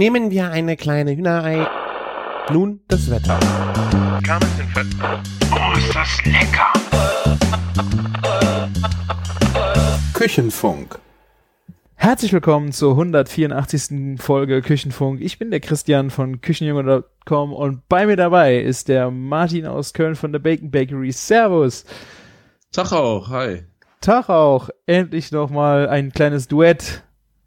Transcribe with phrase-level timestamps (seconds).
[0.00, 1.68] Nehmen wir eine kleine Hühnerei.
[2.50, 3.38] Nun das Wetter.
[5.52, 6.72] Oh, ist das lecker!
[10.14, 10.98] Küchenfunk.
[11.96, 14.18] Herzlich willkommen zur 184.
[14.18, 15.20] Folge Küchenfunk.
[15.20, 20.14] Ich bin der Christian von Küchenjunge.com und bei mir dabei ist der Martin aus Köln
[20.14, 21.12] von der Bacon Bakery.
[21.12, 21.84] Servus.
[22.72, 23.64] Tag auch, hi.
[24.00, 24.70] Tag auch.
[24.86, 27.02] Endlich nochmal ein kleines Duett.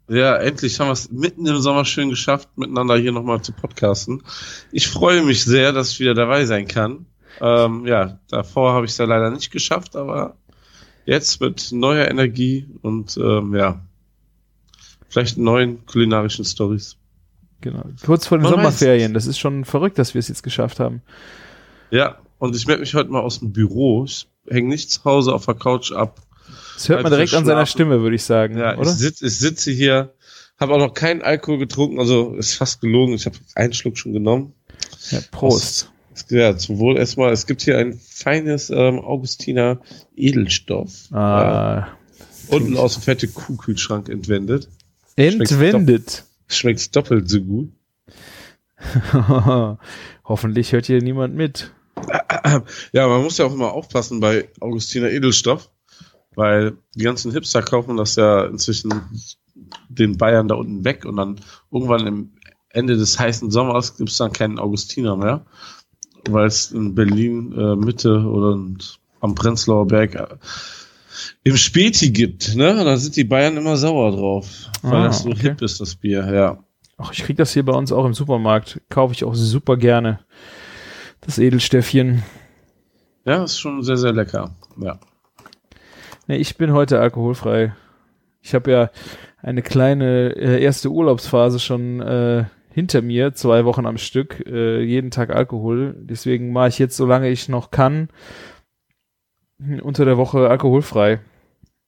[0.08, 4.22] Ja, endlich haben wir es mitten im Sommer schön geschafft, miteinander hier nochmal zu podcasten.
[4.70, 7.06] Ich freue mich sehr, dass ich wieder dabei sein kann.
[7.40, 10.36] Ähm, ja, davor habe ich es ja leider nicht geschafft, aber
[11.06, 13.80] jetzt mit neuer Energie und ähm, ja,
[15.08, 16.96] vielleicht neuen kulinarischen Stories.
[17.60, 17.84] Genau.
[18.04, 19.14] Kurz vor den Man Sommerferien.
[19.14, 21.00] Das ist schon verrückt, dass wir es jetzt geschafft haben.
[21.90, 24.04] Ja, und ich melde mich heute mal aus dem Büro.
[24.04, 26.20] Ich hänge nicht zu Hause auf der Couch ab.
[26.74, 27.66] Das hört man direkt an seiner.
[27.66, 28.58] Stimme, würde ich sagen.
[28.58, 28.90] Ja, oder?
[28.90, 30.14] ich, sitz, ich sitze hier,
[30.58, 33.14] habe auch noch keinen Alkohol getrunken, also ist fast gelogen.
[33.14, 34.54] Ich habe einen Schluck schon genommen.
[35.10, 35.90] Ja, Prost.
[36.28, 37.32] Ja, zum Wohl erstmal.
[37.32, 39.80] Es gibt hier ein feines ähm, Augustiner
[40.14, 41.12] Edelstoff.
[41.12, 41.88] Ah,
[42.48, 44.68] unten aus dem fette Kuhkühlschrank entwendet.
[45.16, 46.24] entwendet.
[46.46, 47.72] Schmeckt doppelt so gut.
[50.24, 51.72] Hoffentlich hört hier niemand mit.
[52.92, 55.70] Ja, man muss ja auch immer aufpassen bei Augustiner Edelstoff,
[56.36, 58.92] weil die ganzen Hipster kaufen das ja inzwischen
[59.88, 61.40] den Bayern da unten weg und dann
[61.70, 62.30] irgendwann im
[62.70, 65.46] Ende des heißen Sommers gibt es dann keinen Augustiner mehr,
[66.28, 68.58] weil es in Berlin äh, Mitte oder
[69.20, 70.26] am Prenzlauer Berg äh,
[71.44, 72.70] im Späti gibt, ne?
[72.78, 75.40] Und da sind die Bayern immer sauer drauf, weil Ah, das so okay.
[75.50, 76.58] hip ist, das Bier, ja.
[76.96, 78.80] Ach, ich krieg das hier bei uns auch im Supermarkt.
[78.88, 80.20] Kaufe ich auch super gerne.
[81.20, 82.22] Das Edelstäffchen.
[83.24, 84.54] Ja, ist schon sehr, sehr lecker.
[84.80, 84.98] Ja.
[86.26, 87.74] Nee, ich bin heute alkoholfrei.
[88.40, 88.90] Ich habe ja
[89.42, 95.10] eine kleine äh, erste Urlaubsphase schon äh, hinter mir, zwei Wochen am Stück, äh, jeden
[95.10, 95.94] Tag Alkohol.
[95.98, 98.08] Deswegen mache ich jetzt, solange ich noch kann,
[99.82, 101.20] unter der Woche alkoholfrei.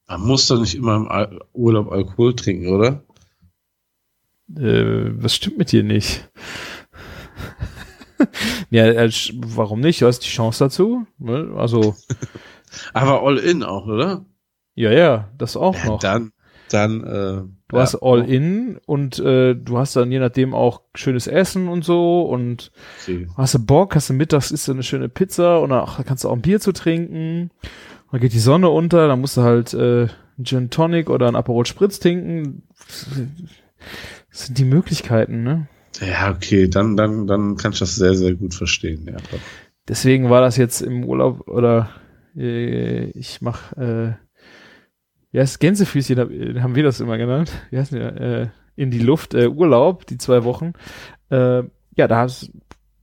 [0.07, 3.03] Man muss doch nicht immer im Al Urlaub Alkohol trinken, oder?
[4.57, 6.31] Äh, was stimmt mit dir nicht?
[8.71, 10.01] ja, äh, warum nicht?
[10.01, 11.07] Du hast die Chance dazu.
[11.19, 11.53] Ne?
[11.57, 11.97] Also,
[12.93, 14.25] Aber all in auch, oder?
[14.75, 16.01] ja, ja, das auch Ja, noch.
[16.01, 16.33] dann,
[16.71, 21.27] dann, äh, Du hast all in und äh, du hast dann je nachdem auch schönes
[21.27, 22.71] Essen und so und
[23.03, 23.27] Okay.
[23.37, 26.23] hast du Bock, hast du mittags isst du eine schöne Pizza und ach, da kannst
[26.25, 27.51] du auch ein Bier zu trinken.
[28.13, 30.03] Dann geht die Sonne unter, dann musst du halt äh,
[30.37, 32.63] einen Gin Tonic oder einen Aperol Spritz trinken.
[34.31, 35.67] Das sind die Möglichkeiten, ne?
[36.01, 39.07] Ja, okay, dann, dann, dann kann ich das sehr, sehr gut verstehen.
[39.09, 39.17] Ja.
[39.89, 41.89] Deswegen war das jetzt im Urlaub oder
[42.37, 44.15] äh, ich mach äh,
[45.33, 47.53] ja, das Gänsefüßchen äh, haben wir das immer genannt.
[47.71, 48.21] Wie heißt der?
[48.21, 50.73] Äh, in die Luft, äh, Urlaub, die zwei Wochen.
[51.31, 51.63] Äh,
[51.97, 52.53] ja, da hast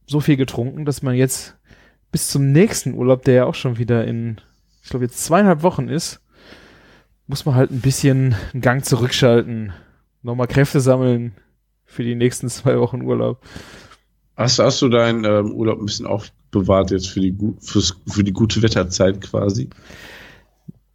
[0.05, 1.57] so viel getrunken, dass man jetzt
[2.11, 4.39] bis zum nächsten Urlaub, der ja auch schon wieder in,
[4.83, 6.21] ich glaube jetzt zweieinhalb Wochen ist,
[7.27, 9.73] muss man halt ein bisschen einen Gang zurückschalten,
[10.21, 11.33] nochmal Kräfte sammeln
[11.85, 13.41] für die nächsten zwei Wochen Urlaub.
[14.35, 16.07] Hast, hast du deinen ähm, Urlaub ein bisschen
[16.53, 19.69] aufbewahrt jetzt für die, fürs, für die gute Wetterzeit quasi?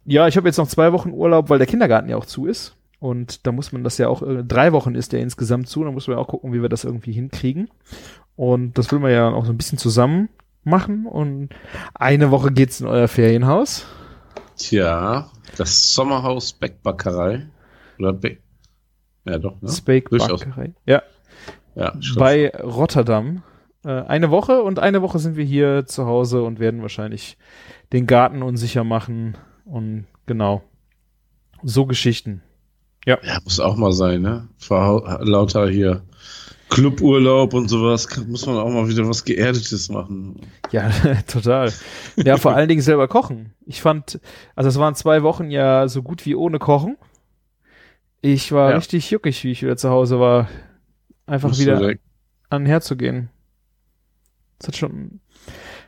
[0.05, 2.75] Ja, ich habe jetzt noch zwei Wochen Urlaub, weil der Kindergarten ja auch zu ist.
[2.99, 5.91] Und da muss man das ja auch, äh, drei Wochen ist der insgesamt zu, da
[5.91, 7.69] muss man ja auch gucken, wie wir das irgendwie hinkriegen.
[8.35, 10.29] Und das will man ja auch so ein bisschen zusammen
[10.63, 11.05] machen.
[11.05, 11.49] Und
[11.93, 13.85] eine Woche geht's in euer Ferienhaus.
[14.57, 17.47] Tja, das Sommerhaus Beckbackerei.
[17.99, 18.41] Oder Beck.
[19.25, 19.69] Ja, doch, ne?
[20.09, 20.41] Durchaus.
[20.85, 21.03] Ja,
[21.75, 23.43] Ja, bei Rotterdam.
[23.85, 27.37] Äh, eine Woche und eine Woche sind wir hier zu Hause und werden wahrscheinlich
[27.93, 29.37] den Garten unsicher machen.
[29.65, 30.63] Und genau.
[31.63, 32.41] So Geschichten.
[33.05, 34.47] ja, muss auch mal sein, ne?
[34.57, 36.03] Vor lauter hier
[36.69, 40.39] Cluburlaub und sowas muss man auch mal wieder was Geerdetes machen.
[40.71, 40.89] Ja,
[41.27, 41.73] total.
[42.15, 43.53] Ja, vor allen Dingen selber kochen.
[43.65, 44.19] Ich fand,
[44.55, 46.97] also es waren zwei Wochen ja so gut wie ohne Kochen.
[48.21, 48.75] Ich war Ja.
[48.77, 50.47] richtig juckig, wie ich wieder zu Hause war.
[51.25, 51.93] Einfach Musst wieder
[52.49, 53.29] an den Herd zu gehen.
[54.59, 55.21] Das hat schon,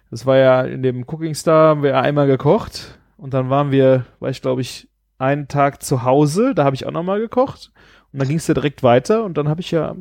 [0.10, 4.06] das war ja in dem Cooking Star, haben wir einmal gekocht und dann waren wir,
[4.20, 7.72] war ich glaube ich, einen Tag zu Hause, da habe ich auch nochmal gekocht
[8.12, 9.96] und dann ging es ja direkt weiter und dann habe ich ja,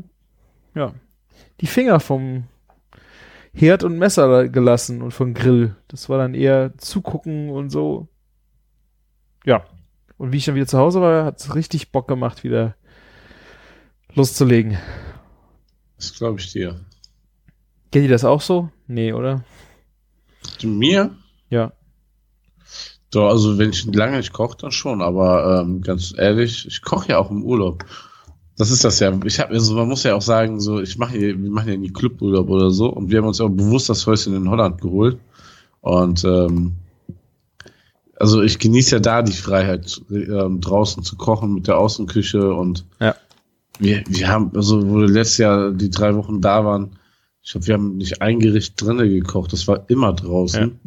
[0.75, 0.95] ja,
[1.61, 2.45] die Finger vom
[3.53, 5.77] Herd und Messer gelassen und vom Grill.
[5.89, 8.09] Das war dann eher zugucken und so.
[9.45, 9.65] Ja.
[10.17, 12.77] Und wie ich dann wieder zu Hause war, hat es richtig Bock gemacht, wieder
[14.15, 14.79] loszulegen.
[15.97, 16.81] Das glaube ich dir.
[17.93, 18.69] Kennt ihr das auch so?
[18.87, 19.45] Nee, oder?
[20.63, 21.11] Mir?
[21.49, 21.73] Ja.
[23.11, 27.09] Doch, also wenn ich lange nicht koche, dann schon, aber ähm, ganz ehrlich, ich koche
[27.09, 27.85] ja auch im Urlaub.
[28.57, 29.13] Das ist das ja.
[29.25, 31.77] Ich habe also man muss ja auch sagen, so ich mache hier, wir machen ja
[31.77, 35.19] nie Cluburlaub oder so und wir haben uns auch bewusst das Häuschen in Holland geholt
[35.81, 36.75] und ähm,
[38.17, 42.85] also ich genieße ja da die Freiheit ähm, draußen zu kochen mit der Außenküche und
[43.01, 43.15] Ja.
[43.79, 46.91] wir, wir haben also wo wir letztes Jahr die drei Wochen da waren,
[47.43, 50.79] ich glaube wir haben nicht ein Gericht drinnen gekocht, das war immer draußen.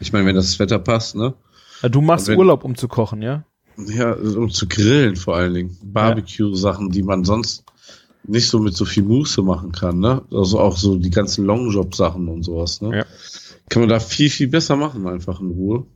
[0.00, 1.34] Ich meine, wenn das Wetter passt, ne?
[1.82, 3.44] Ja, Du machst Wenn- Urlaub, um zu kochen, ja?
[3.76, 5.78] Ja, um zu grillen vor allen Dingen.
[5.82, 7.64] Barbecue-Sachen, die man sonst
[8.24, 10.22] nicht so mit so viel Muße machen kann, ne?
[10.30, 12.98] Also auch so die ganzen Longjob-Sachen und sowas, ne?
[12.98, 13.06] Ja.
[13.68, 15.86] Kann man da viel, viel besser machen, einfach in Ruhe.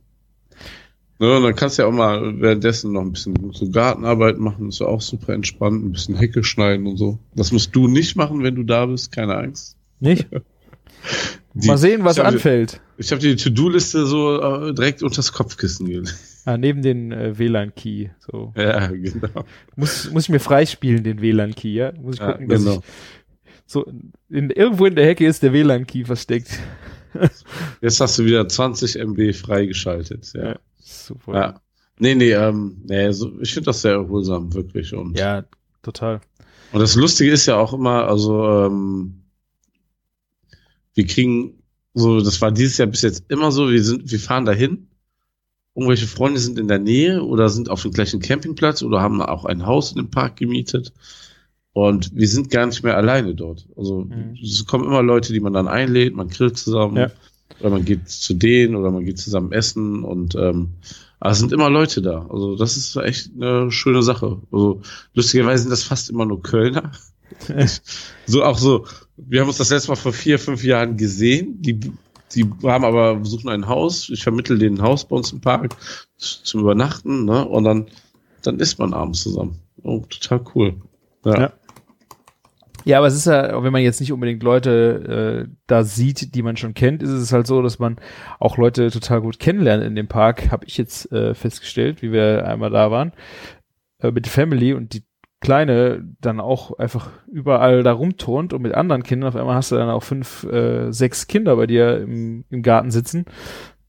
[1.19, 4.79] Ne, dann kannst du ja auch mal währenddessen noch ein bisschen so Gartenarbeit machen, ist
[4.79, 7.17] ja auch super entspannt, ein bisschen Hecke schneiden und so.
[7.35, 9.77] Das musst du nicht machen, wenn du da bist, keine Angst.
[9.99, 10.27] Nicht?
[11.53, 12.81] Die- Mal sehen, was ich hab- anfällt.
[12.99, 16.15] Ich habe die To-Do-Liste so äh, direkt unters Kopfkissen gelegt.
[16.45, 18.09] Ah, neben den äh, WLAN-Key.
[18.19, 18.53] So.
[18.55, 19.43] Ja, genau.
[19.75, 21.93] Muss, muss ich mir freispielen, den WLAN-Key, ja?
[21.99, 22.77] Muss ich Ja, gucken, dass genau.
[22.77, 22.83] ich
[23.65, 23.85] so
[24.29, 26.49] in, irgendwo in der Hecke ist der WLAN-Key versteckt.
[27.81, 30.31] Jetzt hast du wieder 20 MB freigeschaltet.
[30.35, 30.43] Ja.
[30.49, 30.59] Ja.
[30.87, 31.33] Super.
[31.35, 31.61] ja.
[31.99, 34.93] Nee, nee, ähm, nee, so, ich finde das sehr erholsam, wirklich.
[34.93, 35.45] Und, ja,
[35.81, 36.21] total.
[36.71, 39.23] und das Lustige ist ja auch immer, also, ähm,
[40.93, 41.63] wir kriegen
[41.93, 44.87] so, das war dieses Jahr bis jetzt immer so, wir sind, wir fahren dahin.
[45.75, 49.45] Irgendwelche Freunde sind in der Nähe oder sind auf dem gleichen Campingplatz oder haben auch
[49.45, 50.91] ein Haus in dem Park gemietet.
[51.73, 53.67] Und wir sind gar nicht mehr alleine dort.
[53.75, 54.37] Also Mhm.
[54.41, 56.97] es kommen immer Leute, die man dann einlädt, man grillt zusammen.
[56.97, 57.11] Ja.
[57.59, 60.69] Oder man geht zu denen oder man geht zusammen essen und ähm,
[61.19, 62.27] aber es sind immer Leute da.
[62.29, 64.39] Also das ist echt eine schöne Sache.
[64.51, 64.81] Also
[65.13, 66.91] lustigerweise sind das fast immer nur Kölner.
[68.27, 68.85] so auch so,
[69.17, 71.61] wir haben uns das letzte Mal vor vier, fünf Jahren gesehen.
[71.61, 71.79] Die,
[72.35, 74.09] die haben aber suchen ein Haus.
[74.09, 75.75] Ich vermittel denen ein Haus bei uns im Park
[76.17, 77.45] zum Übernachten, ne?
[77.47, 77.87] Und dann,
[78.43, 79.59] dann isst man abends zusammen.
[79.81, 80.75] Oh, total cool.
[81.25, 81.39] Ja.
[81.39, 81.53] Ja.
[82.87, 86.41] Ja, aber es ist ja, wenn man jetzt nicht unbedingt Leute äh, da sieht, die
[86.41, 87.97] man schon kennt, ist es halt so, dass man
[88.39, 92.47] auch Leute total gut kennenlernt in dem Park, habe ich jetzt äh, festgestellt, wie wir
[92.47, 93.11] einmal da waren,
[93.99, 95.03] äh, mit der Family und die
[95.39, 99.29] Kleine dann auch einfach überall da rumturnt und mit anderen Kindern.
[99.29, 102.89] Auf einmal hast du dann auch fünf, äh, sechs Kinder bei dir im, im Garten
[102.89, 103.25] sitzen.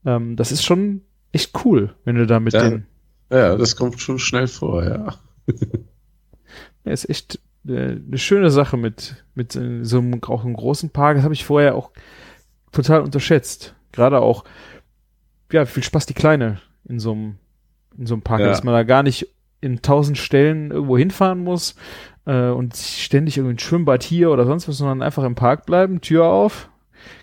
[0.05, 1.03] Ähm, das ist schon
[1.33, 2.69] echt cool, wenn du da mit Ja.
[2.69, 2.87] den,
[3.31, 5.15] ja, das kommt schon schnell vor, ja.
[6.85, 11.17] Ja, ist echt eine schöne Sache mit, mit so einem, auch einem großen Park.
[11.17, 11.91] Das habe ich vorher auch
[12.73, 13.75] total unterschätzt.
[13.93, 14.45] Gerade auch,
[15.53, 17.37] ja, wie viel Spaß die Kleine in so einem,
[17.97, 18.47] in so einem Park, Ja.
[18.49, 19.29] dass man da gar nicht
[19.61, 21.75] in tausend Stellen irgendwo hinfahren muss
[22.27, 26.01] äh, und ständig irgendwie ein Schwimmbad hier oder sonst was, sondern einfach im Park bleiben,
[26.01, 26.71] Tür auf,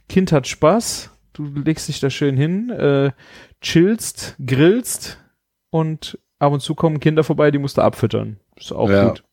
[0.10, 3.12] Kind hat Spaß, du legst dich da schön hin, äh,
[3.62, 5.18] chillst, grillst
[5.70, 8.38] und ab und zu kommen Kinder vorbei, die musst du abfüttern.
[8.58, 9.08] Ist auch Ja.
[9.10, 9.24] gut.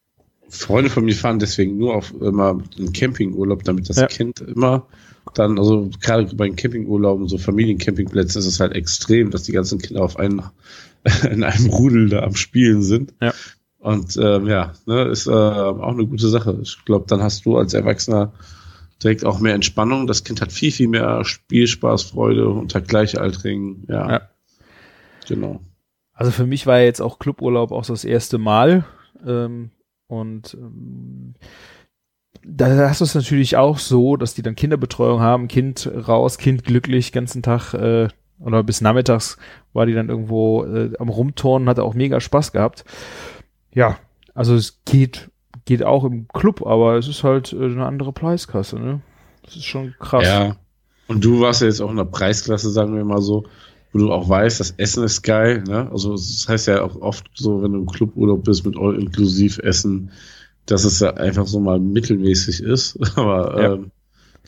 [0.53, 4.07] Freunde von mir fahren deswegen nur auf immer einen Campingurlaub, damit das Ja.
[4.07, 4.87] Kind immer
[5.35, 9.79] dann, also gerade bei den Campingurlauben, so Familiencampingplätzen ist es halt extrem, dass die ganzen
[9.81, 10.43] Kinder auf einen,
[11.31, 13.15] in einem Rudel da am Spielen sind.
[13.21, 13.33] Ja.
[13.79, 16.59] Und ähm, ja, ne, ist äh, auch eine gute Sache.
[16.63, 18.33] Ich glaube, dann hast du als Erwachsener
[19.03, 20.07] direkt auch mehr Entspannung.
[20.07, 23.85] Das Kind hat viel, viel mehr Spielspaß, Freude unter Gleichaltrigen.
[23.89, 24.11] Ja.
[24.11, 24.21] Ja.
[25.27, 25.61] Genau.
[26.13, 28.85] Also für mich war jetzt auch Cluburlaub auch so das erste Mal.
[29.27, 29.71] Ähm,
[30.07, 31.35] und ähm,
[32.45, 36.65] da hast du es natürlich auch so, dass die dann Kinderbetreuung haben, Kind raus, Kind
[36.65, 38.09] glücklich, ganzen Tag äh,
[38.41, 39.37] oder bis nachmittags
[39.73, 42.85] war die dann irgendwo äh, am Rumturnen, hatte auch mega Spaß gehabt.
[43.73, 43.99] Ja,
[44.35, 45.31] also es geht,
[45.65, 49.01] geht auch im Club, aber es ist halt äh, eine andere Preiskasse, ne?
[49.45, 50.27] Das ist schon krass.
[50.27, 50.57] Ja.
[51.09, 53.45] Und du warst ja jetzt auch in der Preisklasse, sagen wir mal so,
[53.93, 55.63] wo du auch weißt, das Essen ist geil.
[55.69, 55.91] Ne?
[55.93, 60.11] Also das heißt ja auch oft so, wenn du im Cluburlaub bist mit all-inklusiv Essen,
[60.67, 62.99] dass es ja einfach so mal mittelmäßig ist.
[63.19, 63.73] Aber Ja.
[63.75, 63.91] ähm,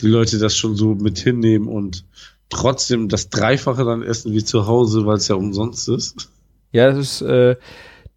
[0.01, 2.05] die Leute das schon so mit hinnehmen und
[2.49, 6.31] trotzdem das Dreifache dann essen wie zu Hause, weil es ja umsonst ist.
[6.73, 7.57] Ja, das ist, äh,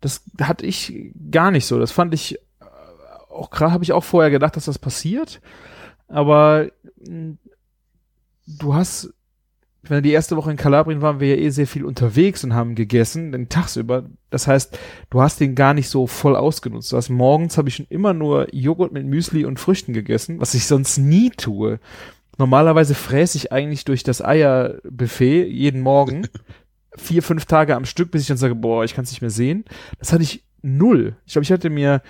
[0.02, 1.78] das hatte ich gar nicht so.
[1.80, 2.66] Das fand ich äh,
[3.30, 5.40] auch gerade habe ich auch vorher gedacht, dass das passiert.
[6.08, 6.70] Aber
[7.08, 7.36] mh,
[8.48, 9.14] du hast,
[9.90, 12.76] wenn die erste Woche in Kalabrien waren, wir ja eh sehr viel unterwegs und haben
[12.76, 14.06] gegessen, den tagsüber.
[14.30, 14.78] Das heißt,
[15.10, 16.92] du hast den gar nicht so voll ausgenutzt.
[16.92, 20.54] Du hast morgens habe ich schon immer nur Joghurt mit Müsli und Früchten gegessen, was
[20.54, 21.80] ich sonst nie tue.
[22.38, 26.28] Normalerweise fräse ich eigentlich durch das Eierbuffet jeden Morgen
[26.96, 29.30] vier, fünf Tage am Stück, bis ich dann sage, boah, ich kann es nicht mehr
[29.30, 29.66] sehen.
[30.00, 31.16] Das hatte ich null.
[31.26, 32.02] Ich glaube, ich hatte mir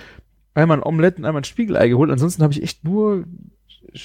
[0.53, 2.11] einmal ein Omelett und einmal ein Spiegelei geholt.
[2.11, 3.25] Ansonsten habe ich echt nur,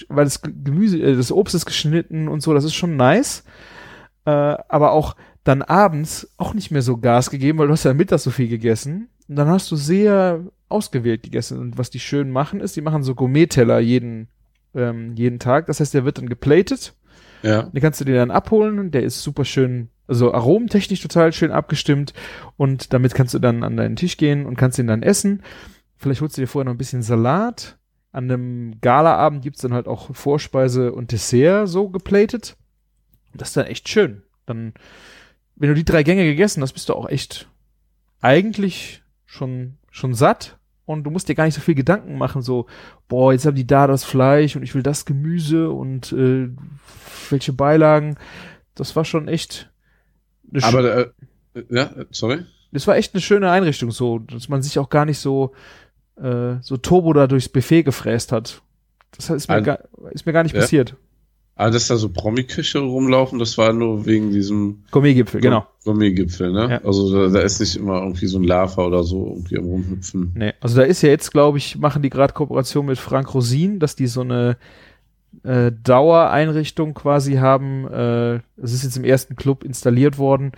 [0.09, 3.45] weil das Gemüse, äh, das Obst ist geschnitten und so, das ist schon nice.
[4.25, 7.95] Äh, aber auch dann abends auch nicht mehr so Gas gegeben, weil du hast ja
[7.95, 9.09] mittags so viel gegessen.
[9.29, 11.59] Und dann hast du sehr ausgewählt gegessen.
[11.59, 14.29] Und was die schön machen, ist, die machen so Gourmet-Teller jeden,
[14.75, 15.67] ähm, jeden Tag.
[15.67, 16.95] Das heißt, der wird dann geplatet.
[17.43, 17.65] Ja.
[17.65, 18.91] Den kannst du dir dann abholen.
[18.91, 22.13] Der ist super schön, also aromentechnisch total schön abgestimmt.
[22.57, 25.43] Und damit kannst du dann an deinen Tisch gehen und kannst ihn dann essen.
[25.97, 27.79] Vielleicht holst du dir vorher noch ein bisschen Salat.
[28.13, 32.57] An einem Galaabend gibt's dann halt auch Vorspeise und Dessert so geplatet.
[33.35, 34.23] Das ist dann echt schön.
[34.47, 34.75] Dann,
[35.57, 37.49] wenn du die drei Gänge gegessen hast, bist du auch echt
[38.21, 42.67] eigentlich schon, schon satt und du musst dir gar nicht so viel Gedanken machen, so,
[43.09, 46.51] boah, jetzt haben die da das Fleisch und ich will das Gemüse und äh,
[47.31, 48.17] welche Beilagen.
[48.75, 49.71] Das war schon echt.
[50.61, 51.11] Aber, äh,
[51.71, 52.45] ja, sorry.
[52.73, 55.53] das war echt eine schöne Einrichtung, so, dass man sich auch gar nicht so,
[56.17, 58.63] äh, so Turbo da durchs Buffet gefräst hat.
[59.17, 59.79] Das ist mir, Ein- gar,
[60.13, 60.61] ist mir gar nicht Ja.
[60.63, 60.97] passiert.
[61.55, 65.67] Aber dass da so Promi-Küche rumlaufen, das war nur wegen diesem Gourmet-Gipfel, genau.
[65.85, 66.69] Gourmet-Gipfel, ne?
[66.71, 66.79] Ja.
[66.85, 70.33] Also da, da ist nicht immer irgendwie so ein Lava oder so irgendwie am rumhüpfen.
[70.35, 73.79] Nee, also da ist ja jetzt, glaube ich, machen die gerade Kooperation mit Frank Rosin,
[73.81, 74.57] dass die so eine
[75.45, 77.87] äh, Dauereinrichtung quasi haben.
[77.87, 80.53] Äh, es ist jetzt im ersten Club installiert worden.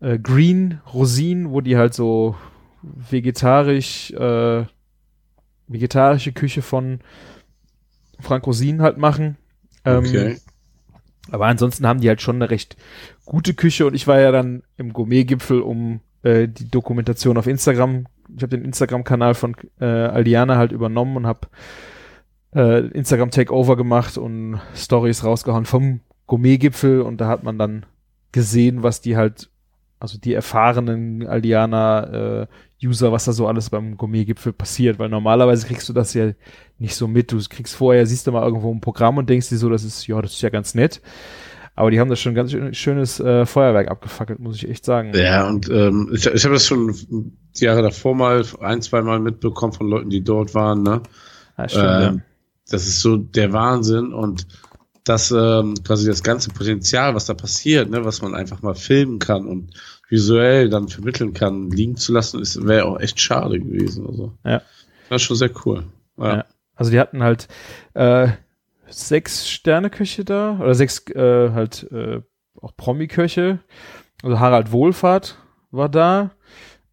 [0.00, 2.34] Äh, Green Rosin, wo die halt so
[2.82, 4.64] vegetarisch, äh,
[5.72, 7.00] vegetarische Küche von
[8.18, 9.36] Frank Rosin halt machen.
[9.84, 10.36] Ähm, Okay.
[11.30, 12.76] aber ansonsten haben die halt schon eine recht
[13.24, 18.06] gute Küche und ich war ja dann im Gourmet-Gipfel, um äh, die Dokumentation auf Instagram,
[18.36, 21.48] ich habe den Instagram-Kanal von äh, Aldiana halt übernommen und habe
[22.54, 27.86] äh, Instagram Takeover gemacht und Stories rausgehauen vom Gourmet-Gipfel und da hat man dann
[28.32, 29.50] gesehen, was die halt,
[29.98, 32.46] also die erfahrenen Aldiana äh,
[32.82, 36.32] User, was da so alles beim Gourmet-Gipfel passiert, weil normalerweise kriegst du das ja
[36.78, 37.30] nicht so mit.
[37.32, 40.06] Du kriegst vorher, siehst du mal irgendwo ein Programm und denkst dir so, das ist,
[40.06, 41.00] ja, das ist ja ganz nett.
[41.76, 44.84] Aber die haben das schon ein ganz schön, schönes äh, Feuerwerk abgefackelt, muss ich echt
[44.84, 45.12] sagen.
[45.14, 46.94] Ja, und ähm, ich, ich habe das schon
[47.58, 51.02] die Jahre davor mal ein, zwei Mal mitbekommen von Leuten, die dort waren, ne?
[51.56, 52.22] Ja, stimmt, Ähm,
[52.70, 54.46] Das ist so der Wahnsinn und
[55.04, 59.18] das ähm, quasi das ganze Potenzial, was da passiert, ne, was man einfach mal filmen
[59.18, 59.70] kann und
[60.10, 64.06] visuell dann vermitteln kann, liegen zu lassen, ist wäre auch echt schade gewesen.
[64.06, 64.32] Also.
[64.44, 64.62] Ja.
[65.08, 65.84] Das ist schon sehr cool.
[66.18, 66.36] Ja.
[66.36, 66.44] Ja.
[66.74, 67.48] Also die hatten halt
[67.94, 68.28] äh,
[68.88, 72.20] sechs Sterne-Köche da oder sechs äh, halt äh,
[72.60, 73.60] auch Promi-Köche.
[74.22, 75.38] Also Harald Wohlfahrt
[75.70, 76.32] war da.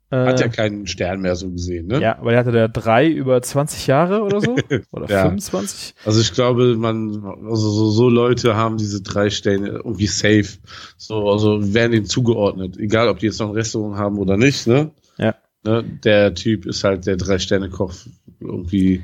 [0.10, 2.00] Äh, Hat ja keinen Stern mehr so gesehen, ne?
[2.02, 4.56] ja, aber der hatte da drei über 20 Jahre oder so.
[4.92, 5.24] Oder Ja.
[5.24, 5.96] 25.
[6.06, 10.48] Also ich glaube, man, also so, so Leute haben diese drei Sterne irgendwie safe.
[10.96, 12.78] So, also werden denen zugeordnet.
[12.78, 14.92] Egal, ob die jetzt noch ein Restaurant haben oder nicht, ne?
[15.18, 15.36] Ja.
[15.66, 15.84] Ne?
[16.06, 17.94] Der Typ ist halt der Drei-Sterne-Koch
[18.40, 19.04] irgendwie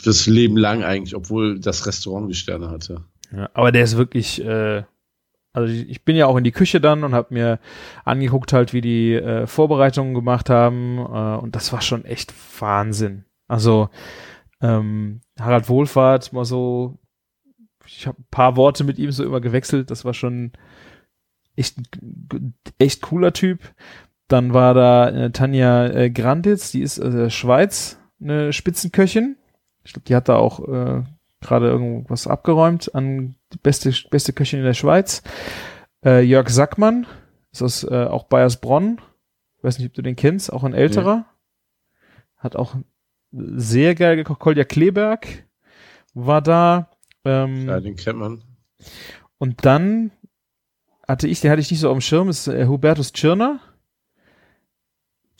[0.00, 3.02] fürs Leben lang eigentlich, obwohl das Restaurant die Sterne hatte.
[3.34, 4.84] Ja, aber der ist wirklich, äh,
[5.58, 7.58] also ich bin ja auch in die Küche dann und habe mir
[8.04, 13.24] angeguckt halt, wie die äh, Vorbereitungen gemacht haben äh, und das war schon echt Wahnsinn.
[13.48, 13.88] Also
[14.60, 16.98] ähm, Harald Wohlfahrt mal so,
[17.86, 20.52] ich habe ein paar Worte mit ihm so immer gewechselt, das war schon
[21.56, 21.76] echt,
[22.78, 23.60] echt cooler Typ.
[24.28, 29.36] Dann war da äh, Tanja äh, Granditz, die ist aus der Schweiz, eine Spitzenköchin.
[29.84, 31.02] Ich glaube, die hat da auch äh,
[31.40, 35.22] gerade irgendwas abgeräumt an die beste, beste Köchin in der Schweiz.
[36.04, 37.06] Äh, Jörg Sackmann
[37.52, 39.00] ist aus äh, auch Bayersbronn.
[39.62, 41.26] Weiß nicht, ob du den kennst, auch ein älterer.
[42.36, 42.76] Hat auch
[43.32, 44.38] sehr geil gekocht.
[44.40, 45.26] Kolja Kleberg
[46.14, 46.90] war da.
[47.24, 48.42] Ähm, Ja, den kennt man.
[49.38, 50.12] und dann
[51.06, 53.60] hatte ich, den hatte ich nicht so auf dem Schirm, ist äh, Hubertus Tschirner.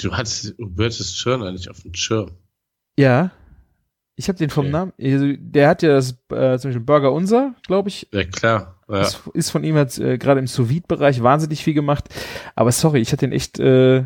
[0.00, 2.30] Du hattest Hubertus Schirner nicht auf dem Schirm.
[2.98, 3.30] Ja.
[4.20, 4.72] Ich habe den vom Okay.
[4.72, 4.92] Namen.
[5.00, 8.74] Also, der hat ja das äh, zum Beispiel Burger Unser, glaube ich, Ja, klar.
[8.88, 9.02] Ja.
[9.02, 12.08] Ist, ist von ihm jetzt äh, gerade im Sous-Vide-Bereich wahnsinnig viel gemacht.
[12.56, 13.98] Aber sorry, ich hatte den echt, äh,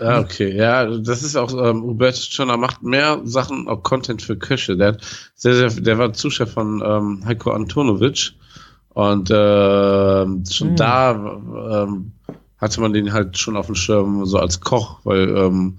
[0.00, 0.56] Ja, okay.
[0.56, 4.76] Ja, das ist auch, ähm, Hubertus Schirner macht mehr Sachen, auch Content für Köche.
[4.76, 5.02] Der hat
[5.34, 8.32] sehr, sehr, der war Zuschef von ähm, Heiko Antonovic.
[8.88, 10.76] Und ähm, schon Hm.
[10.76, 11.10] da
[11.84, 12.12] ähm,
[12.58, 15.78] hatte man den halt schon auf dem Schirm so als Koch, weil ähm,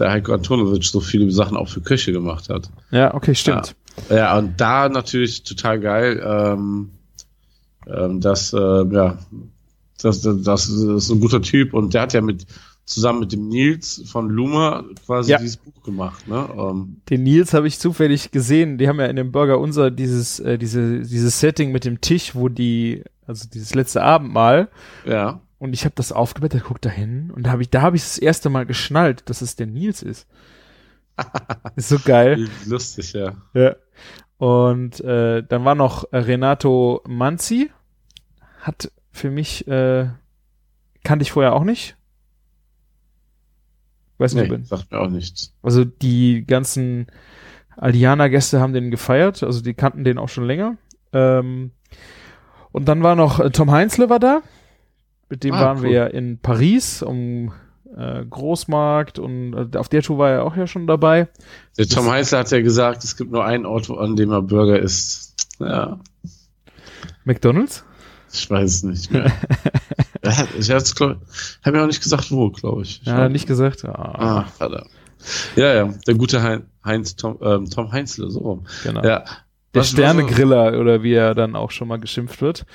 [0.00, 2.70] der Heiko Antonovic so viele Sachen auch für Köche gemacht hat.
[2.90, 3.74] ja, okay, stimmt.
[4.08, 6.90] Ja, und da natürlich total geil, ähm,
[7.86, 9.18] ähm, dass, äh, ja,
[10.02, 12.46] das, das, das ist ein guter Typ und der hat ja mit,
[12.86, 15.38] zusammen mit dem Nils von Luma quasi Ja.
[15.38, 16.48] dieses Buch gemacht, ne?
[16.58, 18.78] Ähm, Den Nils habe ich zufällig gesehen.
[18.78, 22.34] Die haben ja in dem Burger Unser dieses, äh, diese, dieses Setting mit dem Tisch,
[22.34, 24.68] wo die, also dieses letzte Abendmahl.
[25.06, 25.40] ja.
[25.60, 27.30] Und ich habe das aufgebettet, guck da hin.
[27.30, 30.02] Und da habe ich, da habe ich das erste Mal geschnallt, dass es der Nils
[30.02, 30.26] ist.
[31.76, 32.48] ist so geil.
[32.66, 33.36] Lustig, ja.
[33.54, 33.76] Ja.
[34.38, 37.70] Und äh, dann war noch Renato Manzi.
[38.62, 40.08] Hat für mich, äh,
[41.04, 41.94] kannte ich vorher auch nicht.
[44.18, 45.54] Weiß nicht, Nee, ob- sagt mir auch nichts.
[45.62, 47.06] also die ganzen
[47.76, 50.76] Aldiana-Gäste haben den gefeiert, also die kannten den auch schon länger.
[51.12, 51.70] Ähm,
[52.72, 54.42] und dann war noch äh, Tom Heinzle war da.
[55.30, 55.84] Mit dem Ah, waren cool.
[55.84, 57.52] wir ja in Paris um
[57.96, 61.28] äh, Großmarkt und äh, auf der Tour war er auch ja schon dabei.
[61.78, 64.78] Der Tom Heißler hat ja gesagt, es gibt nur einen Ort, an dem er Burger
[64.78, 65.34] isst.
[65.58, 65.98] Ja,
[67.24, 67.84] McDonalds?
[68.32, 69.32] ich weiß es nicht mehr.
[70.58, 71.16] Ich glaub,
[71.64, 73.00] hab mir auch nicht gesagt, wo, glaube ich.
[73.00, 73.84] ich Ja, nicht gesagt.
[73.86, 74.90] Ah, Ah, verdammt.
[75.56, 78.66] Ja, ja, der gute Hein, Heinz Tom, ähm, Tom Heinzle, so rum.
[78.84, 79.02] genau.
[79.02, 79.24] Ja.
[79.74, 82.66] Der Sternegriller oder wie er dann auch schon mal geschimpft wird.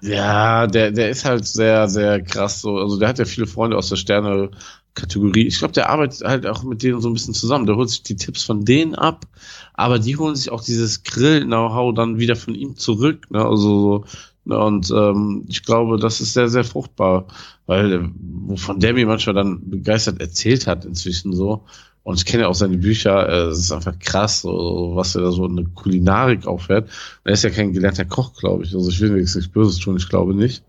[0.00, 2.76] Ja, der, der ist halt sehr, sehr krass so.
[2.76, 5.46] Also der hat ja viele Freunde aus der Sterne-Kategorie.
[5.46, 7.66] Ich glaube, der arbeitet halt auch mit denen so ein bisschen zusammen.
[7.66, 9.26] Der holt sich die Tipps von denen ab,
[9.74, 13.30] aber die holen sich auch dieses Grill-Know-how dann wieder von ihm zurück.
[13.30, 13.44] Ne?
[13.44, 14.04] Also so,
[14.44, 14.58] ne?
[14.58, 17.26] Und ähm, ich glaube, das ist sehr, sehr fruchtbar,
[17.66, 21.64] weil äh, wovon der mir manchmal dann begeistert erzählt hat inzwischen so.
[22.02, 25.22] Und ich kenne ja auch seine Bücher, äh, es ist einfach krass, so, was er
[25.22, 26.84] da so eine Kulinarik auffährt.
[26.84, 28.74] Und er ist ja kein gelernter Koch, glaube ich.
[28.74, 30.64] Also ich will nichts nichts Böses tun, ich glaube nicht.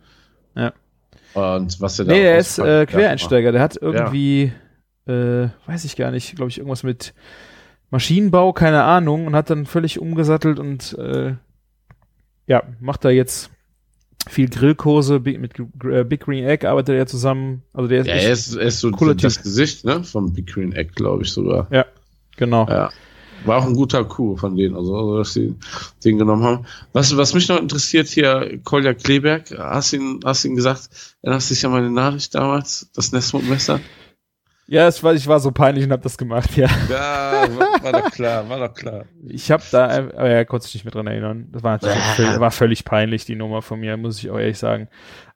[0.56, 0.74] Ja.
[1.34, 3.54] Und was er da Nee, er ist äh, ja, Quereinsteiger.
[3.54, 4.52] Der hat irgendwie,
[5.08, 7.14] äh, weiß ich gar nicht, glaube ich, irgendwas mit
[7.92, 11.36] Maschinenbau, keine Ahnung, und hat dann völlig umgesattelt und äh,
[12.48, 13.51] ja, macht da jetzt
[14.30, 17.64] viel Grillkurse mit äh, Big Green Egg, arbeitet er zusammen.
[17.74, 19.44] Also der ist, Ja, er ist, er ist so cooler das Typ.
[19.44, 21.68] Gesicht, ne, vom Big Green Egg, glaube ich sogar.
[22.38, 22.68] genau.
[22.68, 22.90] Ja.
[23.46, 25.56] War auch ein guter Coup von denen, also, also dass sie
[26.06, 26.66] den genommen haben.
[26.94, 30.90] Was, was mich noch interessiert hier, Kolja Kleberg, hast du ihn, hast ihn gesagt,
[31.24, 33.80] erinnerst du dich an meine Nachricht damals, das Nesmut-Messer?
[34.72, 36.70] Ja, es war, ich war so peinlich und hab das gemacht, ja.
[36.90, 39.04] Ja, war, war doch klar, war doch klar.
[39.28, 41.50] Ich habe da, äh, aber er konnte sich nicht mehr dran erinnern.
[41.52, 44.58] Das war natürlich völlig, war völlig peinlich, die Nummer von mir, muss ich auch ehrlich
[44.58, 44.88] sagen.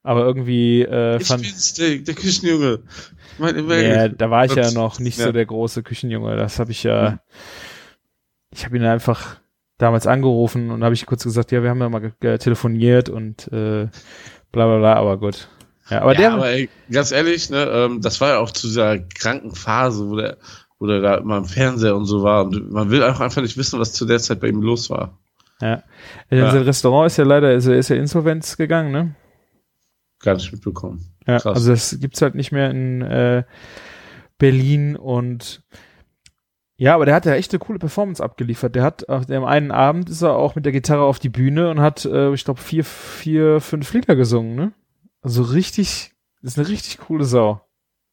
[0.04, 2.84] Aber irgendwie äh, Ich fand, bin's, der, der Küchenjunge.
[3.38, 5.26] Mein ja, da war ich ja noch nicht ja.
[5.26, 6.38] so der große Küchenjunge.
[6.38, 7.20] Das habe ich ja, Mhm.
[8.52, 9.42] ich habe ihn einfach
[9.78, 13.90] damals angerufen und habe ich kurz gesagt, ja, wir haben ja mal telefoniert und äh,
[14.54, 15.50] bla bla bla, aber gut.
[15.90, 18.68] Ja, aber ja, der, aber ey, ganz ehrlich, ne, ähm, das war ja auch zu
[18.68, 20.38] dieser kranken Phase, wo der,
[20.80, 22.46] wo der da immer im Fernseher und so war.
[22.46, 25.18] Und man will auch einfach nicht wissen, was zu der Zeit bei ihm los war.
[25.62, 25.84] ja,
[26.32, 26.52] Ja.
[26.52, 29.16] sein Restaurant ist ja leider, ist, er- ist ja insolvenz gegangen, ne?
[30.20, 31.06] Gar nicht mitbekommen.
[31.28, 31.56] Ja, Krass.
[31.56, 33.44] also das gibt's halt nicht mehr in äh,
[34.38, 35.62] Berlin und
[36.78, 38.76] ja, aber der hat ja echt eine coole Performance abgeliefert.
[38.76, 41.70] Der hat auf dem einen Abend ist er auch mit der Gitarre auf die Bühne
[41.70, 44.72] und hat, äh, ich glaube, vier, vier, fünf Lieder gesungen, ne?
[45.26, 47.62] Also richtig, ist eine richtig coole Sau.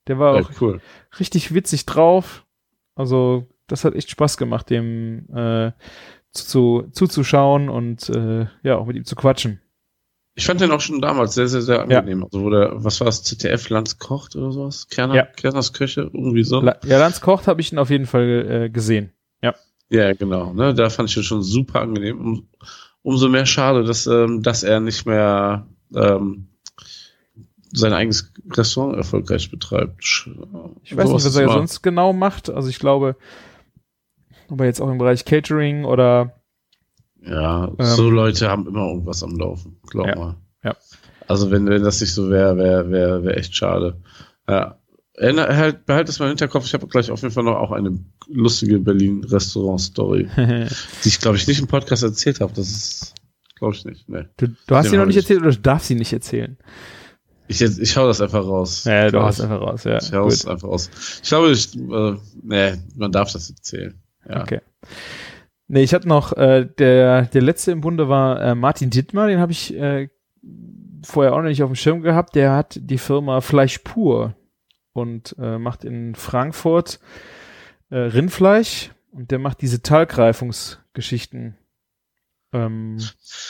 [0.09, 0.81] Der war Ja, auch cool.
[1.21, 2.47] richtig witzig drauf.
[2.95, 5.73] Also, das hat echt Spaß gemacht, dem äh,
[6.33, 9.61] zu, zu, zuzuschauen und äh, ja, auch mit ihm zu quatschen.
[10.35, 12.25] Ich fand den auch schon damals sehr, sehr, sehr angenehm.
[12.25, 14.89] Also, wo der, was war das, ZDF Lanz kocht oder sowas?
[14.89, 15.25] Kerner, Ja.
[15.27, 16.61] Kerners Köche, irgendwie so.
[16.63, 19.13] La ja, Lanz Kocht habe ich ihn auf jeden Fall äh, gesehen.
[19.91, 20.55] Ja, genau.
[20.55, 22.19] Ne, da fand ich ihn schon super angenehm.
[22.19, 22.49] Um,
[23.03, 26.49] umso mehr schade, dass, ähm, dass er nicht mehr ähm,
[27.73, 30.29] sein eigenes Restaurant erfolgreich betreibt.
[30.83, 32.51] Ich weiß nicht, was er sonst genau macht.
[32.51, 33.17] Also ich glaube,
[34.49, 36.35] ob er jetzt auch im Bereich Catering oder
[37.25, 40.37] Ja, Ähm, so Leute haben immer irgendwas am Laufen, glaub Ja, mal.
[40.65, 40.77] ja.
[41.29, 44.01] Also wenn, wenn das nicht so wäre, wäre wäre wäre echt schade.
[44.49, 44.77] Ja.
[45.21, 47.99] Halt, behalt es mal im Hinterkopf, ich habe gleich auf jeden Fall noch auch eine
[48.29, 50.27] lustige Berlin-Restaurant-Story,
[51.05, 52.53] die ich, glaube ich, nicht im Podcast erzählt habe.
[52.57, 53.15] Das ist,
[53.57, 54.09] glaube ich nicht.
[54.09, 54.25] Nee.
[54.39, 56.57] du, du hast sie noch nicht ich- erzählt oder du darfst sie nicht erzählen?
[57.61, 58.85] Ich, ich hau das einfach raus.
[58.85, 59.25] Ja, du ich.
[59.25, 59.99] einfach raus, ja.
[59.99, 60.91] Ich hau es einfach raus.
[61.23, 64.01] Ich glaube, ich, äh, nee, man darf das erzählen.
[64.29, 64.43] Ja.
[64.43, 64.61] Okay.
[65.69, 69.39] Nee, ich hatte noch, äh, der, der letzte im Bunde war äh, Martin Dittmar, den
[69.39, 70.09] habe ich äh,
[71.05, 72.35] vorher auch noch nicht auf dem Schirm gehabt.
[72.35, 74.35] Der hat die Firma Fleisch pur
[74.93, 77.01] und äh, macht in Frankfurt
[77.91, 81.57] äh, Rindfleisch und der macht diese Talgreifungsgeschichten.
[82.53, 82.99] Ähm,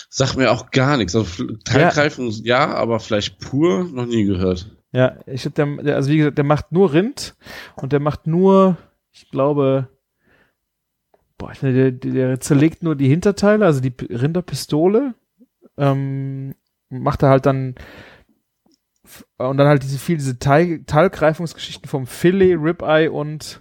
[0.09, 1.17] Sag mir auch gar nichts.
[1.17, 2.73] Also, Teilgreifung, ja.
[2.75, 4.71] aber vielleicht pur noch nie gehört.
[4.93, 7.35] Ja, ich hab der, der, also wie gesagt, der macht nur Rind
[7.77, 8.77] und der macht nur,
[9.11, 9.89] ich glaube,
[11.39, 15.15] boah, der, der zerlegt nur die Hinterteile, also die Rinderpistole,
[15.79, 16.55] ähm,
[16.91, 17.75] macht er halt dann
[19.39, 23.61] und dann halt diese viel diese Teil, Teilgreifungsgeschichten vom Filet, Ribeye und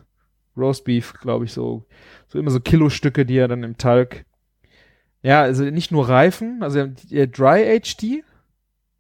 [0.56, 1.88] Roastbeef, glaube ich, so
[2.27, 4.25] so immer so Kilostücke, die er dann im Talg
[5.24, 8.24] ja, also nicht nur reifen, also er, er dry aged die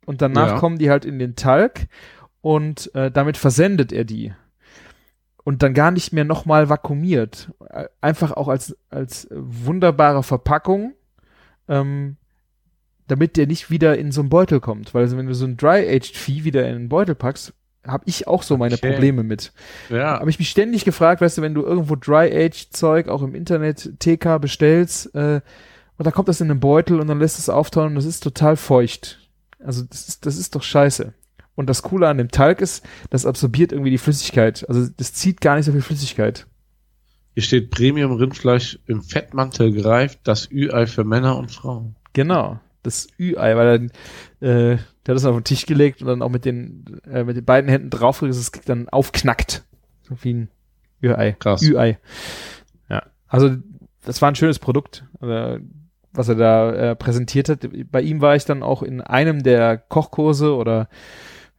[0.05, 0.59] und danach Ja.
[0.59, 1.87] kommen die halt in den Talg
[2.41, 4.33] und äh, damit versendet er die
[5.43, 7.51] und dann gar nicht mehr nochmal vakuumiert.
[7.69, 10.93] Äh, Einfach auch als, als wunderbare Verpackung,
[11.67, 12.17] ähm,
[13.07, 14.93] damit der nicht wieder in so einen Beutel kommt.
[14.93, 17.53] Weil also wenn du so ein Dry-Aged Vieh wieder in einen Beutel packst,
[17.85, 18.91] habe ich auch so meine Okay.
[18.91, 19.51] Probleme mit.
[19.89, 23.93] Ja, Habe ich mich ständig gefragt, weißt du, wenn du irgendwo Dry-Age-Zeug auch im Internet
[23.99, 25.41] TK bestellst äh,
[26.01, 28.23] und da kommt das in einen Beutel und dann lässt es auftauen und das ist
[28.23, 29.19] total feucht.
[29.63, 31.13] Also das ist, das ist doch scheiße.
[31.53, 34.67] Und das Coole an dem Talg ist, das absorbiert irgendwie die Flüssigkeit.
[34.67, 36.47] Also das zieht gar nicht so viel Flüssigkeit.
[37.35, 41.95] hier steht Premium-Rindfleisch im Fettmantel gereift, das Ü-Ei für Männer und Frauen.
[42.13, 42.59] Genau.
[42.81, 43.91] Das Ü-Ei, weil dann,
[44.39, 47.37] äh, der hat das auf den Tisch gelegt und dann auch mit den, äh, mit
[47.37, 49.63] den beiden Händen drauf, dass es dann aufknackt.
[50.01, 50.49] So wie ein
[51.03, 51.33] Ü-Ei.
[51.33, 51.61] Krass.
[51.61, 51.99] Ü-Ei.
[52.89, 53.03] Ja.
[53.27, 53.55] Also,
[54.03, 55.59] das war ein schönes Produkt, äh,
[56.13, 57.59] was er da äh, präsentiert hat.
[57.91, 60.89] Bei ihm war ich dann auch in einem der Kochkurse oder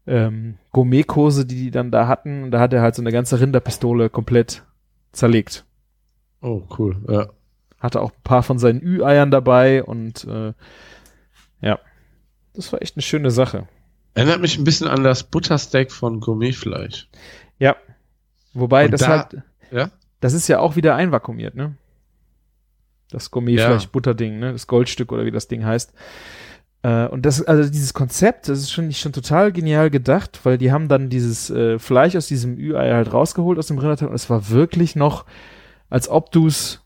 [0.06, 2.44] ähm, Gourmetkurse, die die dann da hatten.
[2.44, 4.62] Und da hat er halt so eine ganze Rinderpistole komplett
[5.12, 5.64] zerlegt.
[6.40, 6.96] Oh, cool.
[7.08, 7.28] Ja.
[7.78, 10.52] Hatte auch ein paar von seinen Ü-Eiern dabei und äh,
[11.60, 11.78] ja,
[12.54, 13.66] das war echt eine schöne Sache.
[14.14, 17.08] Erinnert mich ein bisschen an das Buttersteak von Gourmetfleisch.
[17.58, 17.76] Ja.
[18.54, 19.90] Wobei Und das da- halt, Ja?
[20.20, 21.76] das ist ja auch wieder einvakuumiert, ne?
[23.12, 24.52] Das Gourmetfleisch-Butterding, ne?
[24.52, 25.92] Das Goldstück oder wie das Ding heißt.
[26.82, 30.72] Äh, und das, also dieses Konzept, das ist schon, schon total genial gedacht, weil die
[30.72, 34.28] haben dann dieses äh, Fleisch aus diesem Ü-Ei halt rausgeholt aus dem Rinderteig und es
[34.30, 35.24] war wirklich noch,
[35.88, 36.82] als ob du's,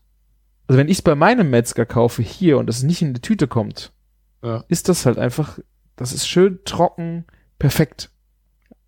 [0.67, 3.47] also wenn ich es bei meinem Metzger kaufe hier und es nicht in die Tüte
[3.47, 3.91] kommt,
[4.43, 4.63] Ja.
[4.67, 5.57] ist das halt einfach,
[5.95, 7.25] das ist schön trocken,
[7.57, 8.11] perfekt.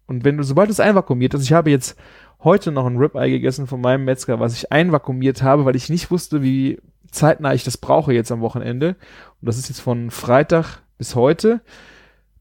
[0.05, 1.97] Und wenn du, sobald es einvakuumiert ist, ich habe jetzt
[2.43, 6.09] heute noch ein Ribeye gegessen von meinem Metzger, was ich einvakuumiert habe, weil ich nicht
[6.11, 6.79] wusste, wie
[7.11, 8.95] zeitnah ich das brauche jetzt am Wochenende.
[9.41, 11.61] Und das ist jetzt von Freitag bis heute.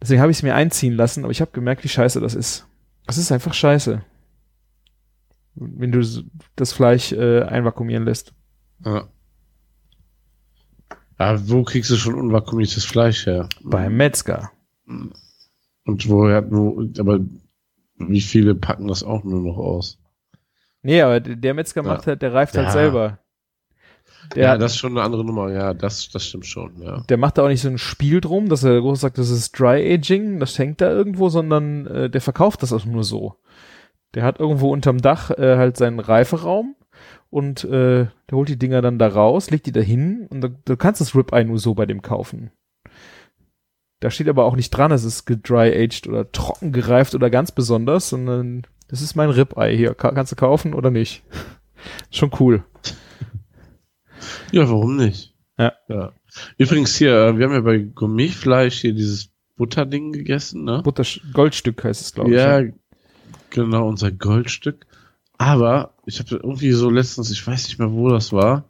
[0.00, 2.66] Deswegen habe ich es mir einziehen lassen, aber ich habe gemerkt, wie scheiße das ist.
[3.06, 4.02] Das ist einfach scheiße.
[5.54, 6.00] Wenn du
[6.56, 8.32] das Fleisch äh, einvakuumieren lässt.
[8.84, 9.08] Ja.
[11.18, 13.48] Ja, wo kriegst du schon unvakuumiertes Fleisch her?
[13.64, 14.52] Beim Metzger.
[14.86, 17.18] Und woher, wo, aber
[17.96, 19.98] wie viele packen das auch nur noch aus?
[20.82, 21.88] Nee, aber der Metzger Ja.
[21.88, 22.72] macht halt, der reift halt Ja.
[22.72, 23.18] selber.
[24.34, 25.50] Der, ja, das ist schon eine andere Nummer.
[25.50, 27.00] Ja, das, das stimmt schon, ja.
[27.08, 29.58] der macht da auch nicht so ein Spiel drum, dass er groß sagt, das ist
[29.58, 33.36] Dry Aging, das hängt da irgendwo, sondern äh, der verkauft das auch nur so.
[34.14, 36.76] Der hat irgendwo unterm Dach äh, halt seinen Reiferaum
[37.30, 40.48] und äh, der holt die Dinger dann da raus, legt die da hin und da,
[40.48, 42.50] du kannst das Ribeye nur so bei dem kaufen.
[44.00, 48.08] Da steht aber auch nicht dran, es ist gedry-aged oder trocken gereift oder ganz besonders,
[48.08, 49.94] sondern das ist mein Ribeye hier.
[49.94, 51.22] Ka kannst du kaufen oder nicht?
[52.10, 52.64] Schon cool.
[54.52, 55.34] Ja, warum nicht?
[55.58, 55.72] Ja.
[55.88, 56.12] ja.
[56.56, 60.82] Übrigens hier, äh, wir haben ja bei Gourmetfleisch hier dieses Butterding gegessen, ne?
[60.84, 62.36] Butter Goldstück heißt es, glaube ich.
[62.36, 62.62] Ja,
[63.50, 64.86] genau, unser Goldstück.
[65.36, 68.64] Aber ich habe irgendwie so letztens, ich weiß nicht mehr, wo das war,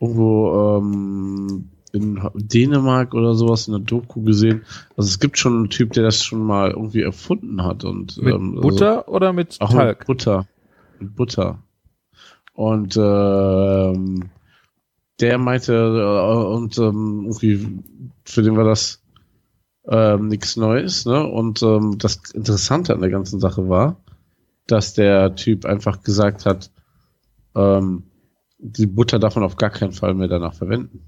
[0.00, 4.62] irgendwo ähm, in Dänemark oder sowas in der Doku gesehen.
[4.96, 8.34] Also es gibt schon einen Typ, der das schon mal irgendwie erfunden hat und Mit
[8.34, 10.00] ähm, also Butter oder mit auch Talg?
[10.00, 10.46] mit Butter,
[11.00, 11.58] mit Butter.
[12.54, 14.30] Und ähm,
[15.20, 17.82] der meinte äh, und ähm, irgendwie
[18.24, 19.02] für den war das
[19.88, 21.26] ähm, nichts Neues, ne?
[21.26, 24.00] Und ähm, das Interessante an der ganzen Sache war,
[24.66, 26.70] dass der Typ einfach gesagt hat,
[27.54, 28.04] ähm,
[28.58, 31.06] die Butter darf man auf gar keinen Fall mehr danach verwenden.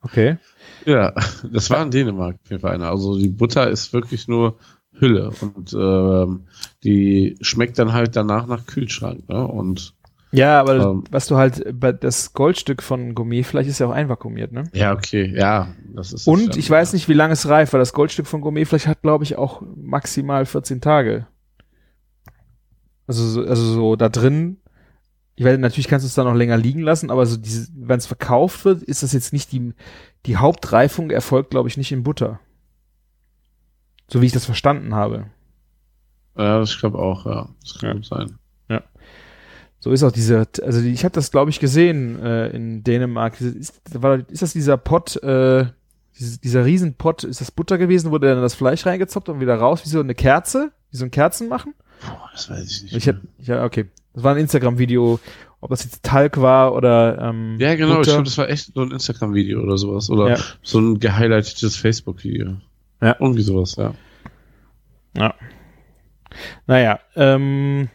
[0.00, 0.38] Okay.
[0.84, 1.14] Ja,
[1.48, 2.90] das war in Dänemark auf jeden Fall einer.
[2.90, 4.58] Also die Butter ist wirklich nur
[4.90, 6.48] Hülle und ähm,
[6.82, 9.28] die schmeckt dann halt danach nach Kühlschrank.
[9.28, 9.46] Ne?
[9.46, 9.94] Und
[10.34, 11.04] Ja, aber Ähm.
[11.10, 11.62] was du halt,
[12.00, 14.64] das Goldstück von Gourmetfleisch ist ja auch einvakuumiert, ne?
[14.72, 16.26] ja, okay, ja, das ist.
[16.26, 16.76] Und das ich ja.
[16.76, 19.62] weiß nicht, wie lange es reift, weil das Goldstück von Gourmetfleisch hat, glaube ich, auch
[19.76, 21.26] maximal 14 Tage.
[23.06, 24.56] Also, so- also so da drin,
[25.34, 27.36] ich weiß, natürlich kannst du es da noch länger liegen lassen, aber so
[27.76, 29.74] wenn es verkauft wird, ist das jetzt nicht die,
[30.26, 32.40] die Hauptreifung erfolgt, glaube ich, nicht in Butter.
[34.10, 35.26] So wie ich das verstanden habe.
[36.36, 37.48] Ja, das glaube auch, ja.
[37.62, 38.02] Das kann Ja.
[38.02, 38.38] sein.
[39.84, 43.40] So ist auch diese, also ich habe das glaube ich gesehen äh, in Dänemark.
[43.40, 45.66] Ist, war, ist das dieser Pott, äh,
[46.16, 49.56] dieses, dieser Riesenpott, ist das Butter gewesen, wo der dann das Fleisch reingezoppt und wieder
[49.56, 51.74] raus, wie so eine Kerze, wie so ein Kerzen machen?
[52.06, 52.96] Boah, das weiß ich nicht.
[52.96, 53.86] Ich hab, ja, okay.
[54.14, 55.18] Das war ein Instagram-Video,
[55.60, 58.10] ob das jetzt Talg war oder ähm, ja, genau, ich Butter.
[58.12, 60.10] glaube, das war echt so ein Instagram-Video oder sowas.
[60.10, 60.38] Oder Ja.
[60.62, 62.56] so ein gehighlightetes Facebook-Video.
[63.00, 63.16] Ja.
[63.18, 63.94] Irgendwie sowas, ja.
[66.66, 67.88] Naja, ähm,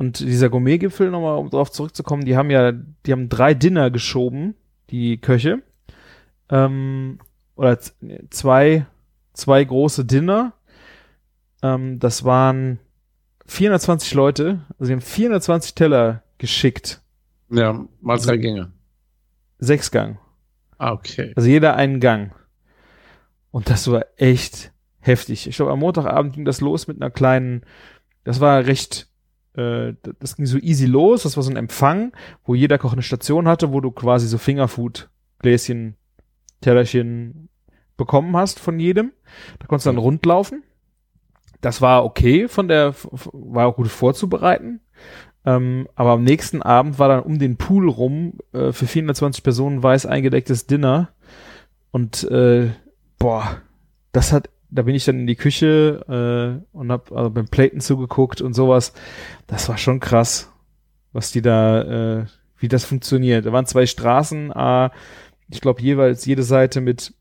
[0.00, 4.54] und dieser Gourmet-Gipfel, nochmal um drauf zurückzukommen, die haben ja, die haben drei Dinner geschoben,
[4.88, 5.62] die Köche.
[6.48, 7.18] Ähm,
[7.54, 7.78] oder
[8.30, 8.86] zwei,
[9.34, 10.54] zwei große Dinner.
[11.62, 12.78] Ähm, das waren
[13.44, 17.02] 420 Leute, also die haben 420 Teller geschickt.
[17.50, 18.72] Ja, mal drei Gänge.
[19.58, 20.18] Sechs Gang.
[20.78, 21.34] Ah, okay.
[21.36, 22.32] Also jeder einen Gang.
[23.50, 25.46] Und das war echt heftig.
[25.46, 27.66] Ich glaube, am Montagabend ging das los mit einer kleinen,
[28.24, 29.09] das war recht,
[29.60, 31.24] äh, das ging so easy los.
[31.24, 32.12] Das war so ein Empfang,
[32.44, 35.96] wo jeder Koch eine Station hatte, wo du quasi so Fingerfood, Gläschen,
[36.60, 37.48] Tellerchen
[37.96, 39.12] bekommen hast von jedem.
[39.58, 40.62] Da konntest du dann rundlaufen.
[41.60, 42.94] Das war okay von der,
[43.32, 44.80] war auch gut vorzubereiten.
[45.44, 49.82] Ähm, aber am nächsten Abend war dann um den Pool rum äh, für 420 Personen
[49.82, 51.10] weiß eingedecktes Dinner.
[51.90, 52.70] Und äh,
[53.18, 53.62] boah,
[54.12, 57.80] das hat, da bin ich dann in die Küche äh, und hab also beim Platen
[57.80, 58.92] zugeguckt und sowas.
[59.46, 60.50] Das war schon krass,
[61.12, 62.26] was die da, äh,
[62.58, 63.46] wie das funktioniert.
[63.46, 64.90] Da waren zwei Straßen, äh,
[65.50, 67.12] ich glaube jeweils jede Seite mit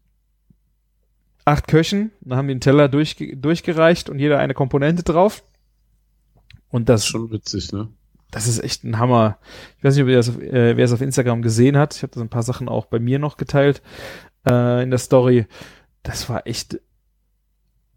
[1.46, 2.12] acht Köchen.
[2.22, 5.44] Da haben die einen Teller durch, durchgereicht und jeder eine Komponente drauf.
[6.70, 7.90] Und das, schon witzig, ne?
[8.32, 9.40] das ist echt ein Hammer.
[9.78, 11.96] Ich weiß nicht, ob ihr das, äh, wer es auf Instagram gesehen hat.
[11.96, 13.82] Ich habe da so ein paar Sachen auch bei mir noch geteilt
[14.48, 15.48] äh, in der Story.
[16.04, 16.80] Das war echt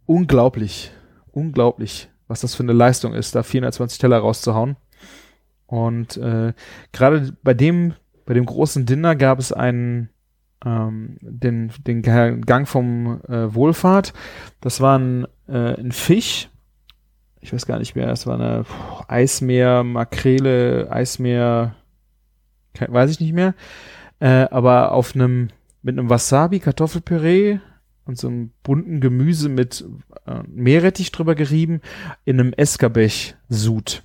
[0.07, 0.93] unglaublich,
[1.31, 4.77] unglaublich, was das für eine Leistung ist, da 420 Teller rauszuhauen.
[5.67, 6.53] Und äh,
[6.93, 7.95] gerade bei dem,
[8.27, 10.11] bei dem großen Dinner gab es einen
[10.65, 14.13] ähm, den, den Gang vom äh, Wohlfahrt.
[14.61, 16.49] Das war ein, äh, ein Fisch.
[17.41, 21.75] Ich weiß gar nicht mehr, das war eine puh, Eismeer, Makrele, Eismeer,
[22.79, 23.55] weiß ich nicht mehr.
[24.21, 25.49] Äh, aber auf einem,
[25.83, 27.59] mit einem Wasabi, Kartoffelpüree
[28.05, 29.85] und so einem bunten Gemüse mit
[30.27, 31.81] äh, Meerrettich drüber gerieben
[32.25, 34.03] in einem Esskabech-Sud.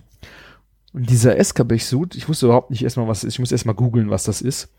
[0.94, 3.34] Und dieser Esskabech-Sud, ich wusste überhaupt nicht erstmal, was es ist.
[3.34, 4.72] Ich muss erstmal googeln, was das ist.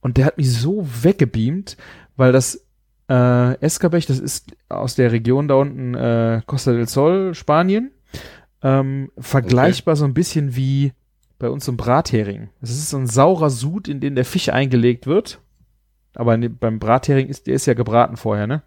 [0.00, 1.76] Und der hat mich so weggebeamt,
[2.16, 2.64] weil das
[3.08, 7.90] äh, Escabech, das ist aus der Region da unten äh, Costa del Sol, Spanien,
[8.62, 10.92] ähm, vergleichbar so ein bisschen wie
[11.38, 12.50] bei uns so Brathering.
[12.60, 15.40] Das ist so ein saurer Sud, in den der Fisch eingelegt wird.
[16.14, 18.62] Aber ne, beim Brathering ist, der ist ja gebraten vorher, ne?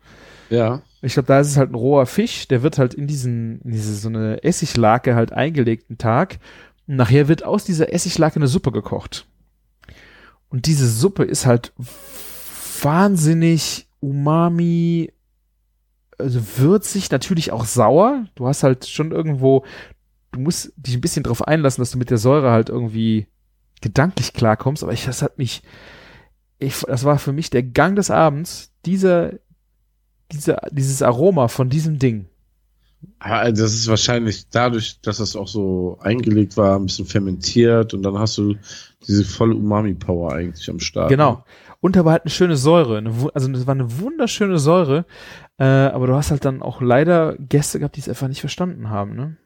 [0.49, 0.81] Ja.
[1.01, 3.71] Ich glaube, da ist es halt ein roher Fisch, der wird halt in diesen, in
[3.71, 6.39] diese so eine Essiglake halt eingelegt einen Tag.
[6.87, 9.25] Und nachher wird aus dieser Essiglake eine Suppe gekocht.
[10.49, 11.73] Und diese Suppe ist halt
[12.81, 15.11] wahnsinnig umami,
[16.19, 18.25] also würzig, natürlich auch sauer.
[18.35, 19.65] Du hast halt schon irgendwo,
[20.31, 23.27] du musst dich ein bisschen drauf einlassen, dass du mit der Säure halt irgendwie
[23.81, 24.83] gedanklich klarkommst.
[24.83, 25.63] Aber ich, das hat mich,
[26.59, 29.33] ich, das war für mich der Gang des Abends, dieser,
[30.31, 32.27] dieser, dieses Aroma von diesem Ding.
[33.19, 38.03] Also das ist wahrscheinlich dadurch, dass das auch so eingelegt war, ein bisschen fermentiert und
[38.03, 38.55] dann hast du
[39.07, 41.09] diese volle Umami-Power eigentlich am Start.
[41.09, 41.43] Genau.
[41.81, 42.97] Und aber halt eine schöne Säure.
[42.97, 45.05] Eine, also das war eine wunderschöne Säure.
[45.57, 48.89] Äh, aber du hast halt dann auch leider Gäste gehabt, die es einfach nicht verstanden
[48.89, 49.37] haben, ne?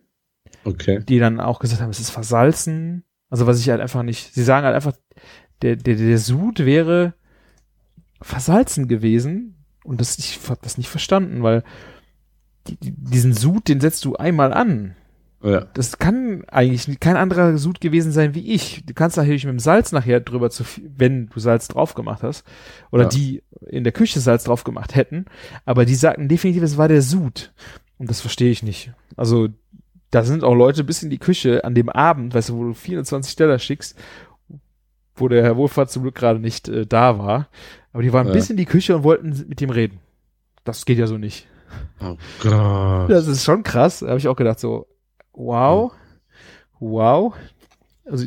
[0.63, 1.03] Okay.
[1.07, 3.03] Die dann auch gesagt haben, es ist versalzen.
[3.29, 4.33] Also was ich halt einfach nicht.
[4.33, 4.93] Sie sagen halt einfach,
[5.61, 7.13] der, der, der Sud wäre
[8.21, 9.55] versalzen gewesen.
[9.83, 11.63] Und das, ich hab das nicht verstanden, weil
[12.67, 14.95] die, diesen Sud, den setzt du einmal an.
[15.43, 15.67] Ja.
[15.73, 18.83] Das kann eigentlich kein anderer Sud gewesen sein wie ich.
[18.85, 20.63] Du kannst natürlich mit dem Salz nachher drüber zu
[20.97, 22.43] wenn du Salz drauf gemacht hast.
[22.91, 23.09] Oder Ja.
[23.09, 25.25] die in der Küche Salz drauf gemacht hätten.
[25.65, 27.53] Aber die sagten definitiv, es war der Sud.
[27.97, 28.91] Und das verstehe ich nicht.
[29.15, 29.49] Also,
[30.09, 32.73] da sind auch Leute bis in die Küche an dem Abend, weißt du, wo du
[32.73, 33.97] 24 Teller schickst,
[35.17, 37.49] wo der Herr Wohlfahrt zum Glück gerade nicht äh, da war.
[37.93, 38.33] Aber die waren Ja.
[38.33, 39.99] bis in die Küche und wollten mit ihm reden.
[40.63, 41.47] Das geht ja so nicht.
[41.99, 43.09] Oh Gott.
[43.09, 43.99] Das ist schon krass.
[43.99, 44.87] Da habe ich auch gedacht, so,
[45.33, 45.91] wow,
[46.79, 47.33] wow.
[48.05, 48.25] Also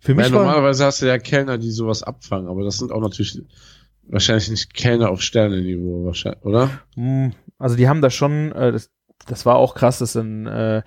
[0.00, 2.92] für mich Ja, war, normalerweise hast du ja Kellner, die sowas abfangen, aber das sind
[2.92, 3.40] auch natürlich
[4.08, 6.70] wahrscheinlich nicht Kellner auf Sternenniveau, wahrscheinlich, oder?
[6.96, 8.90] mh, also die haben da schon, äh, das,
[9.26, 10.82] das war auch krass, das sind, äh,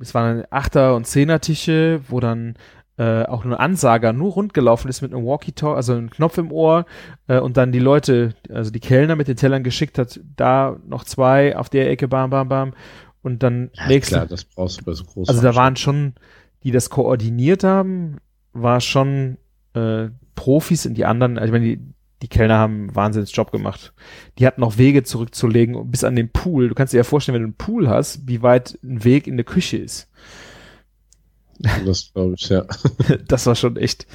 [0.00, 2.54] es waren Achter- und Zehner-Tische, wo dann
[2.98, 6.84] äh, auch nur Ansager nur rundgelaufen ist mit einem Walkie-Talk, also einem Knopf im Ohr
[7.26, 11.04] äh, und dann die Leute, also die Kellner mit den Tellern geschickt hat, da noch
[11.04, 12.74] zwei, auf der Ecke, bam, bam, bam
[13.22, 14.16] und dann nächste.
[14.16, 16.14] Klar, das brauchst du bei so großen Also da waren schon,
[16.64, 18.18] die das koordiniert haben,
[18.52, 19.38] war schon
[19.74, 21.80] äh, Profis und die anderen, also ich meine, die,
[22.20, 23.92] die Kellner haben einen Wahnsinnsjob gemacht.
[24.38, 26.68] Die hatten noch Wege zurückzulegen bis an den Pool.
[26.68, 29.34] Du kannst dir ja vorstellen, wenn du einen Pool hast, wie weit ein Weg in
[29.34, 30.08] eine Küche ist.
[31.58, 32.64] Das glaube ich, ja.
[33.28, 34.06] Das war schon echt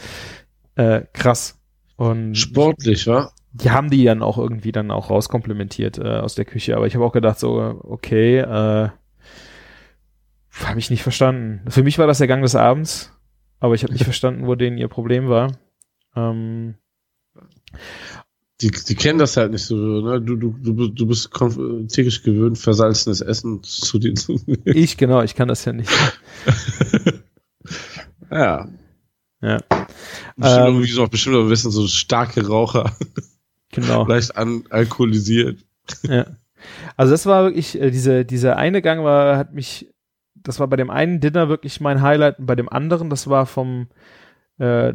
[0.76, 1.60] äh, krass.
[1.96, 3.32] Und Sportlich, wa?
[3.52, 6.76] die haben die dann auch irgendwie dann auch rauskomplementiert äh, aus der Küche.
[6.76, 8.90] Aber ich habe auch gedacht, so, okay, äh,
[10.64, 11.70] habe ich nicht verstanden.
[11.70, 13.12] Für mich war das der Gang des Abends,
[13.60, 15.52] aber ich habe nicht verstanden, wo denen ihr Problem war.
[16.16, 16.76] Ähm,
[18.62, 20.20] Die, die kennen das halt nicht so, ne?
[20.20, 24.64] Du, du, du, bist- du bist täglich gewöhnt, versalzenes Essen zu dir zu nehmen.
[24.66, 25.90] ich, genau, ich kann das ja nicht.
[28.32, 28.68] Ja.
[29.42, 29.58] Ja.
[30.36, 32.92] Bestimmt Ähm, irgendwie so, bestimmt auch ein bisschen so starke Raucher,
[33.72, 34.06] Genau.
[34.08, 35.60] leicht an, alkoholisiert.
[36.04, 36.26] Ja.
[36.96, 39.94] Also das war wirklich, äh, diese, dieser eine Gang war, hat mich,
[40.36, 43.46] das war bei dem einen Dinner wirklich mein Highlight und bei dem anderen, das war
[43.46, 43.88] vom,
[44.58, 44.94] äh,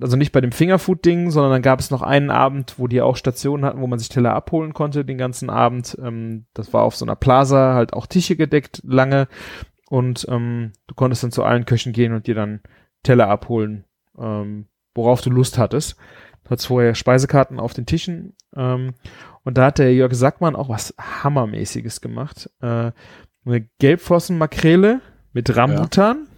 [0.00, 3.16] also nicht bei dem Fingerfood-Ding, sondern dann gab es noch einen Abend, wo die auch
[3.16, 5.96] Stationen hatten, wo man sich Teller abholen konnte den ganzen Abend.
[6.00, 9.28] Ähm, das war auf so einer Plaza, halt auch Tische gedeckt lange
[9.88, 12.60] und ähm, du konntest dann zu allen Köchen gehen und dir dann
[13.02, 13.84] Teller abholen,
[14.18, 15.96] ähm, worauf du Lust hattest.
[16.44, 18.94] Du hattest vorher Speisekarten auf den Tischen ähm,
[19.44, 22.50] und da hat der Jörg Sackmann auch was Hammermäßiges gemacht.
[22.60, 22.92] Äh,
[23.44, 25.00] eine Gelbflossenmakrele
[25.32, 26.26] mit Rambutan.
[26.26, 26.32] Ja.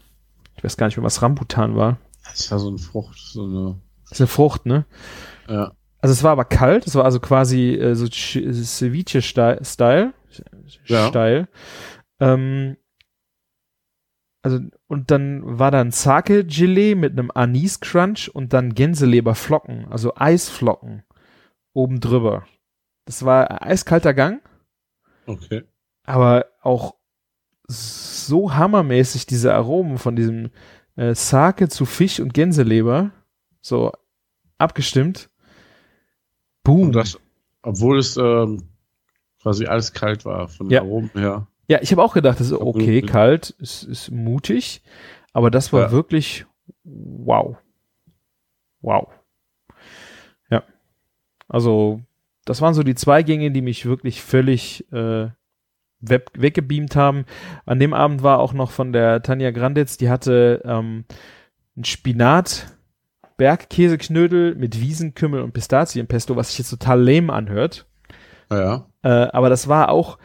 [0.57, 1.99] Ich weiß gar nicht mehr, was Rambutan war.
[2.25, 3.81] Das war so eine Frucht, so eine.
[4.05, 4.85] Das ist eine Frucht, ne?
[5.49, 5.73] Ja.
[6.01, 10.15] Also es war aber kalt, es war also quasi äh, so Ceviche-Style.
[10.87, 11.09] Ja.
[11.09, 11.49] Style.
[12.21, 12.77] Ähm,
[14.43, 21.03] also, und dann war da ein Sake-Gelee mit einem Anis-Crunch und dann Gänseleberflocken, also Eisflocken
[21.73, 22.47] oben drüber.
[23.05, 24.41] Das war eiskalter Gang.
[25.27, 25.65] Okay.
[26.05, 26.95] Aber auch
[27.67, 30.51] so hammermäßig diese Aromen von diesem
[30.97, 33.13] äh, Sake zu Fisch und Gänseleber.
[33.61, 33.93] So
[34.59, 35.31] abgestimmt.
[36.65, 36.87] Boom.
[36.87, 37.19] Und das,
[37.63, 38.63] obwohl es ähm,
[39.43, 40.83] quasi alles kalt war von den Ja.
[40.83, 41.47] Aromen her.
[41.71, 44.83] Ja, ich habe auch gedacht, das ist okay, kalt, ist, ist mutig,
[45.33, 45.93] aber das war Ja.
[45.93, 46.45] wirklich
[46.83, 47.57] wow.
[48.81, 49.09] Wow.
[50.51, 50.65] Ja.
[51.47, 52.01] Also,
[52.45, 55.29] das waren so die zwei Gänge, die mich wirklich völlig äh,
[56.01, 57.25] web weggebeamt haben.
[57.67, 61.05] An dem Abend war auch noch von der Tanja Granditz, die hatte ähm,
[61.77, 62.67] ein Spinat
[63.37, 67.87] Bergkäseknödel mit Wiesenkümmel und Pistazienpesto, was sich jetzt total lame anhört.
[68.51, 70.19] Ja, Äh, aber das war auch,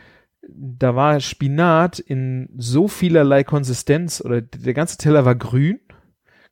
[0.48, 5.80] da war Spinat in so vielerlei Konsistenz oder der ganze Teller war grün,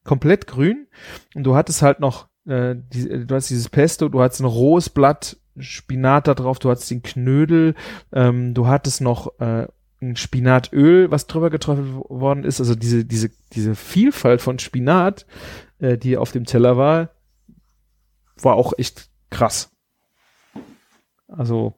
[0.04, 0.88] komplett grün
[1.36, 4.90] und du hattest halt noch, äh, die, du hast dieses Pesto, du hattest ein rohes
[4.90, 7.76] Blatt Spinat da drauf, du hattest den Knödel,
[8.12, 9.68] ähm, du hattest noch äh,
[10.02, 15.26] ein Spinatöl, was drüber getroffen worden ist, also diese, diese, diese Vielfalt von Spinat,
[15.80, 17.12] äh, die auf dem Teller war,
[18.42, 19.72] war auch echt krass.
[21.28, 21.76] Also,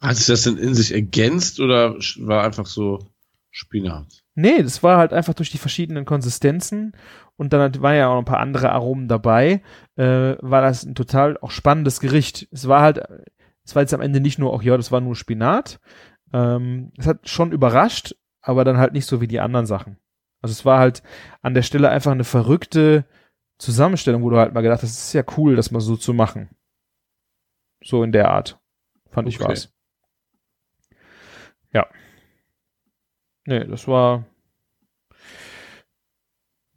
[0.00, 2.98] Hat sich das denn in sich ergänzt oder war einfach so
[3.50, 4.22] Spinat?
[4.34, 6.92] Nee, das war halt einfach durch die verschiedenen Konsistenzen
[7.36, 9.62] und dann hat- war ja auch noch ein paar andere Aromen dabei,
[9.96, 12.46] äh, war das ein total auch spannendes Gericht.
[12.52, 13.00] Es war halt,
[13.64, 15.80] es war jetzt am Ende nicht nur, auch ja, das war nur Spinat.
[16.32, 19.96] Ähm, es hat schon überrascht, aber dann halt nicht so wie die anderen Sachen.
[20.40, 21.02] Also es war halt
[21.42, 23.04] an der Stelle einfach eine verrückte
[23.58, 26.14] Zusammenstellung, wo du halt mal gedacht hast, es ist ja cool, das mal so zu
[26.14, 26.48] machen.
[27.82, 28.60] So in der Art.
[29.10, 29.48] Fand ich Okay.
[29.50, 29.72] was.
[31.72, 31.86] Ja.
[33.46, 34.24] Nee, das war.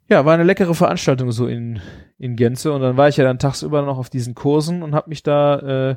[0.08, 1.80] Ja, war eine leckere Veranstaltung so in,
[2.18, 2.72] in Gänze.
[2.72, 5.90] Und dann war ich ja dann tagsüber noch auf diesen Kursen und hab mich da,
[5.90, 5.96] äh,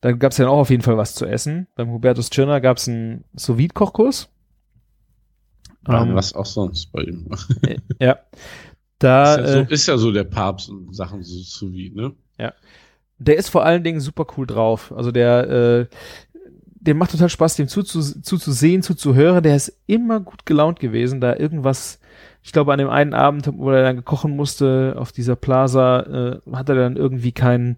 [0.00, 1.66] da gab's ja dann auch auf jeden Fall was zu essen.
[1.74, 4.30] Beim Hubertus Tschirner gab's einen sous kochkurs
[5.88, 7.28] Ähm, was auch sonst bei ihm.
[8.00, 8.18] Ja.
[9.00, 12.16] Da, ist, ja so, äh, ist ja so der Papst und Sachen so wie, ne?
[13.18, 14.92] der ist vor allen Dingen super cool drauf.
[14.96, 15.86] Also der, äh,
[16.80, 19.42] dem macht total Spaß, dem zuzu- zuzusehen, zuzuhören.
[19.42, 21.98] Der ist immer gut gelaunt gewesen, da irgendwas,
[22.42, 26.00] ich glaube an dem einen Abend, wo er dann kochen musste auf dieser Plaza,
[26.46, 27.76] äh, hat er dann irgendwie keinen,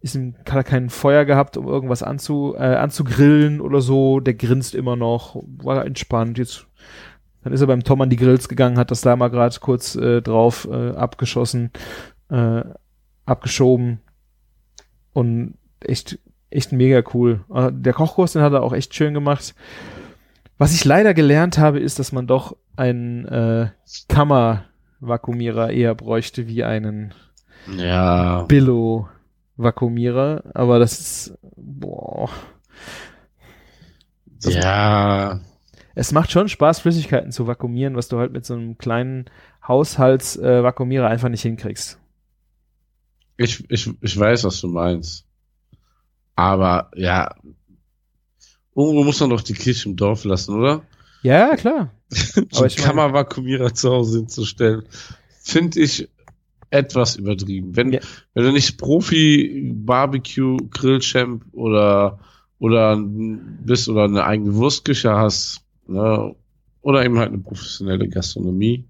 [0.00, 4.20] ist ihm, hat er kein Feuer gehabt, um irgendwas anzu, äh, anzugrillen oder so.
[4.20, 6.38] Der grinst immer noch, war entspannt.
[6.38, 6.66] Jetzt,
[7.42, 9.96] dann ist er beim Tom an die Grills gegangen, hat das da mal gerade kurz
[9.96, 11.70] äh, drauf äh, abgeschossen,
[12.30, 12.62] äh,
[13.26, 14.00] abgeschoben
[15.12, 16.18] und echt,
[16.50, 17.44] echt mega cool.
[17.52, 19.54] Äh, Der Kochkurs, den hat er auch echt schön gemacht.
[20.58, 23.70] Was ich leider gelernt habe, ist, dass man doch einen äh,
[24.08, 27.14] Kammervakuumierer eher bräuchte wie einen
[27.76, 28.42] Ja.
[28.48, 30.42] Billo-Vakuumierer.
[30.54, 32.28] Aber das ist, boah.
[34.42, 35.40] Das- ja.
[35.94, 39.24] Es macht schon Spaß, Flüssigkeiten zu vakuumieren, was du halt mit so einem kleinen
[39.66, 41.98] Haushaltsvakuumierer äh, einfach nicht hinkriegst.
[43.36, 45.26] Ich, ich, ich weiß, was du meinst.
[46.38, 47.34] Aber ja,
[48.76, 50.82] irgendwo muss man doch die Kirche im Dorf lassen, oder?
[51.22, 51.90] Ja, klar.
[52.54, 54.84] Aber ich Kammervakuumierer zu Hause hinzustellen,
[55.42, 56.08] finde ich
[56.70, 57.74] etwas übertrieben.
[57.74, 57.98] Wenn, Ja.
[58.34, 62.20] wenn du nicht Profi Barbecue Grillchamp oder
[62.60, 66.36] oder bist oder eine eigene Wurstküche hast, ne,
[66.82, 68.84] oder eben halt eine professionelle Gastronomie,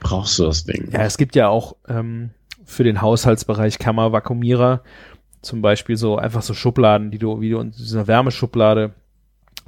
[0.00, 0.90] brauchst du das Ding.
[0.92, 2.28] Ja, es gibt ja auch ähm,
[2.66, 4.82] für den Haushaltsbereich Kammervakuumierer
[5.42, 8.92] zum Beispiel so einfach so Schubladen, die du, wie du in dieser Wärmeschublade,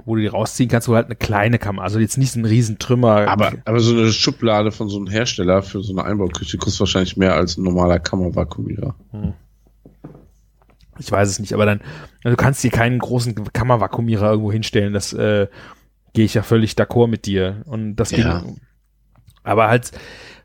[0.05, 2.45] wo du die rausziehen kannst, wo halt eine kleine Kammer, also jetzt nicht so ein
[2.45, 3.29] riesen Trümmer.
[3.29, 7.17] Aber, aber so eine Schublade von so einem Hersteller für so eine Einbauküche kostet wahrscheinlich
[7.17, 8.95] mehr als ein normaler Kammervakuumierer.
[10.99, 11.81] Ich weiß es nicht, aber dann,
[12.25, 15.49] also du kannst dir keinen großen Kammervakuumierer irgendwo hinstellen, das äh,
[16.13, 17.63] gehe ich ja völlig d'accord mit dir.
[17.67, 18.41] Und das Ja.
[18.41, 18.61] ging,
[19.43, 19.93] aber halt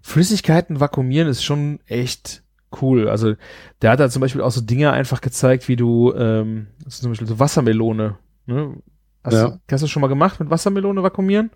[0.01, 2.43] Flüssigkeiten vakuumieren ist schon echt
[2.81, 3.07] cool.
[3.09, 3.35] Also
[3.81, 7.27] der hat da zum Beispiel auch so Dinge einfach gezeigt, wie du, ähm, zum Beispiel
[7.27, 8.17] so Wassermelone.
[8.45, 8.75] Ne?
[9.23, 9.47] Hast, Ja.
[9.49, 11.51] du, hast du schon mal gemacht mit Wassermelone vakuumieren?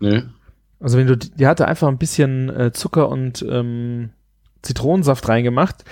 [0.00, 0.22] Nee.
[0.80, 4.10] Also wenn du, die hatte einfach ein bisschen äh, Zucker und ähm,
[4.62, 5.84] Zitronensaft reingemacht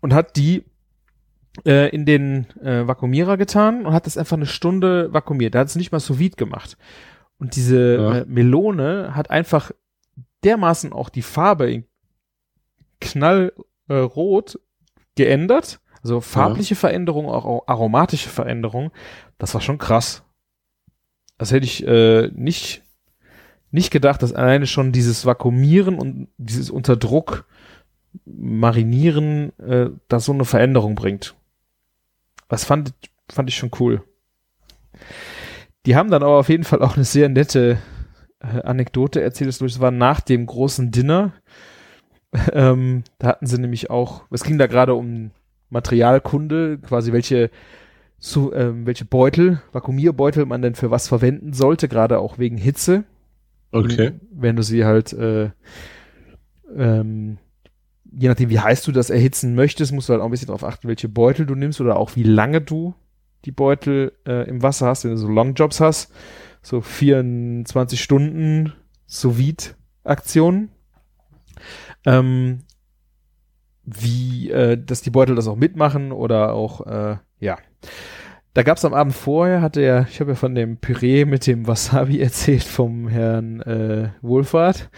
[0.00, 0.64] und hat die
[1.66, 5.54] äh, in den äh, Vakuumierer getan und hat das einfach eine Stunde vakuumiert.
[5.54, 6.76] Da hat es nicht mal sous vide gemacht.
[7.38, 8.18] Und diese Ja.
[8.18, 9.70] äh, Melone hat einfach
[10.44, 11.84] dermaßen auch die Farbe in
[13.02, 13.52] knallrot
[13.90, 14.60] rot
[15.14, 15.80] geändert.
[16.02, 18.90] Also farbliche Veränderung, auch, aromatische Veränderung.
[19.38, 20.24] Das war schon krass.
[21.38, 22.82] Das hätte ich äh, nicht,
[23.70, 27.46] nicht gedacht, dass alleine schon dieses Vakuumieren und dieses unter Druck
[28.24, 31.34] Marinieren äh, da so eine Veränderung bringt.
[32.48, 32.92] Das fand,
[33.30, 34.02] fand ich schon cool.
[35.86, 37.78] Die haben dann aber auf jeden Fall auch eine sehr nette
[38.40, 39.48] äh, Anekdote erzählt.
[39.48, 41.32] Das war nach dem großen Dinner.
[42.52, 45.32] Ähm, da hatten sie nämlich auch, es ging da gerade um
[45.68, 47.50] Materialkunde, quasi welche
[48.18, 53.04] so, ähm, welche Beutel, Vakuumierbeutel man denn für was verwenden sollte, gerade auch wegen Hitze.
[53.72, 54.12] Okay.
[54.30, 55.50] Wenn du sie halt, äh,
[56.76, 57.38] ähm,
[58.12, 60.62] je nachdem, wie heiß du das erhitzen möchtest, musst du halt auch ein bisschen darauf
[60.62, 62.94] achten, welche Beutel du nimmst oder auch wie lange du
[63.44, 66.12] die Beutel äh, im Wasser hast, wenn du so Longjobs hast.
[66.62, 68.72] So 24 Stunden
[69.06, 69.74] sous
[70.04, 70.68] Aktionen.
[72.04, 72.60] Ähm,
[73.84, 77.58] wie, äh, dass die Beutel das auch mitmachen oder auch, äh, ja.
[78.54, 81.66] Da gab's am Abend vorher, hatte er, ich habe ja von dem Püree mit dem
[81.66, 84.90] Wasabi erzählt vom Herrn äh, Wohlfahrt.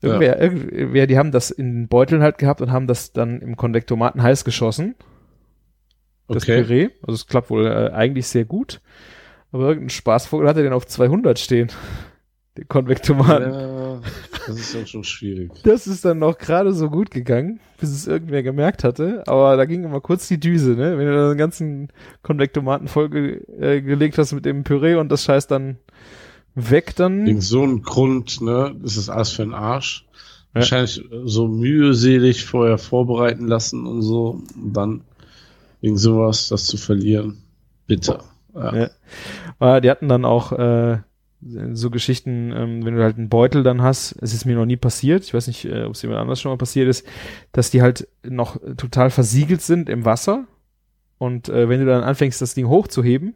[0.00, 4.22] Irgendwer, irgendwer, die haben das in Beuteln halt gehabt und haben das dann im Konvektomaten
[4.22, 4.94] heiß geschossen.
[6.28, 6.62] Das Okay.
[6.62, 6.88] Püree.
[7.02, 8.80] Also es klappt wohl äh, eigentlich sehr gut.
[9.50, 11.68] Aber irgendein Spaßvogel hatte den auf 200 stehen.
[12.56, 13.52] Den Konvektomaten.
[13.52, 13.87] Ja,
[14.46, 15.50] das ist dann schon schwierig.
[15.62, 19.22] Das ist dann noch gerade so gut gegangen, bis es irgendwer gemerkt hatte.
[19.26, 20.98] Aber da ging immer kurz die Düse, ne?
[20.98, 21.88] Wenn du da einen ganzen
[22.22, 25.78] Konvektomaten vollgelegt äh, gelegt hast mit dem Püree und das Scheiß dann
[26.54, 27.26] weg, dann.
[27.26, 30.06] Wegen so einem Grund, ne, ist das alles für den Arsch.
[30.54, 30.60] Ja.
[30.60, 34.42] Wahrscheinlich so mühselig vorher vorbereiten lassen und so.
[34.54, 35.02] Und dann
[35.80, 37.42] wegen sowas das zu verlieren.
[37.86, 38.24] Bitter.
[38.54, 38.74] Ja.
[38.74, 38.90] Ja.
[39.58, 40.98] Aber die hatten dann auch äh,
[41.40, 44.76] so Geschichten, ähm, wenn du halt einen Beutel dann hast, es ist mir noch nie
[44.76, 47.06] passiert, ich weiß nicht, äh, ob es jemand anders schon mal passiert ist,
[47.52, 50.46] dass die halt noch total versiegelt sind im Wasser.
[51.18, 53.34] Und äh, wenn du dann anfängst, das Ding hochzuheben,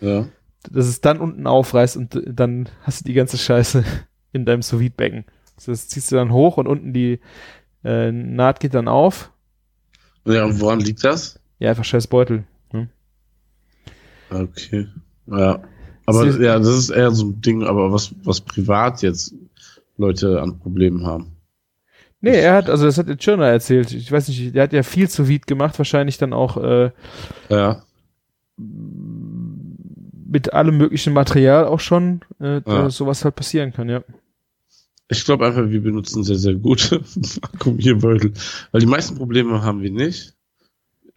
[0.00, 0.26] ja.
[0.70, 3.84] dass es dann unten aufreißt und äh, dann hast du die ganze Scheiße
[4.32, 5.24] in deinem sous becken
[5.56, 7.20] Also das ziehst du dann hoch und unten die
[7.84, 9.30] äh, Naht geht dann auf.
[10.26, 11.38] Ja, und woran liegt das?
[11.58, 12.44] Ja, einfach scheiß Beutel.
[12.72, 12.88] Ne?
[14.30, 14.88] Okay.
[15.26, 15.62] Ja.
[16.06, 19.34] Aber ja, das ist eher so ein Ding, aber was, was privat jetzt
[19.96, 21.32] Leute an Problemen haben.
[22.20, 23.92] Nee, er hat, also das hat der Tschirner erzählt.
[23.92, 26.90] Ich weiß nicht, der hat ja viel zu Vide gemacht, wahrscheinlich dann auch äh,
[27.50, 27.82] Ja.
[30.26, 32.90] mit allem möglichen Material auch schon, äh, Ja.
[32.90, 34.02] sowas halt passieren kann, ja.
[35.08, 38.32] Ich glaube einfach, wir benutzen sehr, sehr gute Vakuumierbeutel.
[38.72, 40.33] Weil die meisten Probleme haben wir nicht.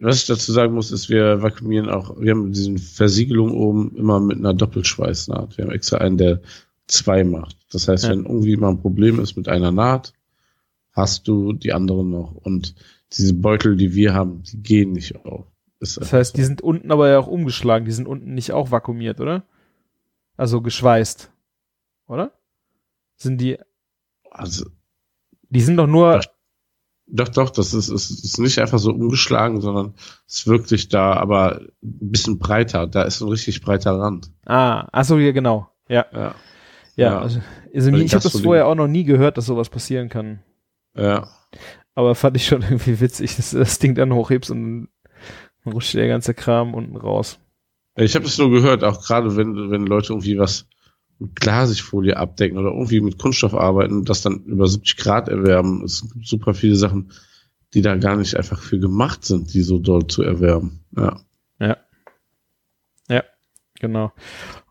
[0.00, 4.20] Was ich dazu sagen muss, ist, wir vakuumieren auch, wir haben diesen Versiegelung oben immer
[4.20, 5.56] mit einer Doppelschweißnaht.
[5.58, 6.40] Wir haben extra einen, der
[6.86, 7.56] zwei macht.
[7.72, 8.10] Das heißt, Ja.
[8.10, 10.12] wenn irgendwie mal ein Problem ist mit einer Naht,
[10.92, 12.32] hast du die anderen noch.
[12.32, 12.74] Und
[13.12, 15.46] diese Beutel, die wir haben, die gehen nicht auf.
[15.80, 16.36] Ist Das heißt, so.
[16.36, 19.44] die sind unten aber ja auch umgeschlagen, die sind unten nicht auch vakuumiert, oder?
[20.36, 21.30] Also geschweißt.
[22.06, 22.32] Oder?
[23.16, 23.58] Sind die,
[24.30, 24.66] also,
[25.50, 26.20] die sind doch nur,
[27.10, 29.94] Doch, doch, das ist, ist, ist nicht einfach so umgeschlagen, sondern
[30.26, 32.86] es ist wirklich da, aber ein bisschen breiter.
[32.86, 34.30] Da ist ein richtig breiter Rand.
[34.44, 35.70] ah, ach so, ja, genau.
[35.88, 36.34] Ja, Ja.
[36.96, 37.18] ja.
[37.18, 37.40] Also,
[37.74, 40.40] also ich habe das vorher auch noch nie gehört, dass sowas passieren kann.
[40.94, 41.28] Ja.
[41.94, 44.88] Aber fand ich schon irgendwie witzig, dass du das Ding dann hochhebst und
[45.64, 47.38] dann rutscht der ganze Kram unten raus.
[47.96, 50.66] Ich habe das nur gehört, auch gerade wenn, wenn Leute irgendwie was
[51.18, 55.84] mit Glasigfolie abdecken oder irgendwie mit Kunststoff arbeiten, das dann über 70 Grad erwärmen.
[55.84, 57.12] Es gibt super viele Sachen,
[57.74, 60.84] die da gar nicht einfach für gemacht sind, die so dort zu erwärmen.
[60.96, 61.20] Ja.
[63.80, 64.12] Genau.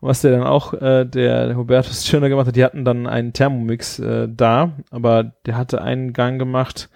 [0.00, 3.32] Und was der dann auch, äh, der, Hubertus Schöner gemacht hat, die hatten dann einen
[3.32, 6.90] Thermomix äh, da, aber der hatte einen Gang gemacht,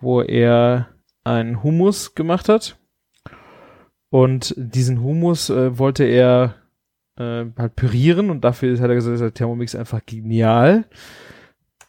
[0.00, 0.88] wo er
[1.24, 2.78] einen Hummus gemacht hat.
[4.10, 6.56] Und diesen Hummus äh, wollte er
[7.16, 10.84] äh, halt pürieren und dafür hat er gesagt, ist der Thermomix einfach genial.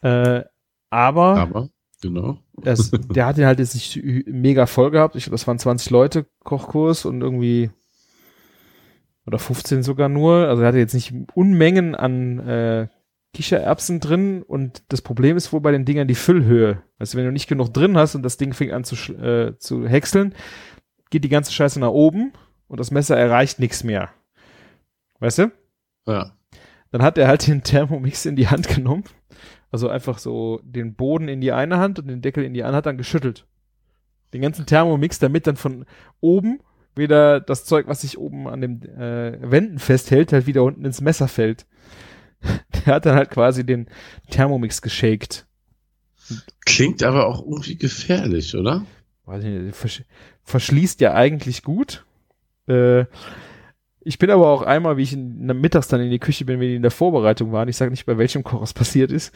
[0.01, 0.43] Äh,
[0.89, 1.69] aber, Aber,
[2.03, 2.37] Genau.
[2.61, 5.15] Das, der hat den halt jetzt nicht mega voll gehabt.
[5.15, 7.71] Ich glaube, das waren 20 Leute Kochkurs und irgendwie
[9.25, 10.49] oder 15 sogar nur.
[10.49, 12.87] Also er hatte jetzt nicht Unmengen an äh,
[13.33, 16.83] Kichererbsen drin und das Problem ist wohl bei den Dingern die Füllhöhe.
[16.99, 19.87] Also wenn du nicht genug drin hast und das Ding fängt an zu, äh, zu
[19.87, 20.35] häckseln,
[21.09, 22.33] geht die ganze Scheiße nach oben
[22.67, 24.09] und das Messer erreicht nichts mehr.
[25.23, 25.51] Weißt du?
[26.05, 26.33] Ja.
[26.91, 29.05] Dann hat er halt den Thermomix in die Hand genommen.
[29.71, 32.79] Also einfach so den Boden in die eine Hand und den Deckel in die andere,
[32.79, 33.47] hat dann geschüttelt.
[34.33, 35.85] Den ganzen Thermomix, damit dann von
[36.19, 36.59] oben
[36.93, 40.99] wieder das Zeug, was sich oben an den äh, Wänden festhält, halt wieder unten ins
[40.99, 41.67] Messer fällt.
[42.85, 43.87] Der hat dann halt quasi den
[44.29, 45.47] Thermomix geshakt.
[46.65, 48.85] Klingt aber auch irgendwie gefährlich, oder?
[49.23, 50.03] Weiß ich nicht, versch
[50.43, 52.05] verschließt ja eigentlich gut.
[52.67, 53.05] Äh,
[54.05, 56.67] ich bin aber auch einmal, wie ich in, mittags dann in die Küche bin, wenn
[56.67, 59.33] die in der Vorbereitung waren, ich sage nicht, bei welchem Koch es passiert ist,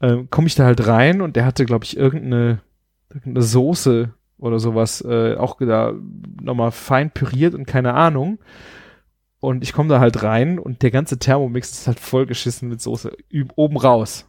[0.00, 2.60] äh, komme ich da halt rein und der hatte, glaube ich, irgendeine,
[3.10, 5.94] irgendeine Soße oder sowas äh, auch da
[6.42, 8.38] nochmal fein püriert und keine Ahnung.
[9.40, 13.16] Und ich komme da halt rein und der ganze Thermomix ist halt vollgeschissen mit Soße
[13.54, 14.26] oben raus.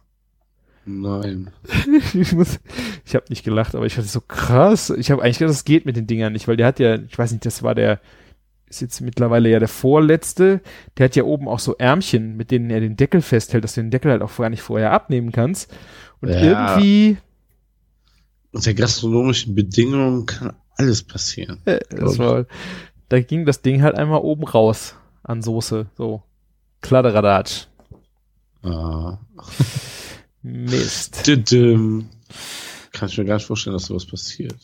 [0.84, 1.50] Nein.
[2.14, 2.60] ich muss,
[3.04, 4.90] ich habe nicht gelacht, aber ich hatte so krass.
[4.90, 7.18] Ich habe eigentlich gedacht, das geht mit den Dingern nicht, weil der hat ja, ich
[7.18, 8.00] weiß nicht, das war der,
[8.70, 10.60] ist jetzt mittlerweile ja der vorletzte.
[10.96, 13.82] Der hat ja oben auch so Ärmchen, mit denen er den Deckel festhält, dass du
[13.82, 15.70] den Deckel halt auch gar nicht vorher abnehmen kannst.
[16.22, 16.40] Und Ja.
[16.40, 17.18] irgendwie,
[18.52, 21.60] Unter gastronomischen Bedingungen kann alles passieren.
[21.66, 22.46] äh, das war,
[23.08, 26.22] da ging das Ding halt einmal oben raus an Soße, so.
[26.80, 27.66] Kladderadatsch.
[28.62, 29.18] Ah.
[30.42, 31.26] Mist.
[31.26, 32.08] Didim.
[32.92, 34.56] Kann ich mir gar nicht vorstellen, dass sowas passiert.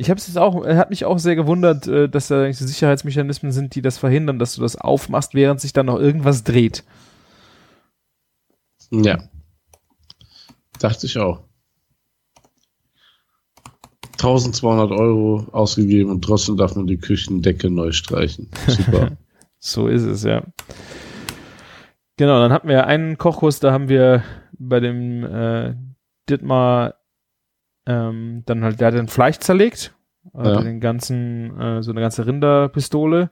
[0.00, 2.58] Ich habe es jetzt auch, er hat mich auch sehr gewundert, äh, dass da eigentlich
[2.58, 6.84] Sicherheitsmechanismen sind, die das verhindern, dass du das aufmachst, während sich dann noch irgendwas dreht.
[8.92, 9.18] Ja.
[10.78, 11.40] Dachte ich auch.
[14.12, 18.48] 1200 Euro ausgegeben und trotzdem darf man die Küchendecke neu streichen.
[18.66, 19.16] Super.
[19.60, 20.44] So ist es, ja.
[22.16, 24.22] Genau, dann hatten wir einen Kochkurs, da haben wir
[24.52, 25.74] bei dem äh,
[26.30, 26.94] Dittmar
[27.88, 29.94] ähm, dann halt, der hat den Fleisch zerlegt,
[30.34, 30.60] also Ja.
[30.62, 33.30] den ganzen, äh, so eine ganze Rinderpistole.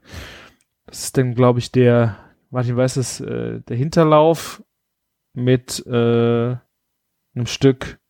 [0.87, 2.17] Das ist dann, glaube ich, der,
[2.51, 4.63] Martin weiß es, äh, der Hinterlauf
[5.35, 6.57] mit äh,
[7.35, 8.01] einem Stück,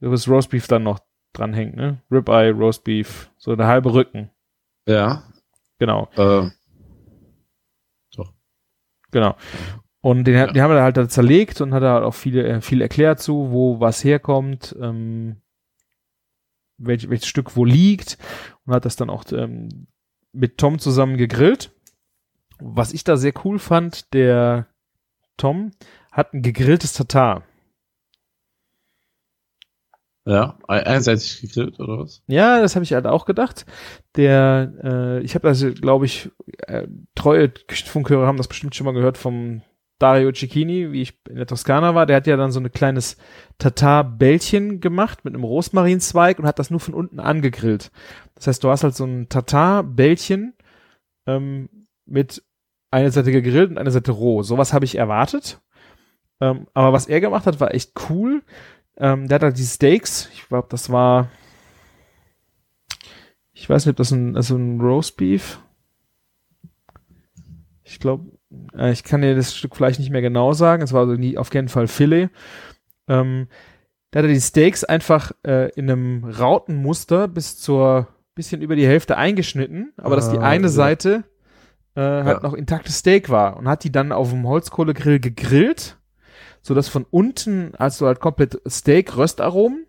[0.00, 1.00] wo das Roastbeef dann noch
[1.34, 2.00] dranhängt, ne?
[2.10, 4.30] Ribeye, Roastbeef, so der halbe Rücken,
[4.86, 5.22] ja.
[5.78, 6.08] genau.
[6.16, 6.50] Äh,
[9.12, 9.36] Genau.
[10.06, 10.46] Und den, Ja.
[10.46, 13.50] den haben wir halt da zerlegt und hat da auch viele, äh, viel erklärt zu,
[13.50, 15.40] wo was herkommt, ähm,
[16.78, 18.16] welch, welches Stück wo liegt
[18.64, 19.88] und hat das dann auch ähm,
[20.32, 21.72] mit Tom zusammen gegrillt.
[22.60, 24.68] Was ich da sehr cool fand, der
[25.38, 25.72] Tom
[26.12, 27.42] hat ein gegrilltes Tatar.
[30.24, 30.56] ja.
[30.68, 32.22] Ein- Einseitig gegrillt oder was?
[32.28, 33.66] Ja, das habe ich halt auch gedacht.
[34.14, 36.30] Der, äh, ich habe also, glaube ich,
[36.68, 36.86] äh,
[37.16, 39.62] treue Küchenfunkhörer haben das bestimmt schon mal gehört vom
[39.98, 42.06] Dario Cecchini, wie ich in der Toskana war.
[42.06, 43.16] Der hat ja dann so ein kleines
[43.58, 47.90] Tatar-Bällchen gemacht mit einem Rosmarinzweig und hat das nur von unten angegrillt.
[48.34, 50.54] Das heißt, du hast halt so ein Tatar-Bällchen
[51.26, 51.68] ähm,
[52.04, 52.42] mit
[52.90, 54.42] einer Seite gegrillt und einer Seite roh.
[54.42, 55.60] Sowas habe ich erwartet.
[56.40, 58.42] Ähm, aber was er gemacht hat, war echt cool.
[58.98, 61.28] Ähm, der hat halt die Steaks, ich glaube, das war
[63.56, 65.58] ich weiß nicht, ob das ein, also ein Roastbeef.
[67.84, 68.35] Ich glaube,
[68.76, 70.82] äh, ich kann dir das Stück Fleisch nicht mehr genau sagen.
[70.82, 72.28] Es war also nie auf jeden Fall Filet.
[73.08, 73.48] Ähm,
[74.10, 78.86] da hat er die Steaks einfach äh, in einem Rautenmuster bis zur bisschen über die
[78.86, 80.68] Hälfte eingeschnitten, aber dass die Ah, eine ja.
[80.68, 81.24] Seite
[81.94, 82.40] äh, halt Ja.
[82.42, 85.96] noch intaktes Steak war und hat die dann auf dem Holzkohlegrill gegrillt,
[86.60, 89.86] so dass von unten du halt komplett Steak Röstaromen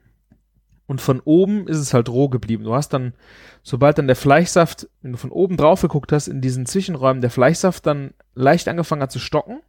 [0.88, 2.64] und von oben ist es halt roh geblieben.
[2.64, 3.14] Du hast dann,
[3.62, 7.30] sobald dann der Fleischsaft, wenn du von oben drauf geguckt hast, in diesen Zwischenräumen der
[7.30, 9.60] Fleischsaft dann leicht angefangen hat zu stocken,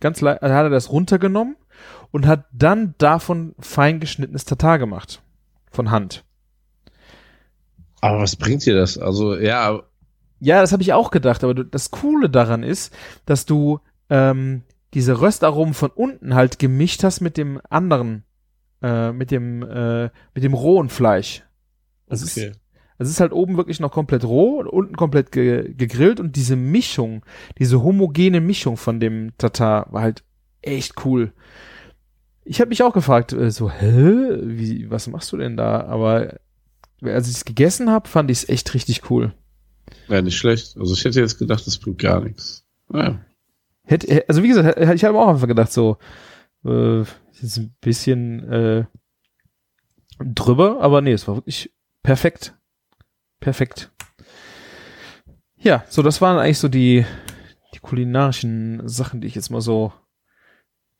[0.00, 1.56] ganz leicht, also hat er das runtergenommen
[2.10, 5.22] und hat dann davon fein geschnittenes Tatar gemacht.
[5.70, 6.24] Von Hand.
[8.00, 8.98] Aber was bringt dir das?
[8.98, 9.82] Also, ja,
[10.40, 12.94] Ja, das habe ich auch gedacht, aber das Coole daran ist,
[13.24, 14.62] dass du ähm,
[14.94, 18.24] diese Röstaromen von unten halt gemischt hast mit dem anderen,
[18.82, 20.04] äh, mit dem, äh,
[20.34, 21.44] mit dem rohen Fleisch.
[22.06, 22.52] Das ist, okay.
[22.98, 26.56] es ist halt oben wirklich noch komplett roh und unten komplett ge gegrillt und diese
[26.56, 27.24] Mischung,
[27.58, 30.24] diese homogene Mischung von dem Tatar war halt
[30.62, 31.32] echt cool.
[32.44, 35.84] Ich habe mich auch gefragt, äh, so, hä, wie, was machst du denn da?
[35.84, 36.38] Aber
[37.02, 39.32] als ich es gegessen habe, fand ich es echt richtig cool.
[40.08, 40.76] Ja, nicht schlecht.
[40.78, 42.64] Also ich hätte jetzt gedacht, das bringt gar nichts.
[42.92, 43.20] Ja.
[43.84, 45.98] Hätte, also wie gesagt, ich habe auch einfach gedacht, so,
[46.64, 47.04] äh,
[47.42, 48.84] jetzt ein bisschen, äh,
[50.24, 51.72] drüber, aber nee, es war wirklich
[52.02, 52.54] perfekt.
[53.40, 53.90] Perfekt.
[55.56, 57.04] Ja, so das waren eigentlich so die,
[57.74, 59.92] die kulinarischen Sachen, die ich jetzt mal so.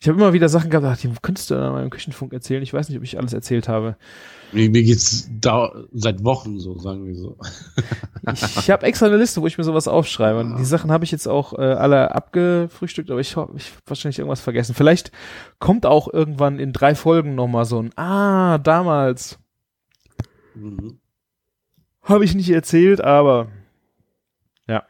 [0.02, 2.62] Ich habe immer wieder Sachen gehabt, ach, die könntest du in meinem Küchenfunk erzählen.
[2.62, 3.96] Ich weiß nicht, ob ich alles erzählt habe.
[4.50, 7.36] Mir, mir geht's da seit Wochen so, sagen wir so.
[8.32, 10.40] Ich, ich habe extra eine Liste, wo ich mir sowas aufschreibe.
[10.40, 13.90] Und die Sachen habe ich jetzt auch äh, alle abgefrühstückt, aber ich habe ich hab
[13.90, 14.74] wahrscheinlich irgendwas vergessen.
[14.74, 15.12] Vielleicht
[15.58, 19.38] kommt auch irgendwann in drei Folgen nochmal so ein Ah, damals.
[20.54, 20.98] Mhm.
[22.02, 23.48] Habe ich nicht erzählt, aber
[24.66, 24.82] ja.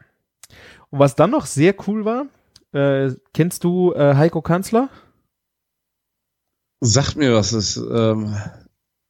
[0.89, 2.27] Und was dann noch sehr cool war,
[2.73, 4.89] äh, kennst du äh, Heiko Kanzler?
[6.81, 8.35] Sag mir was, ist, ähm,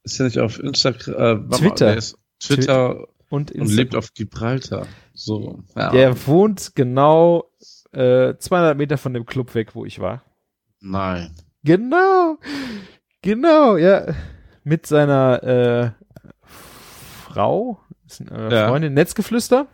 [0.03, 1.95] ist er nicht auf Instagram, äh, Twitter.
[1.95, 4.87] Ist Twitter Und, und lebt auf Gibraltar.
[5.13, 5.89] So, ja.
[5.91, 7.45] Der wohnt genau
[7.93, 10.23] äh, 200 Meter von dem Club weg, wo ich war.
[10.81, 11.33] Nein.
[11.63, 12.37] Genau,
[13.21, 14.05] genau, ja.
[14.63, 15.91] Mit seiner äh,
[17.25, 17.79] Frau,
[18.29, 18.67] eine Ja.
[18.67, 19.67] Freundin, Netzgeflüster.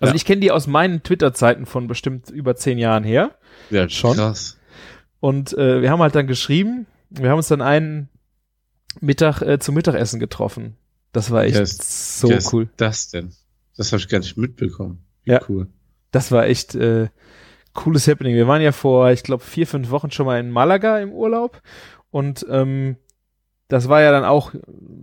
[0.00, 0.16] Also Ja.
[0.16, 3.32] ich kenne die aus meinen Twitter-Zeiten von bestimmt über zehn Jahren her.
[3.70, 4.16] Ja, Schon?
[4.16, 4.58] krass.
[5.20, 6.86] Und äh, wir haben halt dann geschrieben,
[7.16, 8.08] wir haben uns dann einen
[9.00, 10.76] Mittag äh, zum Mittagessen getroffen.
[11.12, 12.68] Das war echt ist- so ist cool.
[12.76, 13.32] Das denn?
[13.76, 15.04] Das habe ich gar nicht mitbekommen.
[15.24, 15.40] Wie Ja.
[15.48, 15.68] Cool.
[16.10, 17.08] Das war echt äh,
[17.72, 18.34] cooles Happening.
[18.36, 21.60] Wir waren ja vor, ich glaube, vier, fünf Wochen schon mal in Malaga im Urlaub
[22.10, 22.96] und ähm,
[23.68, 24.52] das war ja dann auch,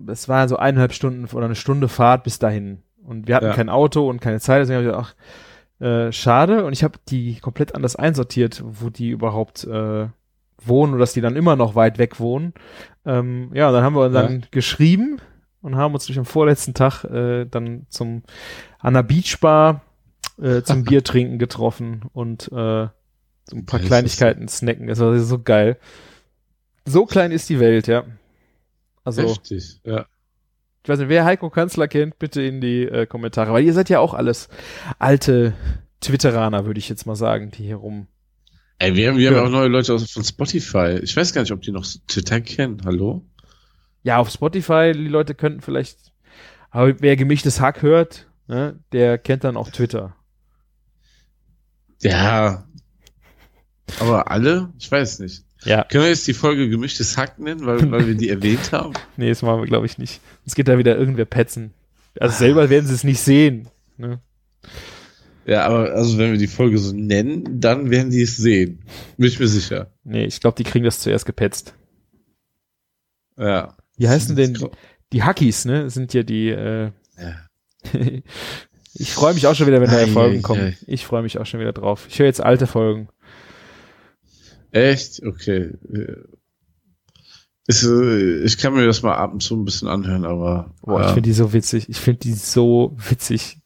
[0.05, 2.83] das war so eineinhalb Stunden oder eine Stunde Fahrt bis dahin.
[3.03, 3.53] Und wir hatten Ja.
[3.53, 5.15] kein Auto und keine Zeit, deswegen habe ich gedacht,
[5.81, 6.63] ach, äh, schade.
[6.63, 10.07] Und ich habe die komplett anders einsortiert, wo die überhaupt äh,
[10.67, 12.53] wohnen und dass die dann immer noch weit weg wohnen.
[13.05, 15.17] Ähm, ja, dann haben wir dann geschrieben
[15.61, 18.23] und haben uns durch am vorletzten Tag äh, dann zum
[18.79, 19.81] an der Beachbar
[20.41, 22.87] äh, zum Bier trinken getroffen und äh,
[23.45, 24.87] so ein paar Geil Kleinigkeiten snacken.
[24.87, 25.77] Das war so geil.
[26.85, 28.05] So klein ist die Welt, ja.
[29.03, 30.05] Also, Heftig, ja.
[30.83, 33.89] ich weiß nicht, wer Heiko Kanzler kennt, bitte in die äh, Kommentare, weil ihr seid
[33.89, 34.47] ja auch alles
[34.99, 35.53] alte
[36.01, 38.07] Twitteraner, würde ich jetzt mal sagen, die hier rum.
[38.81, 39.37] Ey, wir haben, wir Ja.
[39.37, 40.99] haben auch neue Leute aus, von Spotify.
[41.03, 42.81] Ich weiß gar nicht, ob die noch Twitter kennen.
[42.83, 43.23] Hallo?
[44.01, 46.11] Ja, auf Spotify, die Leute könnten vielleicht,
[46.71, 50.15] aber wer gemischtes Hack hört, ne, der kennt dann auch Twitter.
[52.01, 52.65] Ja.
[53.99, 54.73] Aber alle?
[54.79, 55.43] Ich weiß nicht.
[55.63, 55.83] Ja.
[55.83, 58.93] Können wir jetzt die Folge gemischtes Hack nennen, weil, weil wir die erwähnt haben?
[59.15, 60.21] Nee, das machen wir, glaube ich, nicht.
[60.47, 61.71] Es geht da wieder irgendwer petzen.
[62.19, 63.69] Also selber werden sie es nicht sehen.
[63.97, 64.19] Ne?
[65.51, 68.85] Ja, aber also wenn wir die Folge so nennen, dann werden die es sehen.
[69.17, 69.91] Bin ich mir sicher.
[70.05, 71.73] Nee, ich glaube, die kriegen das zuerst gepetzt.
[73.37, 73.75] Ja.
[73.97, 74.57] Wie heißen denn
[75.11, 75.89] die Hackies, ne?
[75.89, 77.35] Sind ja die, äh, Ja.
[78.93, 80.61] ich freue mich auch schon wieder, wenn neue Folgen ei, kommen.
[80.61, 80.77] ei.
[80.87, 82.05] Ich freue mich auch schon wieder drauf.
[82.07, 83.09] Ich höre jetzt alte Folgen.
[84.71, 85.21] Echt?
[85.21, 85.73] Okay.
[87.67, 91.01] Ist, äh, ich kann mir das mal ab und zu ein bisschen anhören, aber Boah,
[91.01, 91.13] ich ja.
[91.13, 91.89] finde die so witzig.
[91.89, 93.57] Ich finde die so witzig.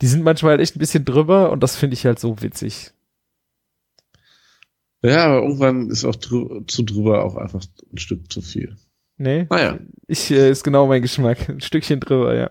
[0.00, 2.92] Die sind manchmal halt echt ein bisschen drüber und das finde ich halt so witzig.
[5.02, 8.76] ja, aber irgendwann ist auch drü zu drüber auch einfach ein Stück zu viel.
[9.16, 9.46] Nee?
[9.50, 9.78] Naja,
[10.08, 11.48] Ich, äh, ist genau mein Geschmack.
[11.48, 12.50] Ein Stückchen drüber, ja.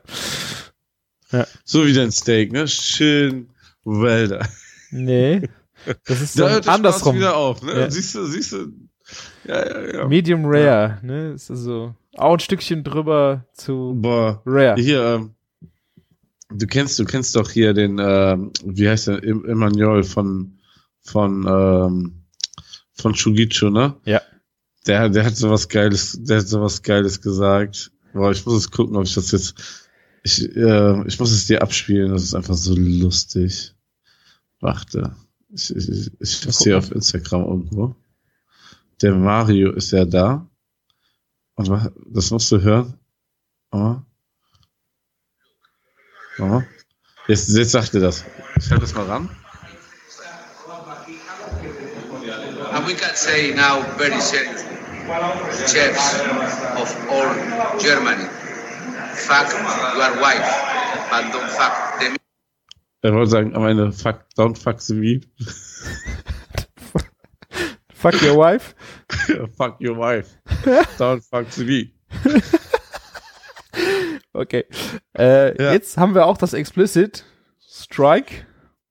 [1.66, 2.68] so wie dein Steak, ne?
[2.68, 3.50] Schön
[3.84, 4.40] done.
[4.92, 5.50] Nee.
[6.06, 7.16] Das ist Da hört andersrum.
[7.18, 7.74] wieder auf, ne?
[7.74, 7.92] Ja.
[7.92, 8.72] Siehst du, siehst du.
[9.46, 10.08] Ja, ja, ja.
[10.08, 11.32] Medium rare, ne?
[11.34, 14.42] Ist also auch ein Stückchen drüber zu Boah.
[14.46, 14.80] rare.
[14.80, 15.32] Hier, ähm,
[16.54, 20.60] du kennst, du kennst doch hier den, ähm, wie heißt der, Emmanuel von,
[21.02, 22.24] von, ähm,
[22.94, 23.96] von Shugicho, ne?
[24.06, 24.22] Ja.
[24.86, 27.92] Der, der hat sowas Geiles, der hat sowas Geiles gesagt.
[28.14, 29.56] Boah, ich muss es gucken, ob ich das jetzt,
[30.24, 33.74] ich, äh, ich muss es dir abspielen, das ist einfach so lustig.
[34.60, 35.16] Warte.
[35.50, 37.96] Ich, ich, ich, ich hab's hier auf Instagram irgendwo.
[39.02, 40.50] Der Mario ist ja da.
[41.56, 42.94] Und das musst du hören.
[43.72, 43.98] Oh.
[47.28, 48.26] Jetzt, jetzt sagt er das.
[48.58, 49.30] Ich halte das mal ran.
[52.72, 54.76] And we can say now very seriously,
[55.68, 56.20] chefs
[56.76, 58.26] of all Germany,
[59.14, 59.54] fuck
[59.96, 60.50] your wife,
[61.12, 62.18] but don't fuck the
[63.06, 65.28] Er wollte sagen, am Ende, fuck, don't fuck the meat.
[68.04, 68.76] Fuck your wife.
[69.58, 70.38] fuck your wife.
[70.98, 71.94] don't fuck the meat.
[74.34, 74.66] Okay.
[75.18, 75.74] Äh, Ja.
[75.74, 77.24] Jetzt haben wir auch das Explicit
[77.60, 78.46] Strike.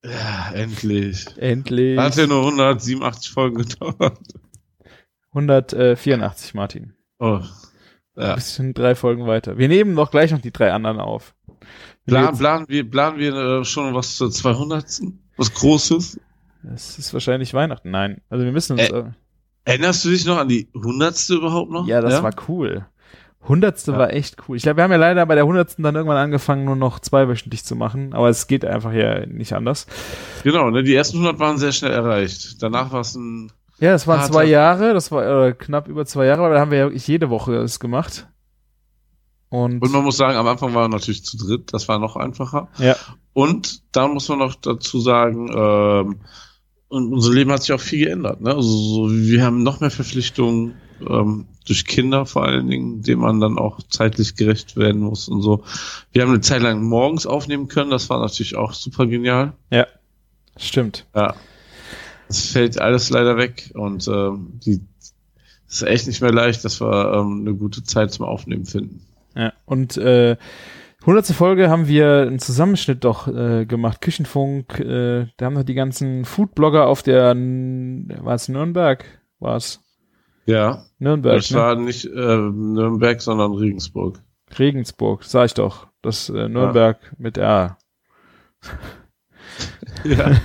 [0.05, 1.26] Ja, endlich.
[1.36, 1.99] Endlich.
[1.99, 4.18] Hat ja nur 187 Folgen gedauert.
[5.32, 6.95] 184, Martin.
[7.18, 7.40] Oh.
[8.16, 8.30] Ja.
[8.30, 9.57] Ein bisschen drei Folgen weiter.
[9.59, 11.34] Wir nehmen noch gleich noch die drei anderen auf.
[12.07, 15.01] Plan, planen wir, planen wir äh, schon was zur 200.
[15.36, 16.20] Was Großes?
[16.62, 17.90] Das ist wahrscheinlich Weihnachten.
[17.90, 18.20] Nein.
[18.28, 18.90] Also wir müssen uns.
[18.90, 18.99] Äh.
[18.99, 19.05] Äh,
[19.64, 21.86] Erinnerst du dich noch an die hundertste überhaupt noch?
[21.86, 22.84] Ja, das war cool.
[23.49, 23.99] Hundertste Ja.
[23.99, 24.57] war echt cool.
[24.57, 27.64] Ich glaube, wir haben ja leider bei der hundertsten dann irgendwann angefangen, nur noch zweiwöchentlich
[27.64, 29.86] zu machen, aber es geht einfach ja nicht anders.
[30.45, 32.62] Genau, ne, die ersten 100 waren sehr schnell erreicht.
[32.62, 36.26] Danach war es ein, Ja, das waren zwei Jahre, das war äh, knapp über zwei
[36.26, 38.28] Jahre, aber da haben wir ja wirklich jede Woche es gemacht.
[39.49, 42.16] Und, und man muss sagen, am Anfang waren wir natürlich zu dritt, das war noch
[42.16, 42.68] einfacher.
[42.78, 42.97] ja,
[43.34, 46.20] Und da muss man noch dazu sagen, ähm,
[46.88, 48.40] und unser Leben hat sich auch viel geändert.
[48.40, 48.55] Ne?
[48.55, 50.74] Also so, wir haben noch mehr Verpflichtungen
[51.09, 55.42] ähm, durch Kinder vor allen Dingen, denen man dann auch zeitlich gerecht werden muss und
[55.42, 55.64] so.
[56.12, 59.53] Wir haben eine Zeit lang morgens aufnehmen können, das war natürlich auch super genial.
[59.70, 59.86] ja,
[60.57, 61.07] stimmt.
[61.14, 61.34] Ja.
[62.28, 64.80] Es fällt alles leider weg und ähm, die
[65.72, 69.07] es ist echt nicht mehr leicht, dass wir ähm, eine gute Zeit zum Aufnehmen finden.
[69.34, 70.36] Ja, und äh,
[71.07, 75.72] hundertste Folge haben wir einen Zusammenschnitt doch äh, gemacht, Küchenfunk, äh, da haben wir die
[75.72, 79.03] ganzen Foodblogger auf der, war es Nürnberg?
[79.40, 79.81] War es
[80.47, 81.59] Ja, Nürnberg, das ne?
[81.59, 84.20] war nicht äh, Nürnberg, sondern Regensburg.
[84.59, 85.86] Regensburg, sag ich doch.
[86.03, 87.78] Das äh, Nürnberg mit R.
[90.05, 90.32] Ja.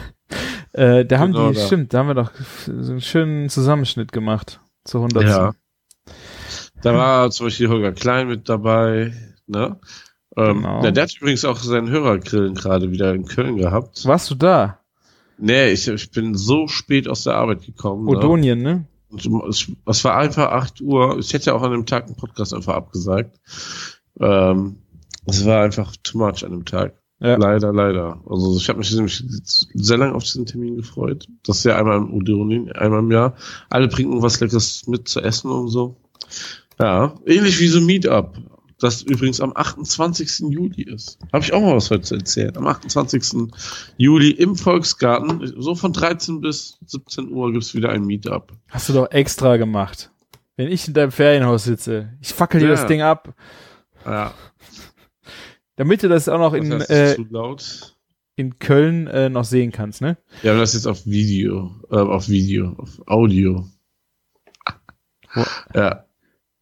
[0.73, 1.65] Äh, da haben Genau die, da.
[1.65, 2.31] stimmt, da haben wir doch
[2.65, 5.23] so einen schönen Zusammenschnitt gemacht zur 100.
[5.23, 5.55] Ja.
[6.83, 9.13] Da war zum Beispiel Holger Klein mit dabei,
[9.47, 9.79] ne?
[10.35, 10.83] Ähm, Genau.
[10.83, 14.05] ja, der hat übrigens auch seinen Hörergrillen gerade wieder in Köln gehabt.
[14.05, 14.79] Warst du da?
[15.39, 18.05] Nee, ich, ich bin so spät aus der Arbeit gekommen.
[18.05, 18.11] Ne?
[18.11, 18.85] Odonien, ne?
[19.15, 21.17] Es, es war einfach 8 Uhr.
[21.19, 23.39] Ich hätte ja auch an dem Tag einen Podcast einfach abgesagt.
[24.19, 24.77] Ähm,
[25.25, 26.93] es war einfach too much an dem Tag.
[27.19, 27.35] Ja.
[27.35, 28.21] Leider, leider.
[28.29, 29.23] Also ich habe mich nämlich
[29.73, 31.27] sehr lange auf diesen Termin gefreut.
[31.43, 33.35] Das ist ja einmal im Odeonin, einmal im Jahr.
[33.69, 35.97] Alle bringen irgendwas Leckeres mit zu essen und so.
[36.79, 38.37] Ja, ähnlich wie so Meetup,
[38.79, 40.49] das übrigens am 28.
[40.51, 41.17] Juli ist.
[41.33, 42.55] Habe ich auch mal was heute zu erzählen.
[42.57, 43.49] Am 28.
[43.97, 48.53] Juli im Volksgarten, so von 13 bis 17 Uhr gibt's wieder ein Meetup.
[48.69, 50.11] Hast du doch extra gemacht.
[50.57, 52.71] Wenn ich in deinem Ferienhaus sitze, ich fackel dir Ja.
[52.73, 53.33] das Ding ab,
[54.05, 54.33] Ja,
[55.75, 57.95] damit du das auch noch in, das heißt, äh, zu laut.
[58.35, 60.17] in Köln äh, noch sehen kannst, ne?
[60.43, 63.67] Ja, aber das ist jetzt auf Video, äh, auf Video, auf Audio.
[65.75, 66.05] Ja,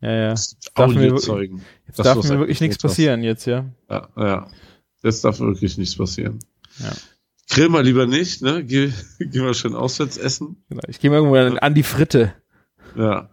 [0.01, 0.35] Ja, ja.
[0.75, 1.61] darf mir Audiozeugen.
[1.87, 3.65] Jetzt Das, darf mir wirklich nichts passieren jetzt, ja.
[3.89, 4.47] Ja, ja.
[5.03, 6.39] Jetzt darf wirklich nichts passieren.
[6.79, 6.91] Ja.
[7.49, 8.63] Grill mal lieber nicht, ne?
[8.63, 10.63] Geh, geh mal schön auswärts essen.
[10.69, 10.81] Genau.
[10.87, 12.33] Ich gehe mal irgendwo an, an die Fritte.
[12.95, 13.29] Ja.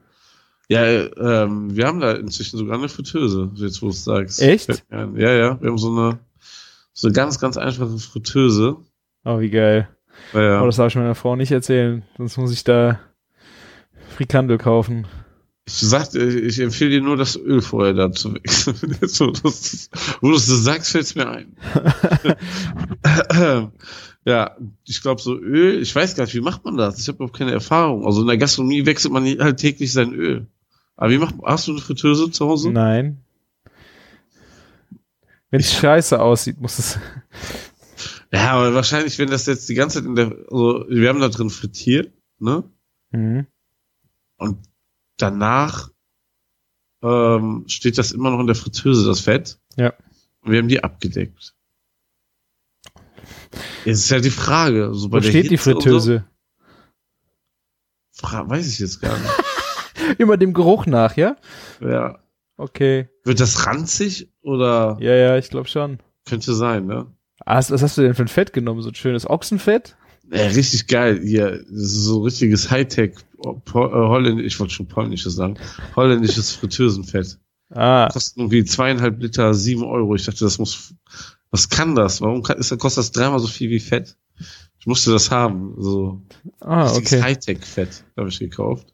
[0.68, 4.40] Ja, äh, ähm, wir haben da inzwischen sogar eine Fritteuse, jetzt wo du es sagst.
[4.40, 4.68] Echt?
[4.90, 5.60] Ja, ja.
[5.60, 6.18] Wir haben so eine,
[6.92, 8.76] so eine ganz, ganz einfache Fritteuse.
[9.24, 9.88] Oh, wie geil.
[10.32, 10.62] Ja, ja.
[10.62, 13.00] Oh, das darf ich meiner Frau nicht erzählen, sonst muss ich da
[14.16, 15.06] Frikandel kaufen.
[15.64, 18.76] Ich sagte, ich empfehle dir nur das Öl vorher da zu wechseln.
[19.00, 21.56] Jetzt, wo du es sagst, fällt es mir ein.
[24.24, 26.98] ja, ich glaube so Öl, ich weiß gar nicht, wie macht man das?
[26.98, 28.04] Ich habe überhaupt keine Erfahrung.
[28.04, 30.46] Also in der Gastronomie wechselt man halt täglich sein Öl.
[30.96, 32.70] Aber wie macht hast du eine Fritteuse zu Hause?
[32.70, 33.22] Nein.
[35.50, 36.98] Wenn es scheiße aussieht, muss es.
[38.32, 41.28] Ja, aber wahrscheinlich, wenn das jetzt die ganze Zeit in der, also wir haben da
[41.28, 42.64] drin frittiert, ne?
[43.10, 43.46] Mhm.
[44.38, 44.58] Und
[45.16, 45.90] danach
[47.02, 49.58] ähm, steht das immer noch in der Fritteuse, das Fett.
[49.76, 49.92] Ja.
[50.42, 51.54] Und wir haben die abgedeckt.
[53.84, 54.94] Jetzt ist ja die Frage.
[54.94, 56.24] So bei Wo der steht die Hitze und Fritteuse?
[58.10, 59.32] So, fra weiß ich jetzt gar nicht.
[60.18, 61.36] Immer dem Geruch nach, ja?
[61.80, 62.18] ja.
[62.56, 63.08] Okay.
[63.24, 65.98] Wird das ranzig oder Ja, ja, ich glaube schon.
[66.26, 67.06] könnte sein, ne?
[67.44, 68.82] Ah, was, was hast du denn für ein Fett genommen?
[68.82, 69.96] So ein schönes Ochsenfett?
[70.32, 71.20] Ja, richtig geil.
[71.22, 75.58] Hier, das ist so richtiges Hightech, oh, äh, holländisch, ich wollte schon polnisches sagen,
[75.94, 77.38] holländisches Fritteusenfett.
[77.68, 80.14] Ah, Kostet irgendwie zweieinhalb Liter, sieben Euro.
[80.14, 80.94] Ich dachte, das muss,
[81.50, 82.20] was kann das?
[82.22, 84.16] Warum kann, ist, kostet das dreimal so viel wie Fett?
[84.80, 85.74] Ich musste das haben.
[85.78, 86.22] So
[86.60, 87.22] ah okay.
[87.22, 88.92] Hightech-Fett habe ich gekauft.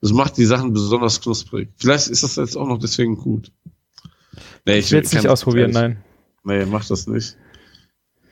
[0.00, 1.70] Das macht die Sachen besonders knusprig.
[1.76, 3.52] Vielleicht ist das jetzt auch noch deswegen gut.
[4.64, 6.04] Nee, Ich will es nicht ausprobieren, nein.
[6.44, 7.36] Nee, mach das nicht.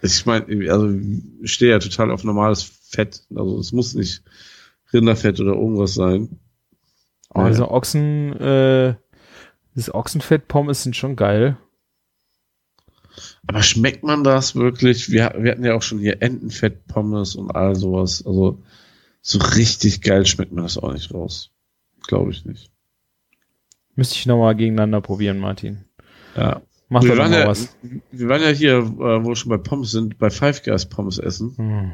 [0.07, 0.91] Ich meine, also
[1.43, 3.25] ich stehe ja total auf normales Fett.
[3.35, 4.23] Also es muss nicht
[4.93, 6.39] Rinderfett oder irgendwas sein.
[7.35, 7.49] Oh, Ja.
[7.49, 8.95] diese Ochsen, äh,
[9.75, 11.57] diese Ochsenfett-Pommes sind schon geil.
[13.47, 15.11] Aber schmeckt man das wirklich?
[15.11, 18.25] Wir, wir hatten ja auch schon hier Entenfett-Pommes und all sowas.
[18.27, 18.63] Also
[19.23, 21.51] so richtig geil schmeckt man das auch nicht raus.
[22.07, 22.71] Glaube ich nicht.
[23.95, 25.85] Müsste ich nochmal gegeneinander probieren, Martin.
[26.37, 26.61] Ja.
[26.89, 27.77] Mach Wir waren, mal ja, was.
[28.13, 28.85] wir waren ja hier, äh,
[29.25, 31.55] wo wir schon bei Pommes sind, bei Five Guys Pommes essen.
[31.57, 31.93] Hm.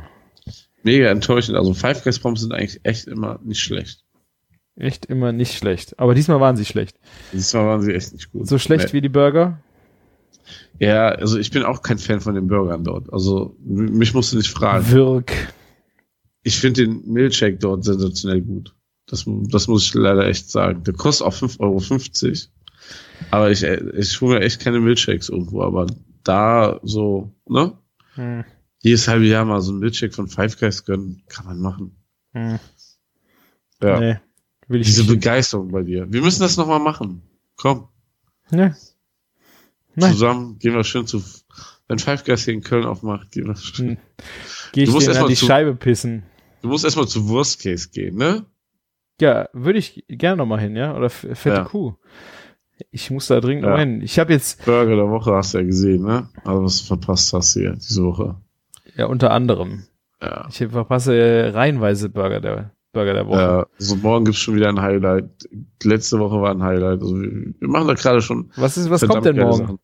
[0.82, 1.57] Mega enttäuschend.
[1.57, 4.05] Also Five Guys Pommes sind eigentlich echt immer nicht schlecht.
[4.76, 5.99] Echt immer nicht schlecht.
[5.99, 6.99] Aber diesmal waren sie schlecht.
[7.32, 8.47] Diesmal waren sie echt nicht gut.
[8.49, 8.93] So schlecht Nee.
[8.95, 9.62] wie die Burger?
[10.78, 13.12] Ja, also ich bin auch kein Fan von den Burgern dort.
[13.12, 14.90] Also mich musst du nicht fragen.
[14.90, 15.32] Wirk.
[16.43, 18.74] Ich finde den Milkshake dort sensationell gut.
[19.07, 20.82] Das, das muss ich leider echt sagen.
[20.84, 21.78] Der kostet auch 5,50 Euro.
[23.30, 25.62] Aber ich, ich hole mir echt keine Milchshakes irgendwo.
[25.62, 25.86] Aber
[26.24, 27.72] da so, ne?
[28.14, 28.45] Hm.
[28.80, 31.97] Jedes halbe Jahr mal so ein Milchshake von Five Guys gönnen, kann man machen.
[32.32, 32.59] Hm.
[33.82, 34.01] Ja.
[34.01, 34.18] Nee,
[34.68, 35.11] Diese nicht.
[35.11, 36.07] Begeisterung bei dir.
[36.12, 37.22] Wir müssen das nochmal machen.
[37.57, 37.88] Komm,
[38.51, 38.72] Nee.
[39.95, 40.12] Nein.
[40.12, 41.22] zusammen gehen wir schön zu.
[41.88, 43.88] Wenn Five Guys hier in Köln aufmacht, gehen wir schön.
[43.90, 43.97] Hm.
[44.72, 46.22] Geh ich Du musst denen erst an mal die zu- Scheibe pissen.
[46.62, 48.47] Du musst erstmal zu Worst Case gehen, ne?
[49.20, 50.97] Ja, würde ich gerne nochmal hin, ja?
[50.97, 51.64] Oder fette Ja.
[51.64, 51.95] Kuh.
[52.91, 53.78] Ich muss da dringend Ja.
[53.78, 54.01] hin.
[54.03, 56.28] Ich habe jetzt, Burger der Woche hast du ja gesehen, ne?
[56.45, 58.37] Also was du verpasst hast hier diese Woche.
[58.97, 59.85] ja, unter anderem.
[60.20, 60.47] Ja.
[60.51, 63.41] Ich verpasse reihenweise Burger der, Burger der Woche.
[63.41, 65.30] Ja, also morgen gibt's schon wieder ein Highlight.
[65.83, 67.01] Letzte Woche war ein Highlight.
[67.03, 68.51] Also wir, wir machen da gerade schon.
[68.57, 69.57] Was ist, was kommt denn morgen?
[69.66, 69.78] Sachen.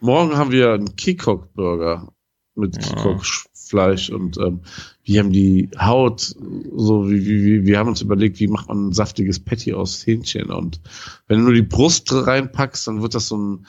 [0.00, 2.08] Morgen haben wir einen Kikok-Burger
[2.54, 3.18] mit Ja.
[3.64, 4.60] Kikok-Fleisch und ähm,
[5.04, 8.92] wir haben die Haut, so wie, wie, wir haben uns überlegt, wie macht man ein
[8.92, 10.80] saftiges Patty aus Hähnchen und
[11.26, 13.66] wenn du nur die Brust reinpackst, dann wird das so ein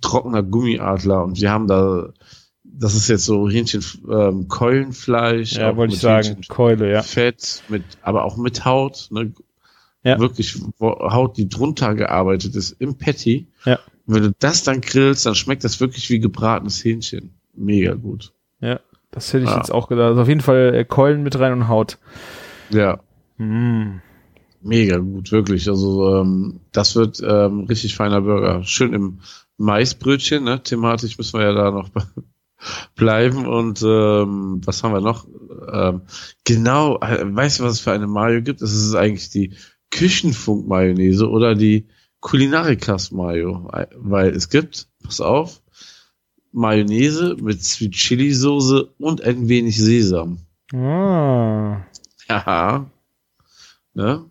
[0.00, 2.12] trockener Gummiadler und wir haben da,
[2.62, 5.54] das ist jetzt so Hähnchen, ähm, Keulenfleisch.
[5.54, 6.26] Ja, wollte ich sagen.
[6.28, 7.02] Hähnchen- Keule, ja.
[7.02, 9.32] Fett, mit, aber auch mit Haut, ne?
[10.06, 10.18] Ja.
[10.18, 13.46] Wirklich wo- Haut, die drunter gearbeitet ist im Patty.
[13.64, 13.78] Ja.
[14.06, 17.30] Und wenn du das dann grillst, dann schmeckt das wirklich wie gebratenes Hähnchen.
[17.54, 18.32] Mega gut.
[18.60, 18.80] Ja,
[19.14, 19.56] das hätte ich Ja.
[19.56, 20.08] jetzt auch gedacht.
[20.08, 21.98] Also auf jeden Fall äh, Keulen mit rein und Haut.
[22.70, 23.00] Ja,
[23.36, 24.00] Mm.
[24.62, 25.68] mega gut, wirklich.
[25.68, 28.62] Also ähm, das wird ähm, richtig feiner Burger.
[28.62, 29.20] Schön im
[29.58, 30.62] Maisbrötchen, ne?
[30.62, 31.88] Thematisch müssen wir ja da noch
[32.94, 33.46] bleiben.
[33.46, 35.26] Und ähm, was haben wir noch?
[35.72, 36.02] Ähm,
[36.44, 38.62] genau, äh, weißt du, was es für eine Mayo gibt?
[38.62, 39.54] Das ist eigentlich die
[39.90, 41.88] Küchenfunk-Mayonnaise oder die
[42.20, 43.68] Kulinarikas-Mayo.
[43.96, 45.60] Weil es gibt, pass auf,
[46.54, 50.38] Mayonnaise mit Sweet Chili Soße und ein wenig Sesam.
[50.72, 51.84] Ah.
[52.28, 52.90] Haha.
[53.94, 54.24] Ne?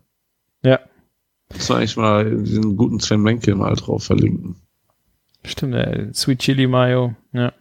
[0.62, 0.80] Ja,
[1.52, 4.56] Muss man eigentlich mal den guten Sven Menke mal drauf verlinken.
[5.44, 5.74] stimmt.
[5.74, 7.14] Äh, Sweet Chili Mayo.
[7.32, 7.52] Ja.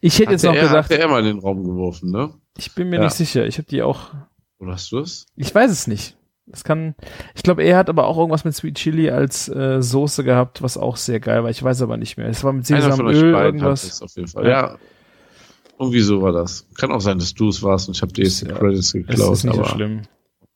[0.00, 2.34] Ich hätte jetzt Hatte noch er, gedacht, Hat er mal in den Raum geworfen, ne?
[2.56, 3.04] ich bin mir Ja.
[3.04, 3.46] nicht sicher.
[3.46, 4.10] Ich habe die auch.
[4.58, 5.26] Oder hast du es?
[5.36, 6.16] Ich weiß es nicht.
[6.46, 6.94] Das kann.
[7.34, 10.76] Ich glaube, er hat aber auch irgendwas mit Sweet Chili als äh, Soße gehabt, was
[10.76, 11.50] auch sehr geil war.
[11.50, 12.26] Ich weiß aber nicht mehr.
[12.28, 13.84] Es war mit Sesamöl irgendwas.
[13.84, 14.48] es auf jeden Fall.
[14.48, 14.76] Ja.
[15.78, 16.66] Irgendwie so war das.
[16.78, 18.54] Kann auch sein, dass du es warst und ich habe dir jetzt die Ja.
[18.58, 19.32] Credits Es geklaut.
[19.32, 20.02] ist nicht so aber schlimm.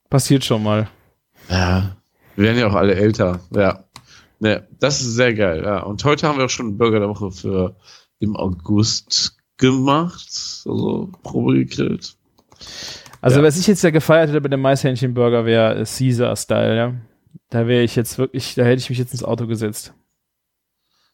[0.09, 0.87] Passiert schon mal.
[1.49, 1.95] ja,
[2.35, 3.39] wir werden ja auch alle älter.
[3.51, 3.83] Ja.
[4.39, 5.63] Ne, das ist sehr geil.
[5.65, 5.79] Ja.
[5.83, 7.75] Und heute haben wir auch schon einen Burger der Woche für
[8.19, 10.27] im August gemacht.
[10.65, 12.15] Also Probe gegrillt.
[13.21, 13.45] Also Ja.
[13.45, 16.93] was ich jetzt ja gefeiert hätte bei dem Maishähnchen-Burger wäre äh, Caesar-Style, ja.
[17.49, 19.93] Da wäre ich jetzt wirklich, da hätte ich mich jetzt ins Auto gesetzt.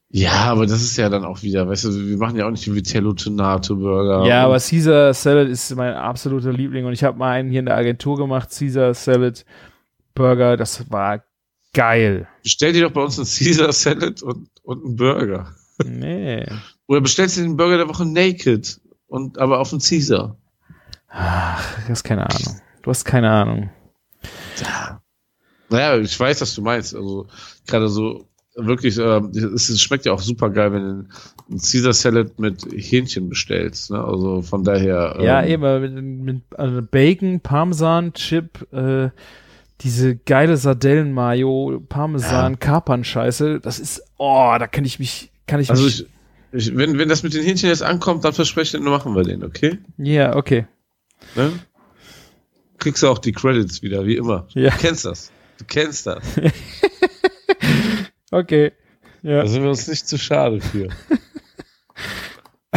[0.09, 2.65] Ja, aber das ist ja dann auch wieder, weißt du, wir machen ja auch nicht
[2.67, 4.27] den Vitello Tonato Burger.
[4.27, 7.65] Ja, aber Caesar Salad ist mein absoluter Liebling und ich habe mal einen hier in
[7.65, 9.43] der Agentur gemacht, Caesar Salad
[10.13, 11.23] Burger, das war
[11.73, 12.27] geil.
[12.43, 15.55] Bestell dir doch bei uns einen Caesar Salad und, und einen Burger.
[15.83, 16.45] Nee.
[16.87, 20.37] Oder bestellst du den Burger der Woche naked und aber auf den Caesar.
[21.13, 22.59] Ach, du hast keine Ahnung.
[22.81, 23.69] Du hast keine Ahnung.
[25.69, 26.95] Naja, ich weiß, was du meinst.
[26.95, 27.27] Also
[27.67, 30.89] gerade so wirklich, ähm, es, es schmeckt ja auch super geil, wenn du
[31.49, 33.91] einen Caesar Salad mit Hähnchen bestellst.
[33.91, 34.03] Ne?
[34.03, 35.17] Also von daher.
[35.21, 39.09] Ja, ähm, eben mit, mit also Bacon, Parmesan, Chip, äh,
[39.81, 45.83] diese geile Sardellen-Mayo, Parmesan, Kapern-Scheiße, das ist, oh, da kann ich mich, kann ich Also
[45.83, 46.07] mich,
[46.51, 49.15] ich, ich, wenn, wenn das mit den Hähnchen jetzt ankommt, dann verspreche ich, dann machen
[49.15, 49.79] wir den, okay?
[49.97, 50.67] ja, okay.
[51.35, 51.51] Ne?
[52.77, 54.47] Kriegst du auch die Credits wieder, wie immer.
[54.53, 54.71] Ja.
[54.71, 55.31] Du kennst das.
[55.59, 56.23] Du kennst das.
[58.31, 58.71] Okay.
[59.21, 60.87] Ja, Da sind wir uns nicht zu schade für.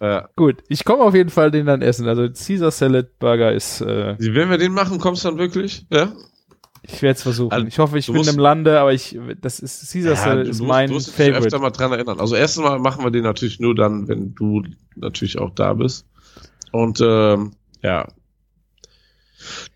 [0.00, 0.28] ja.
[0.36, 0.62] gut.
[0.68, 2.06] Ich komme auf jeden Fall den dann essen.
[2.08, 5.86] Also Caesar Salad Burger ist, äh, Wenn wir den machen, kommst du dann wirklich?
[5.90, 6.12] Ja?
[6.88, 7.50] ich werde es versuchen.
[7.52, 10.50] Also, ich hoffe, ich bin musst- im Lande, aber ich, das ist, Caesar Salad du
[10.50, 11.58] ist musst- mein du musst dich öfter Favorite.
[11.58, 12.20] mal dran erinnern.
[12.20, 14.62] Also erstens mal machen wir den natürlich nur dann, wenn du
[14.94, 16.06] natürlich auch da bist.
[16.76, 17.52] Und ähm,
[17.82, 18.06] ja.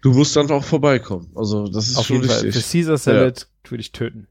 [0.03, 1.31] Du musst dann auch vorbeikommen.
[1.35, 2.53] Also das ist Auf schon jeden Fall.
[2.53, 2.61] Für.
[2.61, 4.27] Caesar Salad würde ich töten.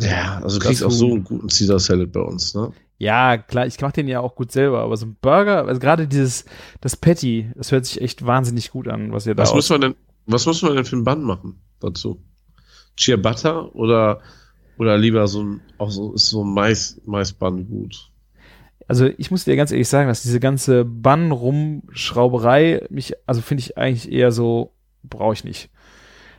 [0.00, 2.72] Ja, also du kriegst auch so einen guten Caesar Salad bei uns, ne?
[2.98, 6.08] Ja, klar, ich mache den ja auch gut selber, aber so ein Burger, also gerade
[6.08, 6.44] dieses,
[6.80, 9.78] das Patty, das hört sich echt wahnsinnig gut an, was ihr da Was müssen wir
[9.78, 9.94] denn,
[10.26, 12.20] was müssen wir denn für einen Bann machen dazu?
[12.98, 14.20] Ciabatta oder
[14.78, 18.10] oder lieber so ein auch so ist so ein Mais Maisbann gut?
[18.88, 23.78] Also ich muss dir ganz ehrlich sagen, dass diese ganze Bann-Rumschrauberei mich, also finde ich
[23.78, 24.72] eigentlich eher so,
[25.02, 25.70] brauche ich nicht.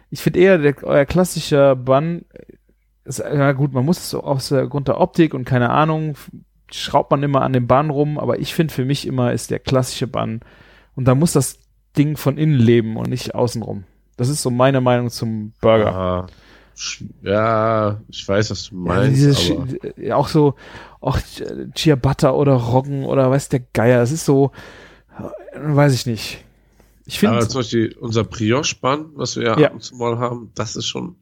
[0.09, 2.25] Ich finde eher, der, euer klassischer Bann,
[3.05, 6.15] ist, ja gut, man muss es so aus der Grund der Optik und keine Ahnung,
[6.71, 9.59] schraubt man immer an dem Bann rum, aber ich finde für mich immer ist der
[9.59, 10.41] klassische Bann
[10.95, 11.59] und da muss das
[11.97, 13.83] Ding von innen leben und nicht außenrum.
[14.17, 15.95] Das ist so meine Meinung zum Burger.
[15.95, 16.29] Ah, sch-
[17.22, 20.55] ja, ich weiß, was du Ja, meinst, dieses aber Chi- ja, auch so,
[21.01, 21.17] auch
[21.76, 23.99] Ciabatta oder Roggen oder weiß der Geier.
[23.99, 24.51] Das ist so,
[25.17, 25.24] äh,
[25.59, 26.43] weiß ich nicht.
[27.05, 29.67] Ich aber finde, zum Beispiel unser Brioche-Bun, was wir ja, Ja.
[29.67, 31.15] ab und zu mal haben, das ist schon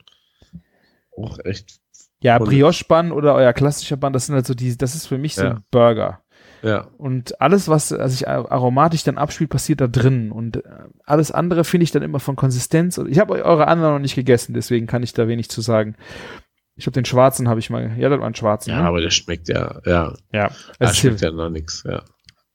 [1.17, 1.79] auch echt,
[2.19, 5.35] ja, Brioche-Bun oder euer klassischer Bun, das sind halt so die, das ist für mich
[5.35, 5.49] so Ja.
[5.51, 6.21] ein Burger.
[6.61, 6.87] Ja.
[6.97, 10.31] Und alles, was sich aromatisch dann abspielt, passiert da drin.
[10.31, 10.61] Und äh,
[11.05, 12.97] alles andere finde ich dann immer von Konsistenz.
[12.97, 15.95] Ich habe eure anderen noch nicht gegessen, deswegen kann ich da wenig zu sagen.
[16.75, 18.69] Ich habe den schwarzen, habe ich mal, ja, das war ein schwarzen.
[18.69, 18.87] Ja, ne?
[18.87, 20.51] aber der schmeckt ja, ja, ja.
[20.79, 22.03] der Es schmeckt ja noch nix, ja.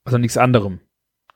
[0.05, 0.81] also nichts anderem.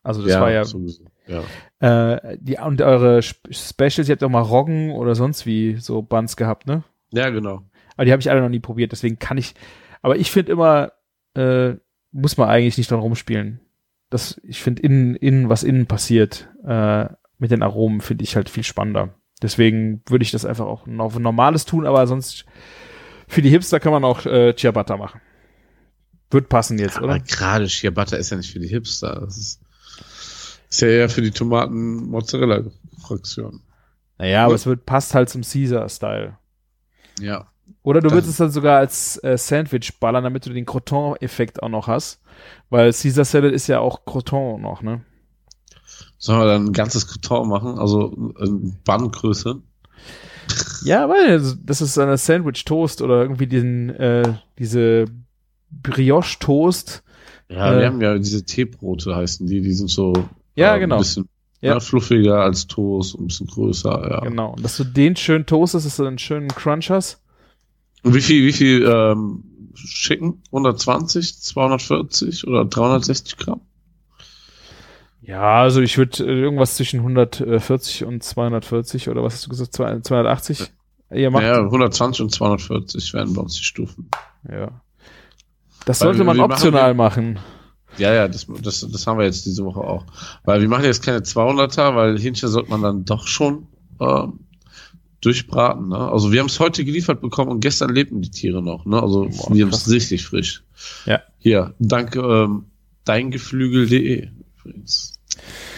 [0.04, 1.42] Also das ja, war ja, sowieso, ja.
[1.80, 6.00] äh, die, und eure Sp- Specials, ihr habt auch mal Roggen oder sonst wie so
[6.00, 6.84] Buns gehabt, ne?
[7.10, 7.62] Ja, genau.
[7.96, 9.54] Aber die habe ich alle noch nie probiert, deswegen kann ich,
[10.02, 10.92] aber ich finde immer,
[11.34, 11.74] äh,
[12.12, 13.60] muss man eigentlich nicht dran rumspielen.
[14.10, 17.06] Das, ich finde innen, innen, was innen passiert, äh,
[17.38, 19.14] mit den Aromen finde ich halt viel spannender.
[19.42, 22.46] Deswegen würde ich das einfach auch noch auf ein normales tun, aber sonst
[23.28, 25.20] für die Hipster kann man auch äh, Ciabatta machen.
[26.30, 27.18] Wird passen jetzt, Aber oder?
[27.20, 29.20] gerade Ciabatta ist ja nicht für die Hipster.
[29.20, 29.60] Das ist,
[30.68, 33.62] ist ja eher für die Tomaten-Mozzarella-Fraktion.
[34.18, 36.38] Naja, aber es wird, passt halt zum Caesar-Style.
[37.20, 37.48] Ja.
[37.82, 41.68] Oder du würdest es dann sogar als äh, Sandwich ballern, damit du den Croton-Effekt auch
[41.68, 42.20] noch hast.
[42.68, 45.02] Weil Caesar Salad ist ja auch Croton noch, ne?
[46.18, 47.78] Sollen wir dann ein ganzes Karton machen?
[47.78, 49.60] Also in Banngröße?
[50.84, 55.06] Ja, weil das ist eine Sandwich-Toast oder irgendwie diesen, äh, diese
[55.70, 57.02] Brioche-Toast.
[57.48, 57.78] Ja, Äh.
[57.80, 60.12] wir haben ja diese Teebrote heißen die, die sind so
[60.54, 60.96] Ja, äh, genau.
[60.96, 61.28] ein bisschen
[61.60, 61.74] Ja.
[61.74, 61.80] ja.
[61.80, 64.20] fluffiger als Toast und ein bisschen größer, ja.
[64.20, 64.52] Genau.
[64.52, 67.22] Und dass du den schön toastest, dass du einen schönen Crunch hast.
[68.02, 69.44] Und wie viel, wie viel ähm,
[69.74, 70.42] schicken?
[70.46, 73.60] 120, 240 oder 360 Gramm?
[75.22, 79.74] Ja, also ich würde äh, irgendwas zwischen 140 und 240 oder was hast du gesagt?
[79.74, 80.72] 200 280?
[81.12, 81.42] Ihr macht.
[81.42, 84.08] Ja, 120 und 240 werden bei uns die Stufen.
[84.48, 84.80] ja.
[85.84, 87.38] Das Weil sollte man wir machen optional machen.
[87.96, 90.04] Ja, ja, das, das, das haben wir jetzt diese Woche auch.
[90.44, 93.68] Weil wir machen jetzt keine 200er, weil Hähnchen sollte man dann doch schon
[94.00, 94.40] ähm,
[95.26, 95.88] durchbraten.
[95.88, 95.98] Ne?
[95.98, 98.86] Also wir haben es heute geliefert bekommen und gestern lebten die Tiere noch.
[98.86, 99.02] Ne?
[99.02, 100.62] Also Boah, wir haben es richtig frisch.
[101.04, 101.20] Ja.
[101.38, 102.66] Hier, danke ähm,
[103.04, 105.14] deingeflügel.de übrigens.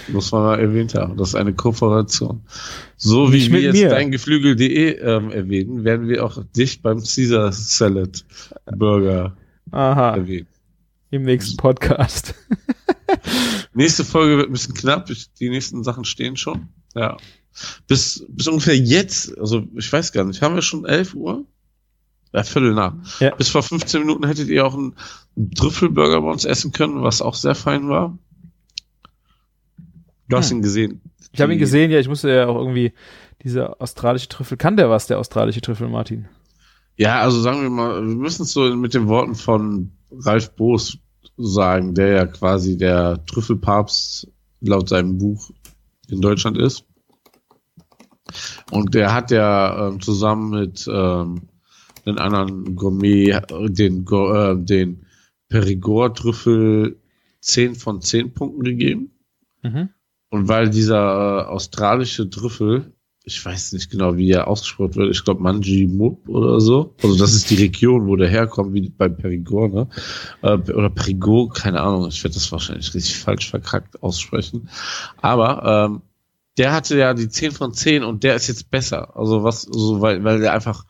[0.08, 1.16] Muss man mal erwähnt haben.
[1.16, 2.42] Das ist eine Kooperation.
[2.96, 3.88] So wie wir jetzt mir.
[3.88, 8.24] deingeflügel.de ähm, erwähnen, werden wir auch dich beim Caesar Salad
[8.66, 9.36] Burger
[9.70, 10.16] Aha.
[10.16, 10.46] erwähnen.
[11.10, 12.34] Im nächsten Podcast.
[13.74, 15.08] Nächste Folge wird ein bisschen knapp.
[15.40, 16.68] Die nächsten Sachen stehen schon.
[16.94, 17.16] Ja.
[17.86, 21.44] Bis, bis ungefähr jetzt, also ich weiß gar nicht, haben wir schon 11 Uhr?
[22.32, 22.94] Ja, Viertel nach.
[23.20, 23.34] Ja.
[23.34, 24.94] Bis vor 15 Minuten hättet ihr auch einen
[25.56, 28.18] Trüffelburger bei uns essen können, was auch sehr fein war.
[30.28, 30.58] Du hast Hm.
[30.58, 31.00] ihn gesehen.
[31.32, 32.92] Ich habe ihn gesehen, ja, ich musste ja auch irgendwie
[33.42, 34.56] diese australische Trüffel.
[34.58, 36.28] Kann der was, der australische Trüffel, Martin?
[36.96, 40.98] Ja, also sagen wir mal, wir müssen es so mit den Worten von Ralf Boos
[41.36, 44.28] sagen, der ja quasi der Trüffelpapst
[44.60, 45.50] laut seinem Buch
[46.08, 46.84] in Deutschland ist.
[48.70, 51.42] Und der hat ja ähm, zusammen mit ähm,
[52.06, 55.06] den anderen Gourmet den, äh, den
[55.48, 56.96] Perigord-Trüffel
[57.40, 59.10] 10 von 10 Punkten gegeben.
[59.62, 59.90] Mhm.
[60.30, 62.92] Und weil dieser äh, australische Trüffel,
[63.24, 66.94] ich weiß nicht genau, wie er ausgesprochen wird, ich glaube Manji Mup oder so.
[67.02, 69.88] Also das ist die Region, wo der herkommt, wie bei Perigord, ne?
[70.42, 74.68] Äh, oder Perigord, keine Ahnung, ich werde das wahrscheinlich richtig falsch verkackt aussprechen.
[75.20, 76.02] Aber ähm,
[76.58, 79.16] der hatte ja die 10 von 10 und der ist jetzt besser.
[79.16, 80.84] Also was, so, weil, weil der einfach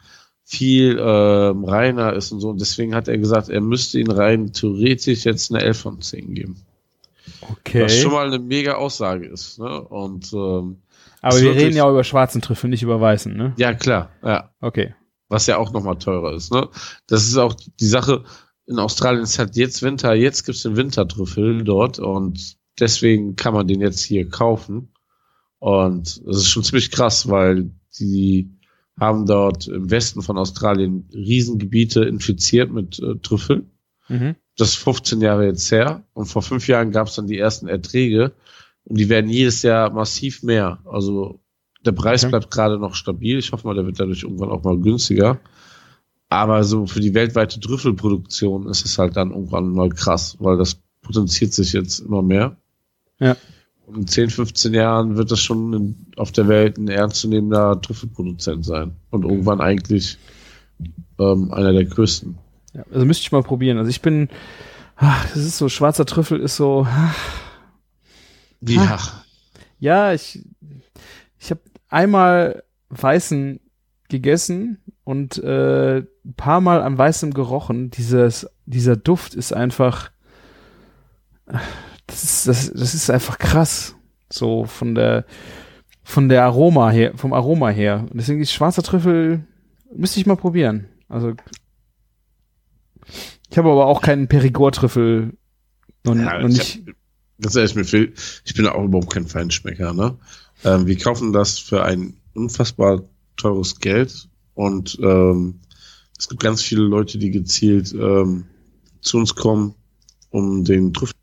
[0.45, 2.49] viel ähm, reiner ist und so.
[2.49, 6.35] Und deswegen hat er gesagt, er müsste ihn rein theoretisch jetzt eine 11 von 10
[6.35, 6.57] geben.
[7.51, 7.85] Okay.
[7.85, 9.59] Was schon mal eine mega Aussage ist.
[9.59, 9.81] Ne?
[9.83, 10.79] Und ähm,
[11.21, 13.53] Aber wir wirklich- reden ja auch über schwarzen Trüffel, nicht über weißen, ne?
[13.59, 14.51] ja, klar, ja.
[14.61, 14.95] Okay.
[15.29, 16.51] Was ja auch nochmal teurer ist.
[16.53, 16.69] Ne?
[17.07, 18.25] Das ist auch die Sache,
[18.67, 23.67] in Australien ist halt jetzt Winter, jetzt gibt's den Wintertrüffel dort und deswegen kann man
[23.69, 24.93] den jetzt hier kaufen.
[25.59, 28.51] Und das ist schon ziemlich krass, weil die
[28.99, 33.71] haben dort im Westen von Australien Riesengebiete infiziert mit äh, Trüffeln.
[34.09, 34.37] Mhm.
[34.57, 36.03] Das ist 15 Jahre jetzt her.
[36.15, 38.33] Und vor fünf Jahren gab es dann die ersten Erträge.
[38.85, 40.79] Und die werden jedes Jahr massiv mehr.
[40.85, 41.41] Also
[41.85, 42.31] der Preis Okay.
[42.31, 43.39] bleibt gerade noch stabil.
[43.39, 45.39] Ich hoffe mal, der wird dadurch irgendwann auch mal günstiger.
[46.29, 50.81] Aber so für die weltweite Trüffelproduktion ist es halt dann irgendwann mal krass, weil das
[51.03, 52.57] potenziert sich jetzt immer mehr.
[53.19, 53.37] Ja.
[53.89, 58.65] Und in 10, 15 Jahren wird das schon in, auf der Welt ein ernstzunehmender Trüffelproduzent
[58.65, 58.93] sein.
[59.11, 60.19] Und irgendwann eigentlich
[61.19, 62.37] ähm, einer der größten.
[62.75, 63.79] Ja, also müsste ich mal probieren.
[63.79, 64.29] Also ich bin,
[64.97, 67.17] ach, das ist so, schwarzer Trüffel ist so, ach,
[68.61, 68.99] Ja.
[69.79, 70.45] ja, ich,
[71.39, 73.61] ich habe einmal Weißen
[74.11, 77.91] gegessen und äh, ein paar Mal an Weißem gerochen.
[77.91, 80.11] Dieses, dieser Duft ist einfach,
[82.09, 83.95] das ist, das, das ist einfach krass.
[84.31, 85.25] So von der,
[86.03, 88.07] von der Aroma her, vom Aroma her.
[88.11, 89.45] Und deswegen ist schwarzer Trüffel,
[89.95, 90.89] müsste ich mal probieren.
[91.09, 91.33] Also,
[93.51, 95.33] ich habe aber auch keinen Perigord-Trüffel
[96.05, 96.87] noch, Ja, noch ich nicht.
[96.89, 96.95] hab-
[97.39, 98.13] Das ist mir viel.
[98.45, 100.17] Ich bin auch überhaupt kein Feinschmecker, ne?
[100.65, 103.03] Ähm, wir kaufen das für ein unfassbar
[103.37, 105.61] teures Geld und ähm,
[106.19, 108.45] es gibt ganz viele Leute, die gezielt ähm,
[109.01, 109.75] zu uns kommen,
[110.31, 111.15] um den Trüffel.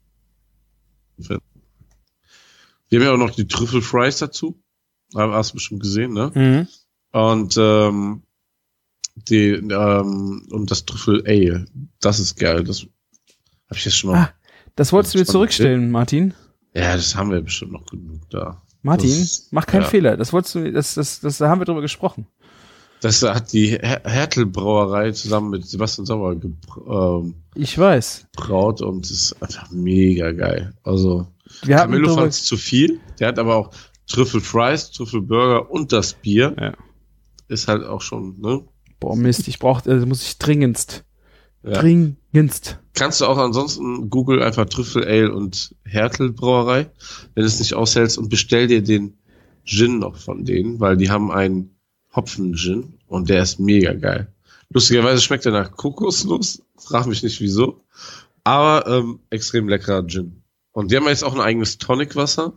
[1.17, 4.61] Wir haben ja auch noch die Trüffelfries dazu.
[5.15, 6.31] Hast du bestimmt gesehen, ne?
[6.33, 6.67] Mhm.
[7.19, 8.23] Und ähm,
[9.15, 11.65] die ähm, und das Trüffel Ale,
[12.01, 12.63] das ist geil.
[12.63, 12.89] Das habe
[13.77, 14.19] ich jetzt schon mal.
[14.19, 14.33] Ah,
[14.75, 16.33] das wolltest du mir zurückstellen, Martin.
[16.73, 18.61] Ja, das haben wir bestimmt noch genug da.
[18.81, 19.87] Martin, Das- mach keinen ja.
[19.87, 20.17] Fehler.
[20.17, 22.27] Das wolltest du, das, das, das, da haben wir drüber gesprochen.
[23.01, 28.27] Das hat die Her Hertel Brauerei zusammen mit Sebastian Sauer gebraut ähm, Ich weiß.
[28.35, 30.73] braut und ist einfach mega geil.
[30.83, 31.27] Also
[31.63, 32.99] Wir Camillo fand es zu viel.
[33.19, 33.71] Der hat aber auch
[34.07, 36.55] Trüffel Fries, Trüffel Burger und das Bier.
[36.59, 36.73] Ja.
[37.47, 38.63] Ist halt auch schon, ne?
[38.99, 41.03] boah Mist, ich brauch, also muss ich dringendst,
[41.63, 41.73] Ja.
[41.73, 42.79] dringendst.
[42.93, 46.89] Kannst du auch ansonsten Google einfach Trüffel Ale und Hertel Brauerei,
[47.35, 49.17] wenn du es nicht aushältst und bestell dir den
[49.65, 51.74] Gin noch von denen, weil die haben einen
[52.15, 54.27] Hopfen-Gin und der ist mega geil.
[54.69, 57.81] Lustigerweise schmeckt er nach Kokosnuss, frag mich nicht wieso,
[58.43, 60.41] aber ähm, extrem leckerer Gin.
[60.71, 62.53] Und die haben jetzt auch ein eigenes Tonicwasser.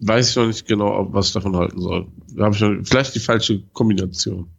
[0.00, 2.06] Weiß ich noch nicht genau, ob, was ich davon halten soll.
[2.34, 4.50] Da habe ich noch, vielleicht die falsche Kombination.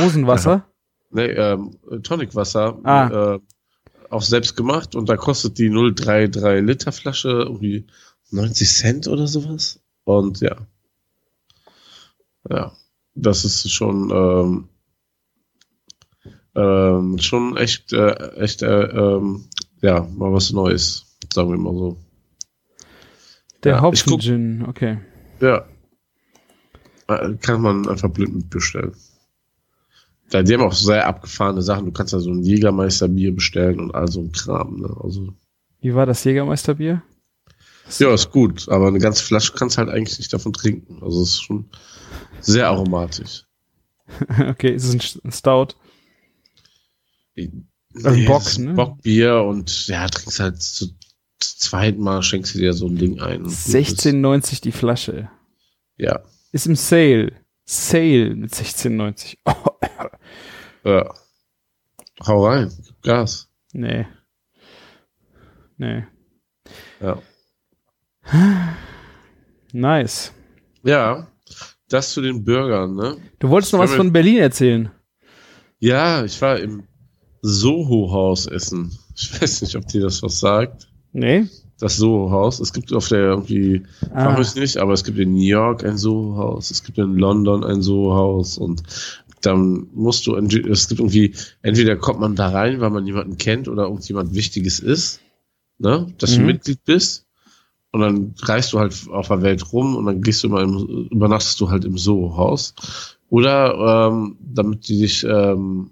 [0.00, 0.66] Rosenwasser.
[1.12, 3.34] Nee, ähm, Tonicwasser Ah.
[3.34, 3.40] äh,
[4.10, 7.88] auch selbst gemacht und da kostet die 033 Liter Flasche irgendwie
[8.30, 9.80] 90 Cent oder sowas.
[10.04, 10.56] Und ja.
[12.48, 12.72] Ja,
[13.14, 14.68] das ist schon ähm,
[16.54, 19.44] ähm, schon echt äh, echt äh, ähm,
[19.82, 21.96] ja, mal was Neues, sagen wir mal so.
[23.62, 24.98] Der Ja, Hopfen-Gin, okay.
[25.40, 25.64] Ja.
[27.08, 28.94] Äh, Kann man einfach blind mitbestellen.
[30.30, 31.86] Da, die haben auch sehr abgefahrene Sachen.
[31.86, 34.80] Du kannst ja so ein Jägermeisterbier bestellen und all so ein Kram.
[34.80, 34.96] Ne?
[35.02, 35.34] Also,
[35.80, 37.02] Wie war das Jägermeisterbier?
[37.98, 41.02] ja, ist gut, aber eine ganze Flasche kannst halt eigentlich nicht davon trinken.
[41.02, 41.64] Also es ist schon
[42.40, 43.44] sehr aromatisch.
[44.48, 45.74] okay, ist es ein ein Stout?
[47.36, 48.74] Also Nee, Bock, ne?
[48.74, 50.86] Bockbier und ja, trinkst halt zu,
[51.38, 53.38] zu zweiten Mal, schenkst du dir so ein Ding ein.
[53.38, 53.68] und gut ist.
[53.74, 55.30] 16,90 die Flasche.
[55.96, 56.20] Ja,
[56.52, 57.32] Ist im Sale.
[57.64, 59.38] Sale mit 16,90.
[59.44, 59.54] Oh,
[60.88, 61.14] ja.
[62.26, 63.48] Hau rein, gib Gas.
[63.72, 64.06] nee.
[65.76, 66.04] Nee.
[67.00, 67.20] Ja.
[69.72, 70.32] Nice.
[70.82, 71.28] Ja,
[71.90, 73.16] das zu den Bürgern, ne?
[73.38, 74.90] Du wolltest noch was von Berlin erzählen.
[75.78, 76.84] Ja, ich war im
[77.42, 78.96] Soho-Haus essen.
[79.16, 80.88] Ich weiß nicht, ob dir das was sagt.
[81.12, 81.46] Nee?
[81.78, 82.60] Das Soho-Haus.
[82.60, 83.82] Es gibt auf der irgendwie,
[84.14, 87.64] Ah, ich nicht, aber es gibt in New York ein Soho-Haus, es gibt in London
[87.64, 88.82] ein Soho-Haus und
[89.42, 93.68] dann musst du, es gibt irgendwie, entweder kommt man da rein, weil man jemanden kennt
[93.68, 95.20] oder irgendjemand Wichtiges ist,
[95.78, 96.46] ne, dass du Mhm.
[96.46, 97.26] Mitglied bist.
[97.92, 101.08] Und dann reist du halt auf der Welt rum und dann gehst du immer im,
[101.10, 102.74] übernachtest du halt im Soho-Haus.
[103.28, 105.90] Oder ähm, damit die dich ähm,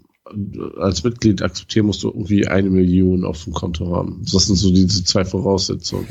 [0.78, 4.24] als Mitglied akzeptieren, musst du irgendwie eine Million auf dem Konto haben.
[4.30, 6.06] Das sind so diese zwei Voraussetzungen.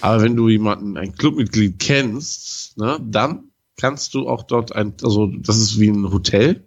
[0.00, 5.26] Aber wenn du jemanden, ein Clubmitglied kennst, ne, dann kannst du auch dort ein, also
[5.26, 6.66] das ist wie ein Hotel.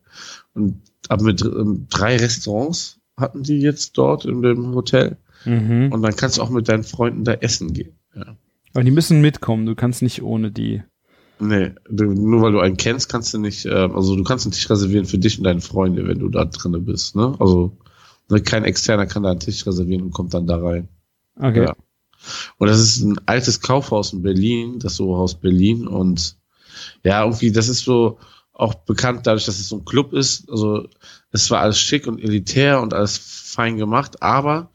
[0.53, 5.17] Und aber mit ähm, drei Restaurants hatten die jetzt dort in dem Hotel.
[5.45, 5.91] mhm.
[5.91, 7.98] Und dann kannst du auch mit deinen Freunden da essen gehen.
[8.15, 8.37] Ja.
[8.73, 9.65] Aber die müssen mitkommen.
[9.65, 10.83] Du kannst nicht ohne die.
[11.39, 14.51] Nee, du, nur weil du einen kennst, kannst du nicht, äh, also du kannst einen
[14.51, 17.33] Tisch reservieren für dich und deine Freunde, wenn du da drinne bist, ne?
[17.39, 17.77] Also
[18.29, 20.89] ne, kein Externer kann da einen Tisch reservieren und kommt dann da rein.
[21.37, 21.63] Okay.
[21.63, 21.75] Ja.
[22.57, 26.37] Und das ist ein altes Kaufhaus in Berlin, das Sohaus Berlin und
[27.03, 28.19] ja, irgendwie, das ist so
[28.51, 30.49] auch bekannt dadurch, dass es so ein Club ist.
[30.49, 30.87] Also
[31.31, 34.71] es war alles schick und elitär und alles fein gemacht, aber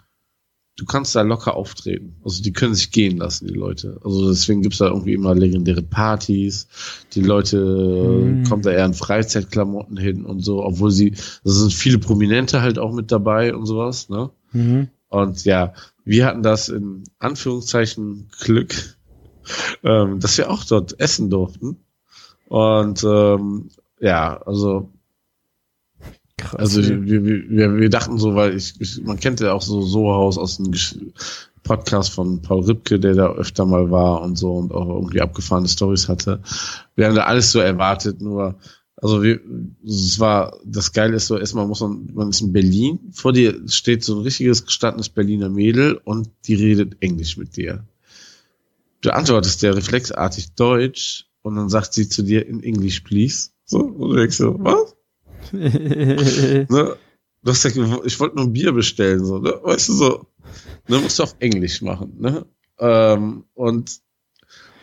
[0.77, 2.17] du kannst da locker auftreten.
[2.25, 4.01] Also die können sich gehen lassen, die Leute.
[4.05, 6.67] Also deswegen gibt's da irgendwie immer legendäre Partys.
[7.13, 8.43] Die Leute Mhm.
[8.45, 11.13] kommen da eher in Freizeitklamotten hin und so, obwohl sie,
[11.45, 14.31] also sind viele Prominente halt auch mit dabei und sowas, ne?
[14.53, 14.89] Mhm.
[15.09, 15.75] Und ja,
[16.05, 18.75] wir hatten das in Anführungszeichen Glück,
[19.85, 21.85] ähm, dass wir auch dort essen durften.
[22.49, 23.69] Und ähm,
[24.01, 24.91] ja, also
[26.37, 26.55] Krass.
[26.55, 29.83] also wir, wir, wir, wir dachten so, weil ich, ich man kennt ja auch so
[29.83, 30.97] Sohaus aus Gesch
[31.63, 35.69] Podcast von Paul Ripke, der da öfter mal war und so und auch irgendwie abgefahrene
[35.69, 36.43] Stories hatte.
[36.95, 38.59] Wir haben da alles so erwartet, nur
[38.97, 39.41] also wir,
[39.85, 43.69] es war, das Geile ist so, erstmal muss man, man ist in Berlin, vor dir
[43.69, 47.85] steht so ein richtiges gestandenes Berliner Mädel und die redet Englisch mit dir.
[49.01, 53.51] Du antwortest der reflexartig Deutsch und dann sagt sie zu dir in English, please.
[53.67, 54.94] So, und du denkst so, was?
[55.53, 56.97] ne?
[57.43, 59.61] Du hast gesagt, ich wollte nur ein Bier bestellen, so, ne?
[59.63, 60.27] Weißt du, so,
[60.89, 62.47] ne, musst du auf Englisch machen, ne?
[62.79, 64.01] Ähm, und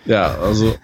[0.05, 0.75] ja, also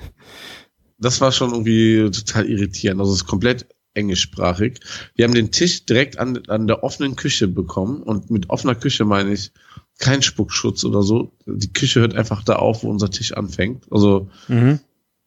[0.97, 2.99] das war schon irgendwie total irritierend.
[2.99, 4.79] Also es ist komplett englischsprachig.
[5.15, 9.05] Wir haben den Tisch direkt an, an der offenen Küche bekommen und mit offener Küche
[9.05, 9.51] meine ich
[9.99, 11.31] kein Spuckschutz oder so.
[11.45, 13.91] Die Küche hört einfach da auf, wo unser Tisch anfängt.
[13.91, 14.79] Also mhm.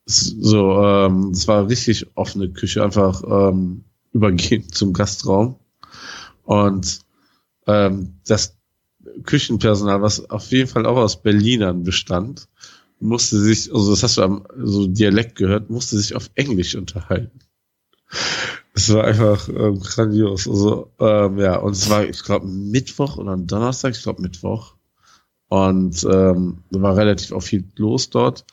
[0.07, 5.57] so, ähm, es war richtig offene Küche, einfach ähm, übergehend zum Gastraum.
[6.45, 7.01] Und
[7.67, 8.57] ähm, das
[9.25, 12.49] Küchenpersonal, was auf jeden Fall auch aus Berlinern bestand,
[13.01, 17.41] musste sich, also das hast du am so Dialekt gehört, musste sich auf Englisch unterhalten.
[18.75, 20.49] Es war einfach ähm, grandios.
[20.49, 24.75] Also, ähm, ja, und es war, ich glaube, Mittwoch oder Donnerstag, ich glaube Mittwoch.
[25.49, 28.45] Und ähm, war relativ auch viel los dort.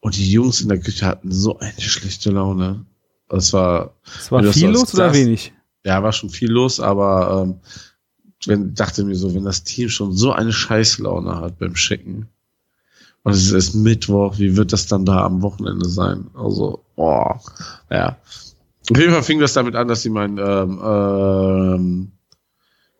[0.00, 2.84] Und die Jungs in der Küche hatten so eine schlechte Laune.
[3.32, 3.94] Es war.
[4.18, 5.52] Es war viel los oder wenig?
[5.84, 7.60] Ja, war schon viel los, aber ähm,
[8.46, 12.28] wenn, dachte mir so, wenn das Team schon so eine Scheißlaune hat beim Schicken,
[13.24, 16.26] und es ist Mittwoch, wie wird das dann da am Wochenende sein?
[16.34, 17.40] Also, boah,
[17.90, 18.16] ja.
[18.90, 22.12] Auf jeden Fall fing das damit an, dass sie mein, ähm, ähm,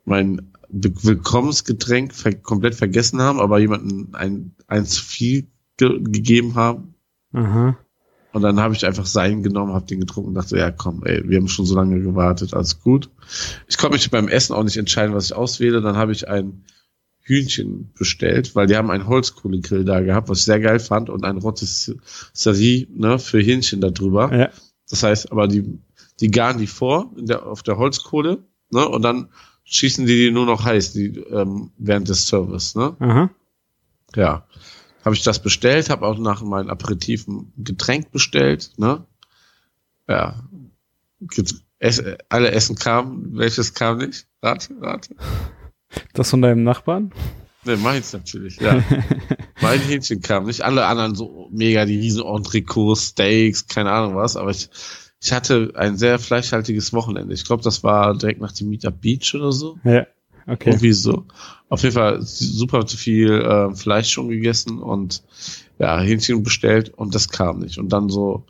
[0.04, 6.94] mein Willkommensgetränk ver komplett vergessen haben, aber jemanden ein, ein zu viel ge gegeben haben.
[7.32, 7.76] Mhm.
[8.32, 11.28] Und dann habe ich einfach sein genommen, habe den getrunken und dachte, ja komm, ey,
[11.28, 13.10] wir haben schon so lange gewartet, alles gut.
[13.68, 15.82] Ich konnte mich beim Essen auch nicht entscheiden, was ich auswähle.
[15.82, 16.64] Dann habe ich ein
[17.20, 21.24] Hühnchen bestellt, weil die haben einen Holzkohlegrill da gehabt, was ich sehr geil fand und
[21.24, 24.34] ein Rotisserie ne, für Hähnchen da drüber.
[24.34, 24.50] Ja.
[24.88, 25.78] Das heißt, aber die,
[26.20, 29.28] die garen die vor in der, auf der Holzkohle ne, und dann
[29.64, 32.74] schießen die die nur noch heiß die, ähm, während des Service.
[32.74, 32.96] Ne?
[32.98, 33.30] Aha.
[34.16, 34.46] Ja,
[35.04, 38.72] habe ich das bestellt, habe auch nach meinem Aperitif ein Getränk bestellt.
[38.76, 39.04] Ne?
[40.08, 40.42] Ja,
[42.28, 44.26] alle Essen kam, welches kam nicht?
[44.42, 45.14] Rate, rate.
[46.14, 47.12] Das von deinem Nachbarn?
[47.64, 48.82] Ne, meins natürlich, ja.
[49.60, 50.46] mein Hähnchen kam.
[50.46, 54.68] Nicht alle anderen so mega die riesen Entrecôts, Steaks, keine Ahnung was, aber ich,
[55.20, 57.34] ich hatte ein sehr fleischhaltiges Wochenende.
[57.34, 59.78] Ich glaube, das war direkt nach dem Meetup Beach oder so.
[59.84, 60.06] Ja,
[60.46, 60.70] okay.
[60.70, 61.26] Irgendwie so.
[61.68, 65.22] Auf jeden Fall super zu viel äh, Fleisch schon gegessen und
[65.78, 67.78] ja, Hähnchen bestellt und das kam nicht.
[67.78, 68.46] Und dann so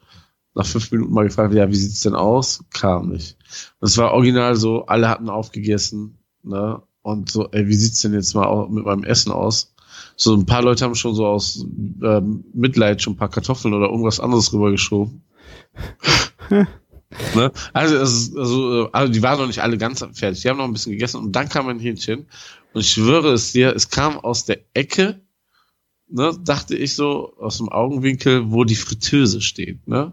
[0.55, 2.65] nach fünf Minuten mal gefragt, ja, wie sieht's denn aus?
[2.73, 3.37] Kam nicht.
[3.81, 6.83] Und es war original so, alle hatten aufgegessen, ne?
[7.03, 9.75] und so, ey, wie sieht's denn jetzt mal mit meinem Essen aus?
[10.17, 11.67] So ein paar Leute haben schon so aus
[12.03, 15.23] ähm, Mitleid schon ein paar Kartoffeln oder irgendwas anderes rübergeschoben.
[17.35, 17.53] ne?
[17.73, 20.43] Also, also, also die waren noch nicht alle ganz fertig.
[20.43, 22.27] Die haben noch ein bisschen gegessen und dann kam ein Hähnchen
[22.73, 25.21] und ich schwöre es dir, es kam aus der Ecke,
[26.09, 30.13] ne, dachte ich so, aus dem Augenwinkel, wo die Fritteuse steht, ne?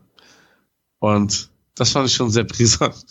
[0.99, 3.05] Und das fand ich schon sehr brisant.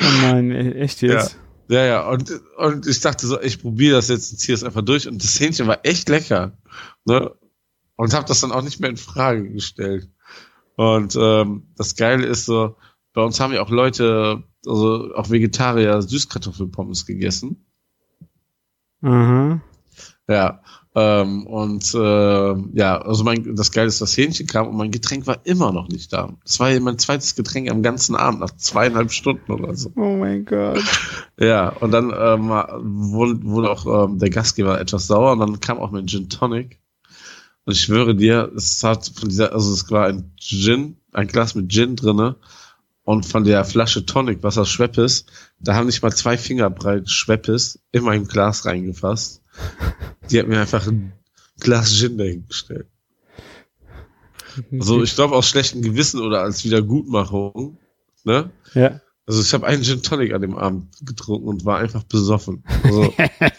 [0.00, 1.32] Oh nein, e-, echt jetzt?
[1.32, 1.38] Ja.
[1.70, 4.80] Ja, ja, und, und ich dachte so, ich probiere das jetzt und ziehe es einfach
[4.80, 5.06] durch.
[5.06, 6.56] Und das Hähnchen war echt lecker.
[7.04, 7.30] Ne?
[7.96, 10.08] Und habe das dann auch nicht mehr in Frage gestellt.
[10.78, 12.76] Und ähm, das Geile ist so,
[13.12, 17.66] bei uns haben ja auch Leute, also auch Vegetarier, Süßkartoffelpommes gegessen.
[19.00, 19.60] Mhm.
[20.28, 20.62] Ja,
[20.94, 25.26] ähm, und äh, ja, also mein, das Geile ist, das Hähnchen kam und mein Getränk
[25.26, 26.32] war immer noch nicht da.
[26.44, 29.90] Das war mein zweites Getränk am ganzen Abend, nach zweieinhalb Stunden oder so.
[29.96, 30.78] Oh mein Gott.
[31.40, 35.78] Ja, und dann ähm, wurde, wurde auch ähm, der Gastgeber etwas sauer und dann kam
[35.78, 36.78] auch mein Gin Tonic.
[37.68, 41.54] Und ich schwöre dir, es hat von dieser, also es war ein Gin, ein Glas
[41.54, 42.36] mit Gin drinne
[43.04, 45.26] und von der Flasche Tonic, was aus Schweppes,
[45.60, 49.42] da haben nicht mal zwei Finger breit Schweppes in mein Glas reingefasst.
[50.30, 51.12] Die hat mir einfach ein
[51.60, 52.86] Glas Gin dahingestellt.
[54.72, 57.76] Also ich glaube aus schlechtem Gewissen oder als Wiedergutmachung.
[58.24, 58.48] Ne?
[58.72, 59.02] Ja.
[59.26, 62.64] Also ich habe einen Gin Tonic an dem Abend getrunken und war einfach besoffen.
[62.82, 63.12] Also,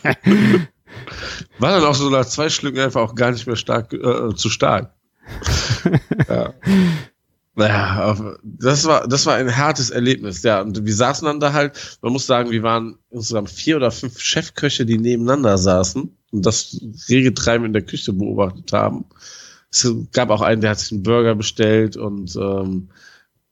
[1.60, 4.50] war dann auch so nach zwei Schlücken einfach auch gar nicht mehr stark äh, zu
[4.50, 4.94] stark.
[6.28, 6.54] ja.
[7.56, 10.62] Naja, das war, das war ein hartes Erlebnis, ja.
[10.62, 14.20] Und wir saßen dann da halt, man muss sagen, wir waren insgesamt vier oder fünf
[14.20, 19.06] Chefköche, die nebeneinander saßen und das rege Treiben in der Küche beobachtet haben.
[19.72, 22.90] Es gab auch einen, der hat sich einen Burger bestellt und ähm,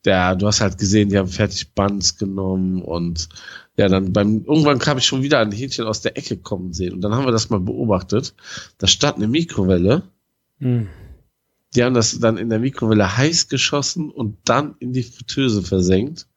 [0.06, 3.28] ja, du hast halt gesehen, die haben fertig Buns genommen und
[3.78, 6.94] ja, dann beim, irgendwann habe ich schon wieder ein Hähnchen aus der Ecke kommen sehen
[6.94, 8.34] und dann haben wir das mal beobachtet.
[8.80, 10.04] Da stand eine Mikrowelle.
[10.60, 10.88] Hm.
[11.76, 16.28] Die haben das dann in der Mikrowelle heiß geschossen und dann in die Fritteuse versenkt.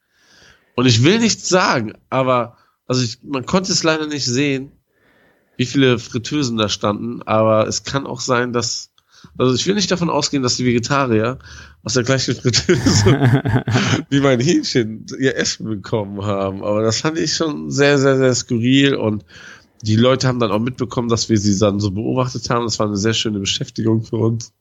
[0.77, 4.73] Und ich will nichts sagen, aber also ich, man konnte es leider nicht sehen,
[5.57, 8.90] wie viele Fritteusen da standen, aber es kann auch sein, dass
[9.39, 11.39] also ich will nicht davon ausgehen, dass die Vegetarier
[11.83, 13.65] aus der gleichen Fritteuse
[14.11, 16.63] wie mein Hähnchen ihr Essen bekommen haben.
[16.63, 19.25] Aber das fand ich schon sehr, sehr, sehr skurril und
[19.83, 22.65] die Leute haben dann auch mitbekommen, dass wir sie dann so beobachtet haben.
[22.65, 24.53] Das war eine sehr schöne Beschäftigung für uns.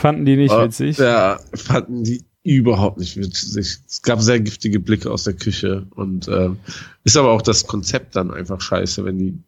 [0.00, 0.96] Fanden die nicht witzig?
[0.98, 3.56] Ja, fanden die überhaupt nicht witzig.
[3.86, 6.58] Es gab sehr giftige Blicke aus der Küche und ähm,
[7.04, 9.38] ist aber auch das Konzept dann einfach scheiße, wenn die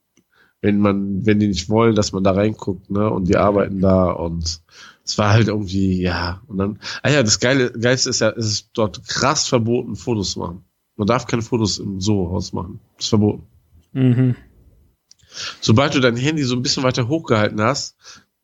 [0.62, 4.10] wenn man, wenn die nicht wollen, dass man da reinguckt, ne, und die arbeiten da
[4.10, 4.62] und
[5.04, 8.46] es war halt irgendwie, ja, und dann, ah ja, das Geile, Geilste ist ja, es
[8.46, 10.64] ist dort krass verboten, Fotos zu machen.
[10.96, 12.78] Man darf keine Fotos im Soho-Haus machen.
[12.96, 13.46] Das ist verboten.
[13.92, 14.36] Mhm.
[15.60, 17.96] Sobald du dein Handy so ein bisschen weiter hochgehalten hast,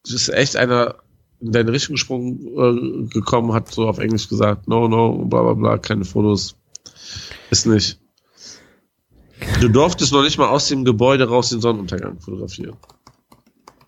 [0.05, 0.97] ist echt einer
[1.41, 5.55] in deine Richtung gesprungen äh, gekommen, hat so auf Englisch gesagt, no, no, bla bla
[5.55, 6.57] bla, keine Fotos.
[7.51, 8.01] Ist nicht.
[9.61, 12.77] Du durftest noch nicht mal aus dem Gebäude raus den Sonnenuntergang fotografieren.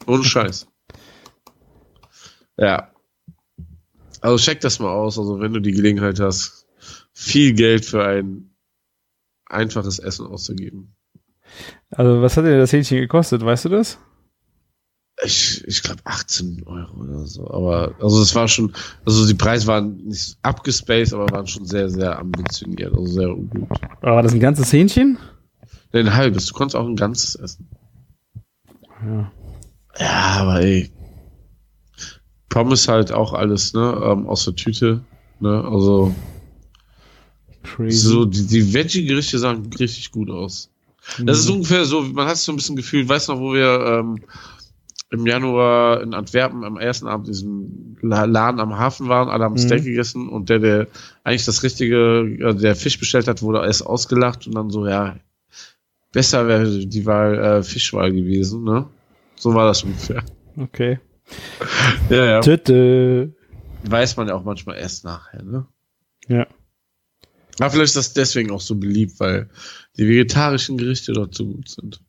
[0.06, 0.66] Ohne Scheiß.
[2.56, 2.90] Ja.
[4.20, 6.66] Also check das mal aus, also wenn du die Gelegenheit hast,
[7.12, 8.50] viel Geld für ein
[9.46, 10.94] einfaches Essen auszugeben.
[11.90, 13.98] Also, was hat dir das Hähnchen gekostet, weißt du das?
[15.22, 17.50] Ich, ich glaube 18 Euro oder so.
[17.50, 18.72] Aber also es war schon,
[19.04, 23.68] also die Preise waren nicht abgespaced, aber waren schon sehr, sehr ambitioniert, also sehr gut.
[24.00, 25.18] Aber war das ein ganzes Hähnchen?
[25.92, 26.46] Nee, ein halbes.
[26.46, 27.68] Du konntest auch ein ganzes essen.
[29.04, 29.32] Ja.
[29.98, 30.90] Ja, aber ey.
[32.48, 34.00] Pommes halt auch alles, ne?
[34.04, 35.02] Ähm, aus der Tüte.
[35.40, 35.64] Ne?
[35.64, 36.14] Also
[37.62, 37.96] Crazy.
[38.08, 40.70] so die, die Veggie-Gerichte sahen richtig gut aus.
[41.18, 41.56] Das ist Mhm.
[41.56, 44.20] ungefähr so, man hat so ein bisschen gefühlt, weißt du noch, wo wir ähm,
[45.10, 49.54] im Januar in Antwerpen am ersten Abend diesen La- Laden am Hafen waren, alle haben
[49.54, 49.58] Mhm.
[49.58, 50.86] Steak gegessen und der, der
[51.24, 55.16] eigentlich das richtige, äh, der Fisch bestellt hat, wurde erst ausgelacht und dann so, ja,
[56.12, 58.88] besser wäre die Wahl äh, Fischwahl gewesen, ne?
[59.36, 60.24] So war das ungefähr.
[60.56, 60.98] Okay.
[62.10, 62.40] Ja, ja.
[62.40, 63.32] Tüte.
[63.84, 65.64] Weiß man ja auch manchmal erst nachher, ne?
[66.26, 66.48] Ja.
[67.60, 69.48] Aber vielleicht ist das deswegen auch so beliebt, weil
[69.96, 72.02] die vegetarischen Gerichte dort so gut sind.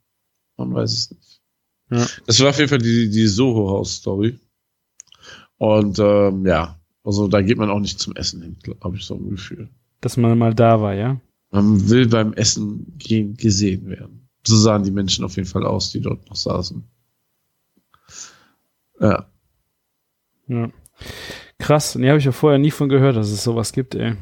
[0.56, 1.40] Man weiß es nicht.
[1.90, 2.06] Ja.
[2.26, 4.40] Das war auf jeden Fall die, die Soho-House-Story.
[5.58, 9.14] Und ähm, ja, also da geht man auch nicht zum Essen hin, habe ich so
[9.14, 9.68] ein Gefühl.
[10.00, 11.20] Dass man mal da war, ja?
[11.52, 14.28] Man will beim Essen gehen, gesehen werden.
[14.44, 16.82] So sahen die Menschen auf jeden Fall aus, die dort noch saßen.
[19.00, 19.26] Ja.
[20.48, 20.70] Ja.
[21.58, 21.94] Krass.
[21.94, 24.16] Nee, habe ich ja vorher nie von gehört, dass es sowas gibt, ey.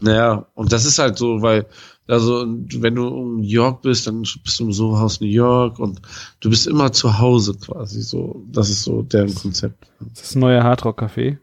[0.00, 1.66] Naja, und das ist halt so, weil,
[2.06, 6.00] also, wenn du in New York bist, dann bist du im Soho-Haus New York und
[6.40, 8.44] du bist immer zu Hause quasi, so.
[8.52, 9.90] Das ist so deren Konzept.
[10.14, 11.38] Das ist ein neuer Hardrock-Café.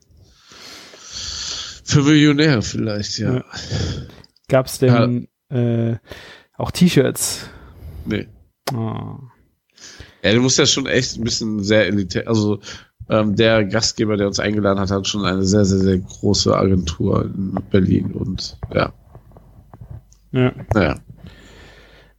[1.84, 3.35] Für Millionäre vielleicht, ja.
[3.35, 3.43] Ja.
[4.47, 5.95] Gab's denn äh,
[6.57, 7.49] auch T-Shirts?
[8.05, 8.27] Nee.
[8.73, 9.17] Oh.
[10.23, 12.59] Ja, du musst ja schon echt ein bisschen sehr elitär, also,
[13.09, 17.26] ähm, der Gastgeber, der uns eingeladen hat, hat schon eine sehr, sehr, sehr große Agentur
[17.26, 18.91] in Berlin und, ja,
[20.31, 20.51] Ja.
[20.73, 20.99] naja.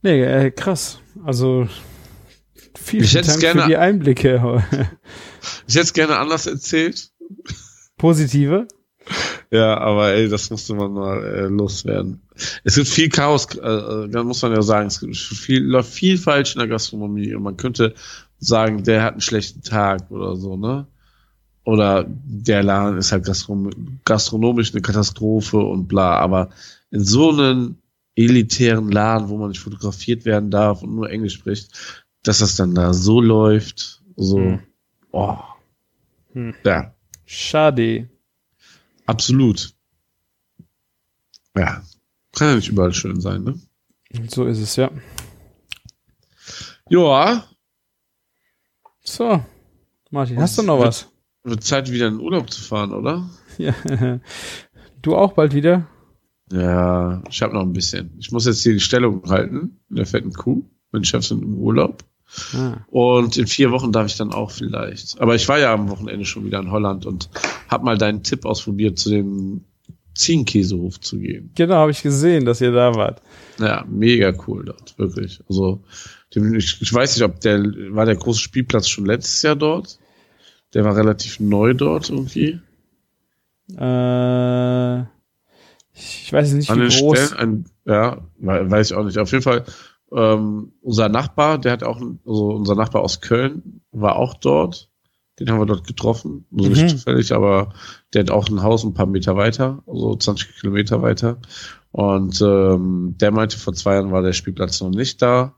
[0.02, 1.00] Nee, äh, krass.
[1.24, 1.66] Also
[2.76, 4.62] vielen Ich Dank gerne- für die Einblicke.
[5.68, 7.10] Ich hätte es gerne anders erzählt.
[7.98, 8.66] Positive.
[9.50, 12.20] Ja, aber ey, das musste man mal äh, loswerden.
[12.64, 15.92] Es gibt viel Chaos, äh, äh, da muss man ja sagen, es gibt viel, läuft
[15.92, 17.94] viel falsch in der Gastronomie und man könnte
[18.38, 20.86] sagen, der hat einen schlechten Tag oder so, ne?
[21.64, 23.70] Oder der Laden ist halt gastrom
[24.04, 26.50] gastronomisch eine Katastrophe und bla, aber
[26.90, 27.76] in so einem
[28.14, 32.74] elitären Laden, wo man nicht fotografiert werden darf und nur Englisch spricht, dass das dann
[32.74, 34.58] da so läuft, so, Hm.
[35.12, 35.38] oh,
[36.32, 36.54] Hm.
[36.64, 36.92] ja,
[37.24, 38.08] Schade.
[39.06, 39.74] Absolut.
[41.56, 41.82] Ja.
[42.32, 43.58] Kann ja nicht überall schön sein, ne?
[44.28, 44.90] So ist es, ja.
[46.88, 47.44] Ja,
[49.02, 49.44] So.
[50.10, 51.08] Martin, hast du noch was?
[51.42, 53.28] wird Zeit, wieder in den Urlaub zu fahren, oder?
[53.58, 53.74] Ja.
[55.00, 55.88] Du auch bald wieder?
[56.52, 58.14] Ja, ich habe noch ein bisschen.
[58.18, 60.68] Ich muss jetzt hier die Stellung halten in der fetten Kuh.
[60.92, 62.04] Mein Chef sind im Urlaub.
[62.54, 62.78] Ah.
[62.88, 65.20] Und in vier Wochen darf ich dann auch vielleicht.
[65.20, 67.30] Aber ich war ja am Wochenende schon wieder in Holland und
[67.68, 69.64] habe mal deinen Tipp ausprobiert, zu dem
[70.14, 71.50] Ziegenkäsehof zu gehen.
[71.54, 73.22] Genau, habe ich gesehen, dass ihr da wart.
[73.58, 75.40] Ja, mega cool dort, wirklich.
[75.48, 75.82] Also,
[76.34, 77.62] ich, ich weiß nicht, ob der,
[77.94, 79.98] war der große Spielplatz schon letztes Jahr dort?
[80.74, 82.60] Der war relativ neu dort irgendwie.
[83.78, 85.00] Äh,
[85.94, 87.18] Ich weiß nicht, An wie den groß.
[87.18, 89.18] Stellen, ein, ja, we- weiß ich auch nicht.
[89.18, 89.64] Auf jeden Fall,
[90.12, 94.90] ähm, unser Nachbar, der hat auch, also unser Nachbar aus Köln, war auch dort.
[95.38, 96.46] Den haben wir dort getroffen.
[96.56, 96.88] Also nicht Mhm.
[96.88, 97.74] zufällig, aber
[98.14, 101.38] der hat auch ein Haus ein paar Meter weiter, also 20 Kilometer weiter.
[101.92, 105.54] Und ähm, der meinte, vor zwei Jahren war der Spielplatz noch nicht da.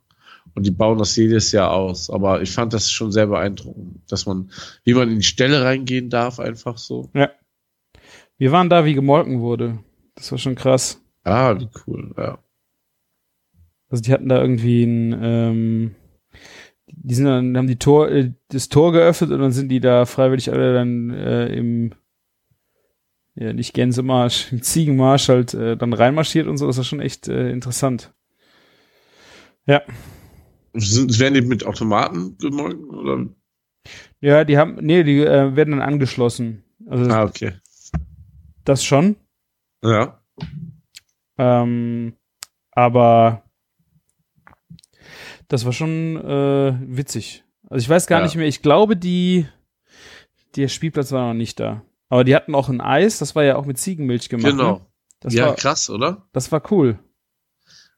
[0.54, 2.10] Und die bauen das jedes Jahr aus.
[2.10, 4.50] Aber ich fand das schon sehr beeindruckend, dass man,
[4.82, 7.10] wie man in die Stelle reingehen darf, einfach so.
[8.38, 9.78] Wir waren da, wie gemolken wurde.
[10.16, 11.00] Das war schon krass.
[11.22, 12.38] Ah, wie cool, ja.
[13.90, 15.94] Also die hatten da irgendwie ein, ähm,
[16.86, 20.05] die sind dann, haben die Tor, äh, das Tor geöffnet und dann sind die da
[20.05, 21.94] freiwillig alle dann äh, im,
[23.35, 26.66] ja nicht Gänsemarsch, im Ziegenmarsch halt äh, dann reinmarschiert und so.
[26.66, 28.12] Das war schon echt äh, interessant.
[29.66, 29.82] Ja.
[30.74, 32.90] Sind, werden die mit Automaten gemolken?
[32.90, 33.27] Oder?
[34.20, 36.65] Ja, die haben, nee, die äh, werden dann angeschlossen.
[36.86, 37.52] Also Ah, okay.
[38.65, 39.16] das schon.
[39.82, 40.23] Ja.
[41.39, 42.15] Ähm,
[42.73, 43.44] aber
[45.48, 47.44] das war schon äh, witzig.
[47.68, 48.24] Also ich weiß gar Ja.
[48.24, 49.46] nicht mehr, ich glaube, die
[50.56, 51.82] der Spielplatz war noch nicht da.
[52.08, 54.52] Aber die hatten auch ein Eis, das war ja auch mit Ziegenmilch gemacht.
[54.52, 54.72] Genau.
[54.78, 54.86] Ne?
[55.20, 56.26] Das, ja, war, krass, oder?
[56.32, 56.98] das war cool.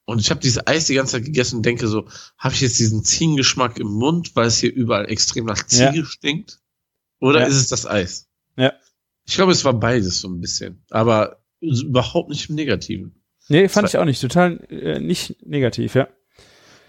[0.05, 2.09] Und ich habe dieses Eis die ganze Zeit gegessen und denke so,
[2.39, 6.59] habe ich jetzt diesen Ziegengeschmack im Mund, weil es hier überall extrem nach Ziege stinkt?
[7.21, 7.47] Oder Ja.
[7.47, 8.29] ist es das Eis?
[8.57, 8.73] Ja.
[9.27, 10.83] Ich glaube, es war beides so ein bisschen.
[10.91, 13.23] Aber überhaupt nicht im Negativen.
[13.49, 14.21] Nee, fand ich auch nicht.
[14.21, 16.09] Total äh, nicht negativ, ja.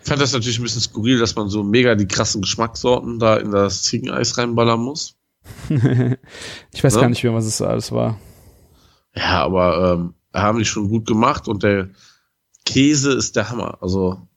[0.03, 3.37] Ich fand das natürlich ein bisschen skurril, dass man so mega die krassen Geschmackssorten da
[3.37, 5.15] in das Ziegeneis reinballern muss.
[5.69, 7.01] ich weiß Ja.
[7.01, 8.19] gar nicht mehr, was es alles war.
[9.15, 11.89] Ja, aber ähm, haben die schon gut gemacht und der
[12.65, 13.77] Käse ist der Hammer.
[13.81, 14.27] Also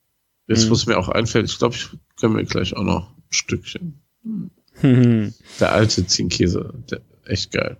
[0.48, 0.70] jetzt, Mhm.
[0.70, 1.88] wo es mir auch einfällt, ich glaube, ich
[2.20, 4.00] gönne mir gleich auch noch ein Stückchen.
[4.82, 7.76] Der alte Ziegenkäse, der echt geil.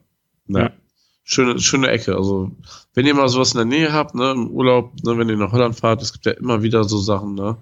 [0.47, 0.61] Ja.
[0.61, 0.71] Ja.
[1.25, 2.15] Schöne, schöne Ecke.
[2.17, 2.53] Also,
[2.93, 5.53] wenn ihr mal sowas in der Nähe habt, ne, im Urlaub, ne, wenn ihr nach
[5.53, 7.57] Holland fahrt, es gibt ja immer wieder so Sachen, ne.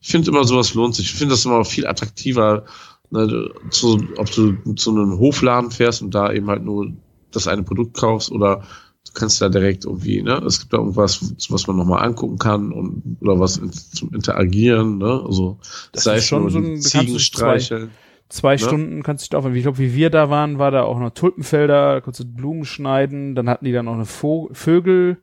[0.00, 1.06] Ich finde immer sowas lohnt sich.
[1.06, 2.64] Ich finde das immer viel attraktiver,
[3.10, 6.92] ne, zu, ob du zu einem Hofladen fährst und da eben halt nur
[7.32, 8.62] das eine Produkt kaufst oder
[9.06, 12.72] du kannst da direkt irgendwie, ne, es gibt da irgendwas, was man nochmal angucken kann
[12.72, 15.58] und oder was in, zum Interagieren, ne, also
[15.92, 17.90] Das sei ist schon so ein- du kannst Ziegen es streicheln.
[18.28, 18.58] Zwei Ne?
[18.58, 21.10] Stunden kannst du dich da Ich glaube, wie wir da waren, war da auch noch
[21.10, 25.18] Tulpenfelder, da konntest du Blumen schneiden, dann hatten die da noch eine Vo Vögel,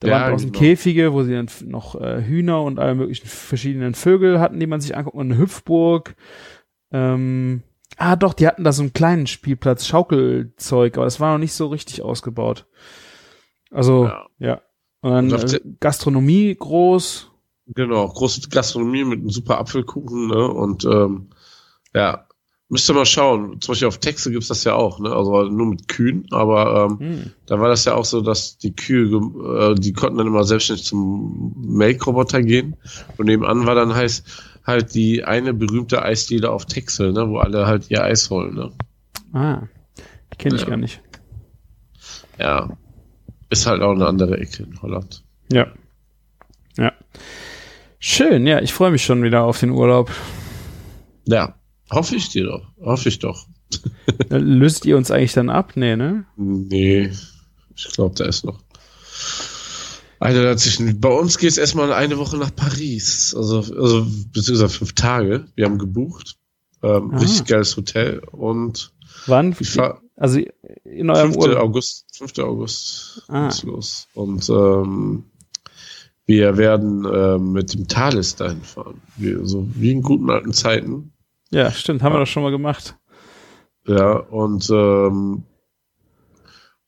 [0.00, 0.58] da Ja, waren draußen genau.
[0.58, 4.80] Käfige, wo sie dann noch äh, Hühner und alle möglichen verschiedenen Vögel hatten, die man
[4.80, 6.16] sich angucken und eine Hüpfburg.
[6.92, 7.62] Ähm,
[7.96, 11.54] ah, doch, die hatten da so einen kleinen Spielplatz, Schaukelzeug, aber das war noch nicht
[11.54, 12.66] so richtig ausgebaut.
[13.70, 14.26] Also, ja.
[14.38, 14.62] Ja.
[15.00, 17.30] Und dann äh, Gastronomie groß.
[17.68, 20.48] Genau, große Gastronomie mit einem super Apfelkuchen, ne?
[20.48, 21.30] Und ähm,
[21.94, 22.25] ja,
[22.68, 23.60] müsst ihr mal schauen.
[23.60, 25.10] Zum Beispiel auf Texte gibt's das ja auch, ne?
[25.12, 27.30] Also nur mit Kühen, aber ähm, Hm.
[27.46, 30.84] da war das ja auch so, dass die Kühe, äh, die konnten dann immer selbstständig
[30.84, 32.76] zum Melkroboter gehen.
[33.18, 34.26] Und nebenan war dann heißt
[34.66, 37.28] halt die eine berühmte Eisdiele auf Texel, ne?
[37.28, 38.72] Wo alle halt ihr Eis holen, ne?
[39.32, 39.62] Ah,
[40.38, 40.68] kenne ich Ja.
[40.68, 41.00] gar nicht.
[42.38, 42.76] Ja.
[43.48, 45.22] Ist halt auch eine andere Ecke in Holland.
[45.52, 45.68] Ja.
[46.76, 46.92] Ja.
[47.98, 50.10] Schön, ja, ich freue mich schon wieder auf den Urlaub.
[51.26, 51.54] Ja,
[51.90, 52.66] hoffe ich dir doch.
[52.80, 53.46] Hoffe ich doch.
[54.30, 55.72] Äh, Löst ihr uns eigentlich dann ab?
[55.74, 56.24] Nee, ne?
[56.36, 57.10] Nee,
[57.74, 58.60] ich glaube, da ist noch.
[60.20, 61.00] Eine dazwischen.
[61.00, 63.34] Bei uns geht es erstmal eine Woche nach Paris.
[63.36, 65.46] Also, also beziehungsweise fünf Tage.
[65.56, 66.36] Wir haben gebucht.
[66.82, 67.18] Ähm, Ah.
[67.18, 68.20] richtig geiles Hotel.
[68.32, 68.92] Und
[69.26, 69.54] Wann?
[69.58, 70.40] ich fahr Also
[70.84, 71.36] in eurem 5.
[71.44, 71.58] Urlaub.
[71.64, 72.38] August, 5.
[72.38, 73.48] August Ah.
[73.48, 74.06] geht's los.
[74.14, 75.24] Und ähm,
[76.24, 79.00] wir werden ähm, mit dem Thales dahin fahren.
[79.16, 81.12] Wir, so wie in guten alten Zeiten.
[81.50, 82.96] Ja, stimmt, haben wir doch schon mal gemacht.
[83.86, 85.44] Ja, und ähm,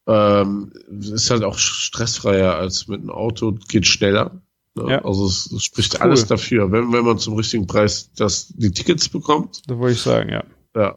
[0.06, 4.40] ähm, ist halt auch stressfreier als mit einem Auto, geht schneller.
[4.74, 4.92] Ne?
[4.92, 5.04] Ja.
[5.04, 6.00] Also es, es spricht Cool.
[6.02, 9.62] alles dafür, wenn, wenn man zum richtigen Preis das, die Tickets bekommt.
[9.66, 10.44] Da wollte ich sagen, ja.
[10.74, 10.96] Ja.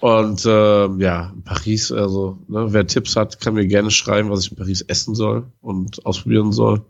[0.00, 4.52] Und ähm, ja, Paris, also ne, wer Tipps hat, kann mir gerne schreiben, was ich
[4.52, 6.82] in Paris essen soll und ausprobieren soll.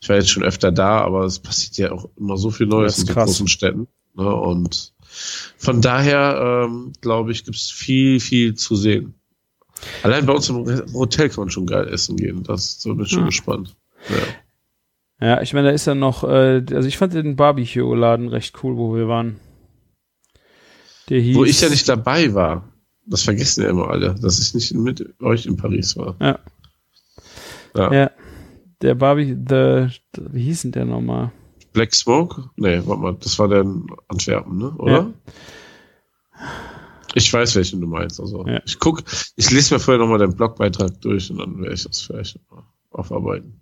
[0.00, 3.00] Ich war jetzt schon öfter da, aber es passiert ja auch immer so viel Neues
[3.00, 3.26] in krass.
[3.26, 3.88] großen Städten.
[4.14, 4.32] Ne?
[4.32, 4.91] Und
[5.56, 9.14] von daher, ähm, glaube ich, gibt's viel, viel zu sehen.
[10.02, 10.64] Allein bei uns im
[10.94, 12.42] Hotel kann man schon geil essen gehen.
[12.44, 13.26] Das da bin ich schon Ja.
[13.26, 13.76] gespannt.
[14.08, 15.26] Ja.
[15.26, 18.76] Ja, ich meine, da ist ja noch, äh, also ich fand den Barbecue-Laden recht cool,
[18.76, 19.38] wo wir waren.
[21.08, 21.36] Der hieß.
[21.36, 22.68] Wo ich ja nicht dabei war.
[23.06, 26.16] Das vergessen ja immer alle, dass ich nicht mit euch in Paris war.
[26.20, 26.38] Ja.
[27.76, 27.92] Ja.
[27.92, 28.10] Ja.
[28.80, 29.86] Der Barbie, the,
[30.16, 31.32] the, wie hieß denn der nochmal?
[31.72, 32.50] Black Smoke?
[32.56, 34.70] Nee, warte mal, das war der in Antwerpen, ne?
[34.78, 35.12] Oder?
[37.14, 38.20] Ich weiß, welchen du meinst.
[38.20, 38.60] Also Ja.
[38.64, 39.02] ich guck,
[39.36, 42.38] ich lese mir vorher nochmal deinen Blogbeitrag durch und dann werde ich das vielleicht
[42.90, 43.60] aufarbeiten.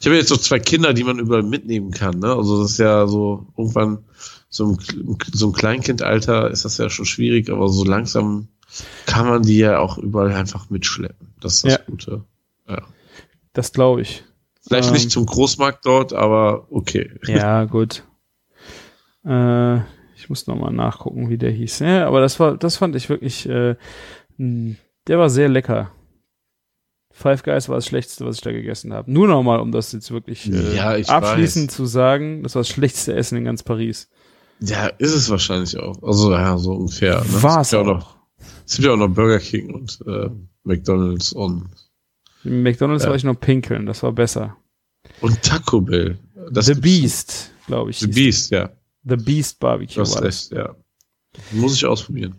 [0.00, 2.18] Ich habe jetzt so zwei Kinder, die man überall mitnehmen kann.
[2.20, 2.32] Ne?
[2.32, 4.04] Also das ist ja so irgendwann
[4.48, 4.78] so im,
[5.32, 8.48] so im Kleinkindalter ist das ja schon schwierig, aber so langsam
[9.06, 11.34] kann man die ja auch überall einfach mitschleppen.
[11.40, 11.78] Das ist das Ja.
[11.86, 12.24] Gute.
[12.68, 12.82] Ja.
[13.52, 14.22] Das glaube ich.
[14.66, 14.94] Vielleicht Ähm.
[14.94, 17.10] nicht zum Großmarkt dort, aber okay.
[17.26, 18.04] Ja, gut.
[19.24, 19.76] Äh,
[20.16, 21.80] ich muss noch mal nachgucken, wie der hieß.
[21.80, 23.76] Ja, aber das war, das fand ich wirklich, äh,
[24.38, 25.90] der war sehr lecker.
[27.10, 29.10] Five Guys war das Schlechteste, was ich da gegessen habe.
[29.12, 31.76] Nur noch mal, um das jetzt wirklich äh, Ja, abschließend weiß.
[31.76, 34.08] zu sagen, das war das schlechteste Essen in ganz Paris.
[34.60, 36.02] Ja, ist es wahrscheinlich auch.
[36.02, 37.20] Also ja, so ungefähr.
[37.20, 37.42] Ne?
[37.42, 37.84] War es auch.
[37.84, 38.16] noch,
[38.66, 40.30] es gibt ja auch noch Burger King und äh,
[40.64, 41.68] McDonalds und,
[42.44, 43.10] Im McDonalds Ja.
[43.10, 44.56] war ich noch pinkeln, das war besser.
[45.20, 46.18] und Taco Bell.
[46.50, 47.98] Das The Beast, glaube ich.
[48.00, 48.70] The Beast, ja.
[49.04, 50.50] The Beast Barbecue Du hast war das.
[50.50, 50.74] recht, ja.
[51.52, 52.36] Muss ich ausprobieren.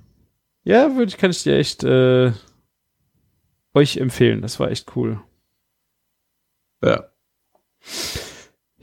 [0.63, 2.31] Ja, würde ich, kann ich dir echt äh,
[3.73, 4.41] euch empfehlen.
[4.41, 5.21] Das war echt cool.
[6.83, 7.05] Ja.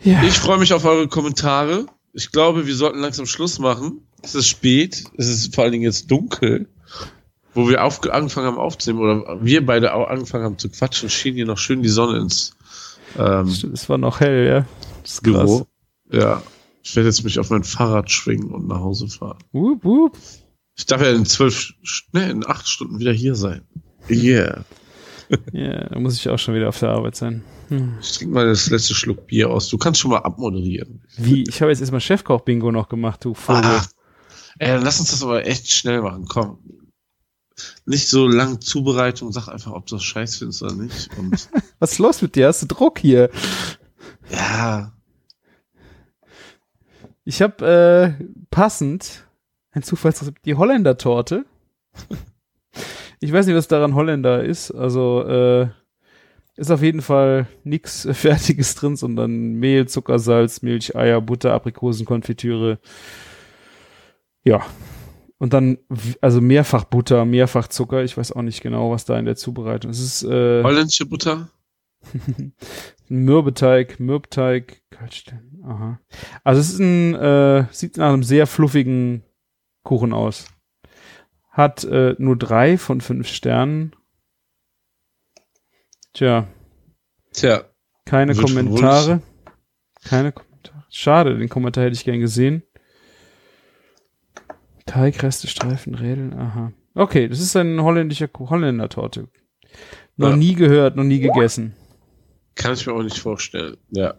[0.03, 0.23] Ja.
[0.25, 1.87] Ich freue mich auf eure Kommentare.
[2.13, 4.07] Ich glaube, wir sollten langsam Schluss machen.
[4.23, 5.05] Es ist spät.
[5.17, 6.69] Es ist vor allen Dingen jetzt dunkel.
[7.55, 11.35] Wo wir auf, angefangen haben aufzunehmen oder wir beide auch angefangen haben zu quatschen, schien
[11.35, 12.57] hier noch schön die Sonne ins
[13.19, 14.67] ähm, Stimmt, es war noch hell, ja.
[15.03, 15.45] Das ist krass.
[15.45, 15.67] Büro.
[16.11, 16.43] Ja.
[16.83, 19.39] Ich werde jetzt mich auf mein Fahrrad schwingen und nach Hause fahren.
[19.53, 20.19] Wup, wup.
[20.77, 21.75] Ich darf ja in zwölf,
[22.13, 23.63] ne, in acht Stunden wieder hier sein.
[24.11, 24.65] Yeah.
[25.53, 27.43] Ja, da muss ich auch schon wieder auf der Arbeit sein.
[27.69, 27.95] Hm.
[28.03, 29.67] Ich trinke mal das letzte Schluck Bier aus.
[29.69, 31.01] Du kannst schon mal abmoderieren.
[31.17, 31.45] Wie?
[31.49, 33.63] Ich habe jetzt erstmal Chefkoch-Bingo noch gemacht, du Vogel.
[33.65, 33.87] Ah,
[34.59, 36.27] ey, dann lass uns das aber echt schnell machen.
[36.29, 36.59] Komm.
[37.87, 39.33] Nicht so lang Zubereitung.
[39.33, 41.11] Sag einfach, ob du das scheiß findest oder nicht.
[41.19, 41.49] Und
[41.79, 42.49] Was ist los mit dir?
[42.49, 43.31] Hast du Druck hier?
[44.31, 44.93] ja,
[47.25, 49.27] Ich habe äh, passend
[49.73, 51.45] ein Zufallsrezept, die Holländer-Torte.
[53.21, 54.71] Ich weiß nicht, was daran Holländer ist.
[54.71, 55.69] Also äh,
[56.57, 61.53] ist auf jeden Fall nix äh, Fertiges drin, sondern Mehl, Zucker, Salz, Milch, Eier, Butter,
[61.53, 62.79] Aprikosen, Konfitüre.
[64.45, 64.65] Ja.
[65.43, 65.79] Und dann,
[66.21, 68.05] also mehrfach Butter, mehrfach Zucker.
[68.05, 69.99] Ich weiß auch nicht genau, was da in der Zubereitung ist.
[69.99, 71.49] Es ist äh, holländische Butter.
[73.09, 75.61] Mürbeteig, Mürbteig, Kaltstellen.
[75.67, 75.99] Aha.
[76.45, 79.25] Also es ist ein, äh, sieht nach einem sehr fluffigen
[79.83, 80.47] Kuchen aus.
[81.51, 83.97] Hat äh, nur drei von fünf Sternen.
[86.13, 86.47] Tja,
[87.33, 87.65] Tja,
[88.05, 89.23] keine Kommentare.
[90.05, 90.85] Keine Kommentare.
[90.89, 92.63] Schade, den Kommentar hätte ich gern gesehen.
[94.87, 96.73] Teigreste, Streifen, Rädeln, aha.
[96.95, 99.29] Okay, das ist ein holländischer Holländer-Torte.
[100.17, 100.37] Noch Ja.
[100.37, 101.75] nie gehört, noch nie gegessen.
[102.55, 103.79] kann ich mir auch nicht vorstellen.
[103.91, 104.15] Ja.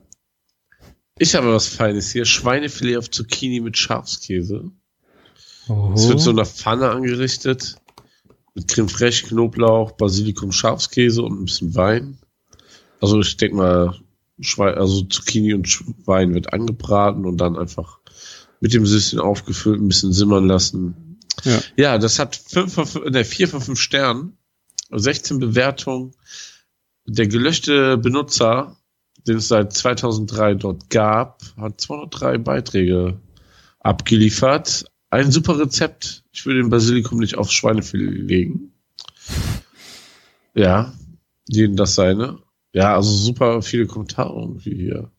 [1.19, 2.25] Ich habe was Feines hier.
[2.25, 4.71] Schweinefilet auf Zucchini mit Schafskäse.
[5.93, 7.75] Es wird so in der Pfanne angerichtet.
[8.55, 12.17] Mit Creme fraiche, Knoblauch, Basilikum, Schafskäse und ein bisschen Wein.
[12.99, 13.95] Also ich denke mal,
[14.39, 15.67] Schwein, also Zucchini und
[16.07, 17.99] Wein wird angebraten und dann einfach
[18.63, 21.19] mit dem Süßchen aufgefüllt, ein bisschen simmern lassen.
[21.43, 21.59] Ja.
[21.75, 24.37] ja das hat fünf von fünf, ne, vier von fünf Sternen,
[24.89, 26.13] 16 Bewertungen.
[27.05, 28.77] Der gelöschte Benutzer,
[29.27, 33.19] den es seit 2003 dort gab, hat 203 Beiträge
[33.81, 34.85] abgeliefert.
[35.09, 36.23] Ein super Rezept.
[36.31, 38.71] Ich würde den Basilikum nicht aufs Schweinefilet legen.
[40.55, 40.93] Ja,
[41.49, 42.39] jeden das seine.
[42.71, 45.11] Ja, also super viele Kommentare irgendwie hier.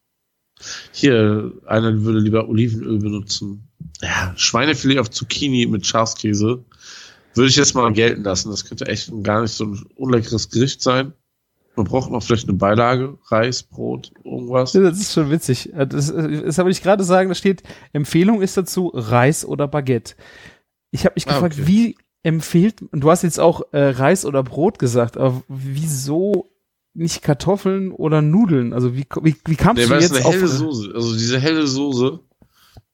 [0.92, 3.68] Hier, einer würde lieber Olivenöl benutzen.
[4.00, 6.64] Ja, Schweinefilet auf Zucchini mit Schafskäse
[7.34, 8.50] würde ich jetzt mal gelten lassen.
[8.50, 11.12] Das könnte echt gar nicht so ein unleckeres Gericht sein.
[11.76, 14.72] Man braucht noch vielleicht eine Beilage, Reis, Brot, irgendwas.
[14.72, 15.72] Das ist schon witzig.
[15.74, 20.14] Äh, Das, das habe ich gerade sagen, da steht, Empfehlung ist dazu Reis oder Baguette.
[20.92, 21.66] Ich habe mich Ah, gefragt, okay.
[21.66, 26.48] wie empfiehlt, und du hast jetzt auch äh, Reis oder Brot gesagt, aber wieso
[26.94, 28.72] nicht Kartoffeln oder Nudeln?
[28.72, 30.34] Also wie, wie, wie kamst Nee, du jetzt eine auf...
[30.34, 32.20] helle Soße, also diese helle Soße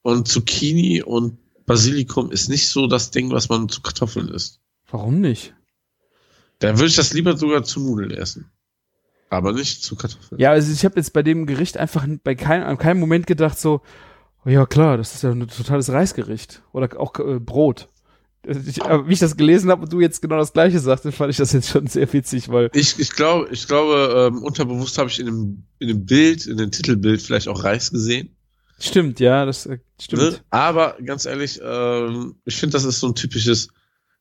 [0.02, 4.60] und Zucchini und Basilikum ist nicht so das Ding, was man zu Kartoffeln isst.
[4.90, 5.54] Warum nicht?
[6.58, 8.50] Da würde ich das lieber sogar zu Nudeln essen.
[9.28, 10.40] Aber nicht zu Kartoffeln.
[10.40, 13.58] Ja, also ich habe jetzt bei dem Gericht einfach bei kein, an keinem Moment gedacht
[13.58, 13.82] so,
[14.44, 16.62] oh ja klar, das ist ja ein totales Reisgericht.
[16.72, 17.88] Oder auch äh, Brot.
[18.46, 21.30] Ich, aber wie ich das gelesen habe und du jetzt genau das gleiche sagst, fand
[21.30, 25.10] ich das jetzt schon sehr witzig, weil Ich, ich glaube, ich glaube, ähm, unterbewusst habe
[25.10, 28.34] ich in dem, in dem Bild, in dem Titelbild vielleicht auch Reis gesehen.
[28.78, 30.22] Stimmt, ja, das äh, stimmt.
[30.22, 30.38] Ne?
[30.48, 33.68] Aber ganz ehrlich, ähm, ich finde, das ist so ein typisches,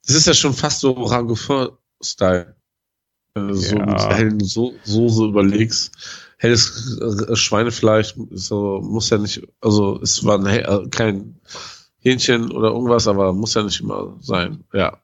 [0.05, 0.97] das ist ja schon fast so.
[0.97, 1.37] Wenn
[3.47, 3.85] du so Ja.
[3.85, 5.91] mit hellen so Soße überlegst.
[6.37, 11.35] Helles äh, Schweinefleisch so, muss ja nicht, also es war ein, hell- äh, kein
[12.01, 14.63] Hähnchen oder irgendwas, aber muss ja nicht immer sein.
[14.73, 15.01] Ja.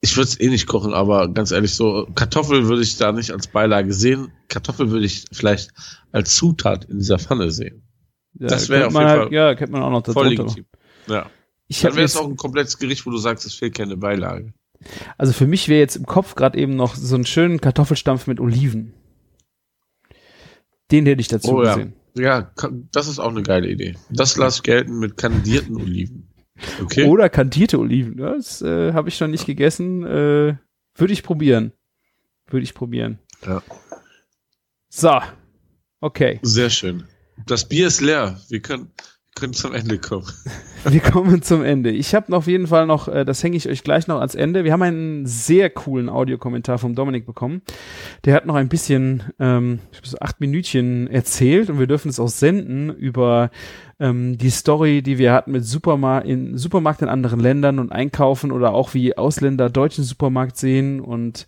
[0.00, 3.30] Ich würde es eh nicht kochen, aber ganz ehrlich, so Kartoffel würde ich da nicht
[3.30, 4.32] als Beilage sehen.
[4.48, 5.70] Kartoffel würde ich vielleicht
[6.12, 7.82] als Zutat in dieser Pfanne sehen.
[8.38, 10.42] Ja, Das wäre auf jeden halt, Fall Ja, kennt man auch noch Voll darunter.
[10.42, 10.66] legitim.
[11.06, 11.30] Ja.
[11.68, 14.52] Ich Dann wäre es auch ein komplettes Gericht, wo du sagst, es fehlt keine Beilage.
[15.16, 18.40] also für mich wäre jetzt im Kopf gerade eben noch so einen schönen Kartoffelstampf mit
[18.40, 18.92] Oliven.
[20.90, 21.94] Den hätte ich dazu Oh gesehen.
[21.96, 23.96] Ja, ka- das ist auch eine geile Idee.
[24.10, 26.28] Das lasse ich gelten mit kandierten Oliven.
[26.82, 27.04] Okay?
[27.08, 28.18] Oder kandierte Oliven.
[28.18, 30.04] Ja, Das äh, habe ich noch nicht gegessen.
[30.04, 30.56] Äh,
[30.96, 31.72] Würde ich probieren.
[32.46, 33.18] Würde ich probieren.
[33.44, 33.62] Ja.
[34.88, 35.20] So.
[36.00, 36.38] Okay.
[36.42, 37.04] Sehr schön.
[37.46, 38.40] Das Bier ist leer.
[38.48, 38.92] Wir können,
[39.34, 40.26] können zum Ende kommen.
[40.84, 41.90] Wir kommen zum Ende.
[41.90, 44.64] Ich habe auf jeden Fall noch, äh, das hänge ich euch gleich noch ans Ende.
[44.64, 47.62] Wir haben einen sehr coolen Audiokommentar vom Dominik bekommen.
[48.24, 52.10] Der hat noch ein bisschen, ähm, ich glaub, so acht Minütchen erzählt und wir dürfen
[52.10, 53.50] es auch senden über
[53.98, 58.52] ähm, die Story, die wir hatten mit Supermarkt in Supermarkt in anderen Ländern und einkaufen
[58.52, 61.46] oder auch wie Ausländer deutschen Supermarkt sehen und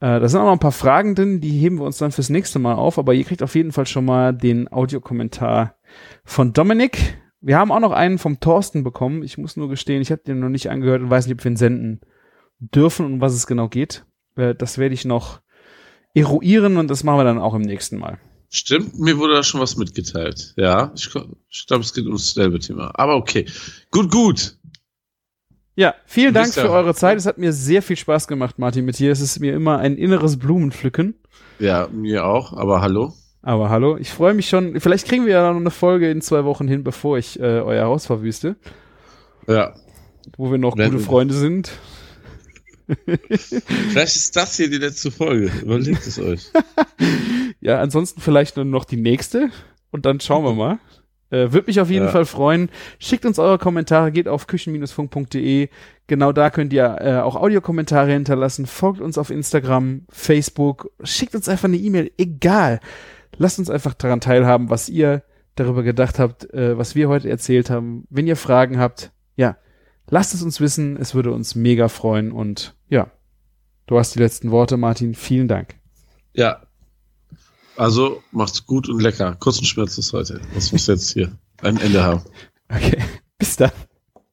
[0.00, 2.30] äh, da sind auch noch ein paar Fragen drin, die heben wir uns dann fürs
[2.30, 5.74] nächste Mal auf, aber ihr kriegt auf jeden Fall schon mal den Audiokommentar
[6.24, 7.18] von Dominik.
[7.40, 9.22] Wir haben auch noch einen vom Thorsten bekommen.
[9.22, 11.50] Ich muss nur gestehen, ich habe den noch nicht angehört und weiß nicht, ob wir
[11.50, 12.00] ihn senden
[12.58, 14.04] dürfen und um was es genau geht.
[14.36, 15.40] Äh, das werde ich noch
[16.14, 18.18] eruieren und das machen wir dann auch im nächsten Mal.
[18.52, 20.54] Stimmt, mir wurde da schon was mitgeteilt.
[20.56, 21.08] Ja, ich,
[21.48, 22.90] ich glaube, es geht ums selbe Thema.
[22.94, 23.46] Aber okay.
[23.92, 24.56] Gut, gut.
[25.76, 27.16] Ja, vielen Dank für eure Zeit.
[27.16, 29.12] Es hat mir sehr viel Spaß gemacht, Martin, mit dir.
[29.12, 31.14] Es ist mir immer ein inneres Blumenpflücken.
[31.60, 32.52] Ja, mir auch.
[32.52, 33.14] Aber hallo.
[33.42, 34.78] Aber hallo, ich freue mich schon.
[34.80, 37.86] Vielleicht kriegen wir ja noch eine Folge in zwei Wochen hin, bevor ich äh, euer
[37.86, 38.56] Haus verwüste,
[39.46, 39.74] Ja.
[40.36, 41.70] wo wir noch Wenn- gute Freunde sind.
[43.06, 45.50] Vielleicht ist das hier die letzte Folge.
[45.62, 46.50] Überlegt es euch.
[47.62, 49.50] Ja, ansonsten vielleicht nur noch die nächste
[49.90, 50.78] und dann schauen wir mal.
[51.28, 52.10] Äh, Würde mich auf jeden Ja.
[52.10, 52.70] Fall freuen.
[52.98, 55.68] Schickt uns eure Kommentare, geht auf küchen-funk.de.
[56.06, 58.64] Genau da könnt ihr äh, auch Audiokommentare hinterlassen.
[58.64, 60.90] Folgt uns auf Instagram, Facebook.
[61.04, 62.10] Schickt uns einfach eine E-Mail.
[62.16, 62.80] Egal.
[63.40, 65.22] Lasst uns einfach daran teilhaben, was ihr
[65.54, 68.06] darüber gedacht habt, äh, was wir heute erzählt haben.
[68.10, 69.56] Wenn ihr Fragen habt, ja,
[70.10, 70.98] lasst es uns wissen.
[70.98, 72.32] Es würde uns mega freuen.
[72.32, 73.10] Und ja,
[73.86, 75.14] du hast die letzten Worte, Martin.
[75.14, 75.76] Vielen Dank.
[76.34, 76.66] Ja.
[77.76, 79.34] Also, macht's gut und lecker.
[79.36, 80.42] Kurzen Schmerz ist heute.
[80.52, 82.22] Das muss jetzt hier ein Ende haben.
[82.72, 83.02] Okay,
[83.36, 83.72] bis dann.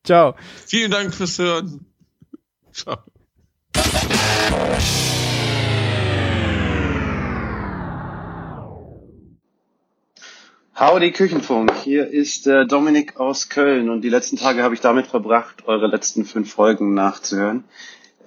[0.03, 0.35] Ciao.
[0.67, 1.87] Vielen Dank fürs Hören.
[2.71, 2.99] Ciao.
[10.79, 15.07] Howdy Küchenfunk, hier ist der Dominik aus Köln und die letzten Tage habe ich damit
[15.07, 17.63] verbracht, eure letzten fünf Folgen nachzuhören.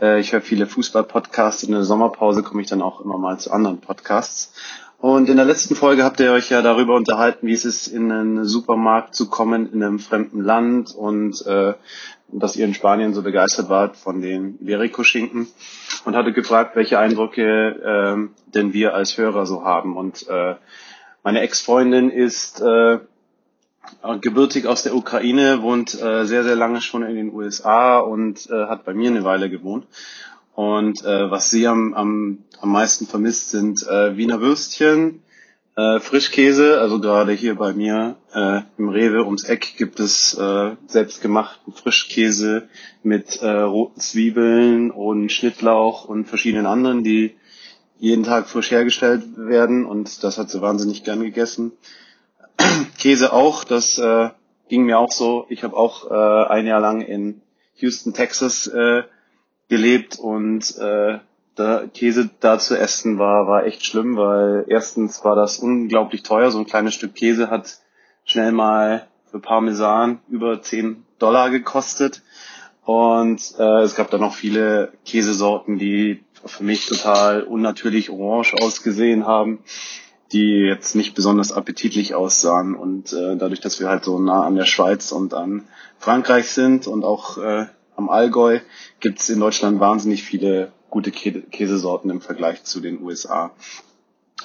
[0.02, 3.52] Äh, ich höre viele Fußball-Podcasts, in der Sommerpause komme ich dann auch immer mal zu
[3.52, 4.52] anderen Podcasts.
[4.98, 8.10] Und in der letzten Folge habt ihr euch ja darüber unterhalten, wie es ist, in
[8.10, 11.74] einen Supermarkt zu kommen in einem fremden Land und äh,
[12.32, 15.47] dass ihr in Spanien so begeistert wart von den Iberico-Schinken
[16.05, 19.97] und hatte gefragt, welche Eindrücke ähm, denn wir als Hörer so haben.
[19.97, 20.56] Und äh,
[21.22, 22.98] meine Ex-Freundin ist äh,
[24.20, 28.66] gebürtig aus der Ukraine, wohnt äh, sehr, sehr lange schon in den USA und äh,
[28.66, 29.86] hat bei mir eine Weile gewohnt.
[30.55, 35.22] Und äh, was sie am, am, am meisten vermisst, sind äh, Wiener Würstchen,
[35.76, 36.80] äh, Frischkäse.
[36.80, 42.68] Also gerade hier bei mir äh, im Rewe ums Eck gibt es äh, selbstgemachten Frischkäse
[43.02, 47.36] mit äh, roten Zwiebeln und Schnittlauch und verschiedenen anderen, die
[48.01, 51.72] jeden Tag frisch hergestellt werden und das hat sie wahnsinnig gern gegessen.
[52.98, 54.31] Käse auch, das äh,
[54.68, 55.44] ging mir auch so.
[55.51, 57.43] Ich habe auch äh, ein Jahr lang in
[57.77, 59.02] Houston, Texas äh,
[59.68, 61.18] gelebt und äh,
[61.56, 66.51] da Käse da zu essen war war echt schlimm, weil erstens war das unglaublich teuer.
[66.51, 67.81] So ein kleines Stück Käse hat
[68.24, 72.22] schnell mal für Parmesan über 10 Dollar gekostet
[72.85, 79.26] und äh, es gab da noch viele Käsesorten, die für mich total unnatürlich orange ausgesehen
[79.26, 79.60] haben,
[80.32, 82.74] die jetzt nicht besonders appetitlich aussahen.
[82.74, 85.66] Und äh, dadurch, dass wir halt so nah an der Schweiz und an
[85.98, 88.60] Frankreich sind und auch äh, am Allgäu,
[89.00, 93.52] gibt's in Deutschland wahnsinnig viele gute Kä Käsesorten im Vergleich zu den USA.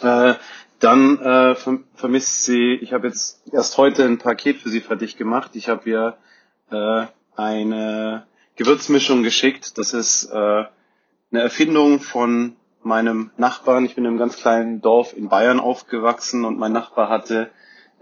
[0.02, 0.34] Äh,
[0.80, 5.18] dann äh, verm- vermisst sie, ich habe jetzt erst heute ein Paket für sie fertig
[5.18, 5.52] gemacht.
[5.54, 6.18] Ich habe ihr
[6.72, 7.06] äh,
[7.36, 9.78] eine Gewürzmischung geschickt.
[9.78, 10.66] Das ist äh,
[11.36, 13.84] eine Erfindung von meinem Nachbarn.
[13.84, 17.50] Ich bin in einem ganz kleinen Dorf in Bayern aufgewachsen und mein Nachbar hatte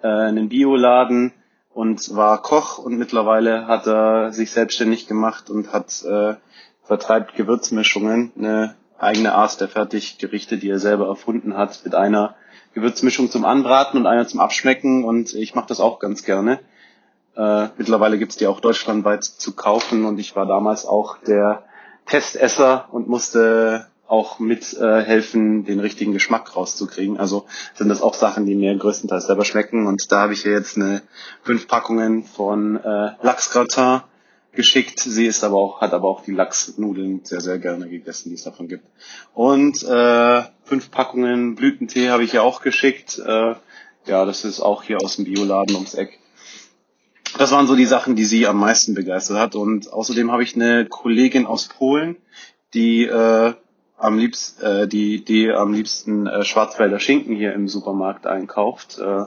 [0.04, 1.34] äh, einen Bioladen
[1.74, 6.36] und war Koch und mittlerweile hat er sich selbstständig gemacht und hat äh,
[6.84, 12.36] vertreibt Gewürzmischungen, eine eigene Art der Fertiggerichte, die er selber erfunden hat, mit einer
[12.76, 16.60] Gewürzmischung zum Anbraten und einer zum Abschmecken und ich mache das auch ganz gerne.
[17.36, 21.64] Äh, mittlerweile gibt's die auch deutschlandweit zu kaufen und ich war damals auch der
[22.06, 27.18] Testesser und musste auch mithelfen, äh, den richtigen Geschmack rauszukriegen.
[27.18, 29.88] Also sind das auch Sachen, die mir größtenteils selber schmecken.
[29.88, 31.02] Und da habe ich hier jetzt eine
[31.42, 34.02] fünf Packungen von äh, Lachsgratin
[34.52, 35.00] geschickt.
[35.00, 38.44] Sie ist aber auch, hat aber auch die Lachsnudeln sehr, sehr gerne gegessen, die es
[38.44, 38.86] davon gibt.
[39.34, 43.20] Und äh, fünf Packungen Blütentee habe ich hier auch geschickt.
[43.20, 43.56] Äh,
[44.06, 46.20] ja, das ist auch hier aus dem Bioladen ums Eck.
[47.38, 49.56] Das waren so die Sachen, die sie am meisten begeistert hat.
[49.56, 52.16] Und außerdem habe ich eine Kollegin aus Polen,
[52.74, 53.54] die äh,
[53.98, 59.00] am liebsten, äh, die, die am liebsten äh, Schwarzwälder Schinken hier im Supermarkt einkauft.
[59.00, 59.26] Äh,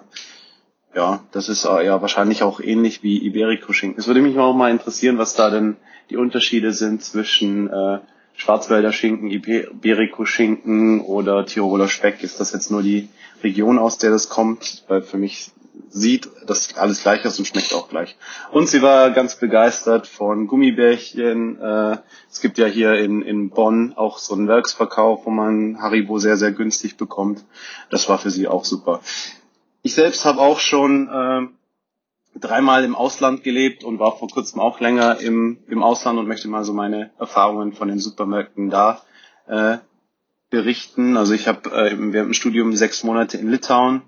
[0.95, 3.99] ja, das ist äh, ja wahrscheinlich auch ähnlich wie Iberico-Schinken.
[3.99, 5.77] Es würde mich auch mal interessieren, was da denn
[6.11, 7.99] die Unterschiede sind zwischen äh,
[8.37, 12.23] Schwarzwälder Schinken, Iberico-Schinken oder Tiroler Speck.
[12.23, 13.09] Ist das jetzt nur die
[13.43, 14.85] Region, aus der das kommt?
[14.89, 15.51] Weil für mich
[15.89, 18.17] sieht, dass alles gleich ist und schmeckt auch gleich.
[18.51, 21.61] Und sie war ganz begeistert von Gummibärchen.
[21.61, 21.99] Äh,
[22.31, 26.37] es gibt ja hier in, in Bonn auch so einen Werksverkauf, wo man Haribo sehr,
[26.37, 27.45] sehr günstig bekommt.
[27.91, 29.01] Das war für sie auch super.
[29.83, 34.81] Ich selbst habe auch schon äh, dreimal im Ausland gelebt und war vor kurzem auch
[34.81, 39.03] länger im, im Ausland und möchte mal so meine Erfahrungen von den Supermärkten da
[39.47, 39.79] äh,
[40.51, 41.17] berichten.
[41.17, 44.03] Also ich habe äh, während dem Studium sechs Monate in Litauen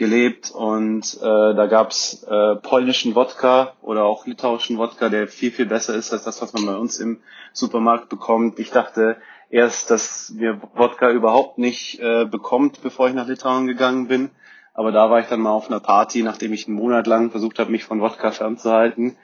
[0.00, 5.66] gelebt und äh, da gab's äh, polnischen Wodka oder auch litauischen Wodka, der viel, viel
[5.66, 7.20] besser ist als das, was man bei uns im
[7.52, 8.58] Supermarkt bekommt.
[8.58, 9.18] Ich dachte
[9.50, 14.30] erst, dass mir Wodka überhaupt nicht äh, bekommt, bevor ich nach Litauen gegangen bin.
[14.72, 17.58] Aber da war ich dann mal auf einer Party, nachdem ich einen Monat lang versucht
[17.58, 19.16] habe, mich von Wodka fernzuhalten.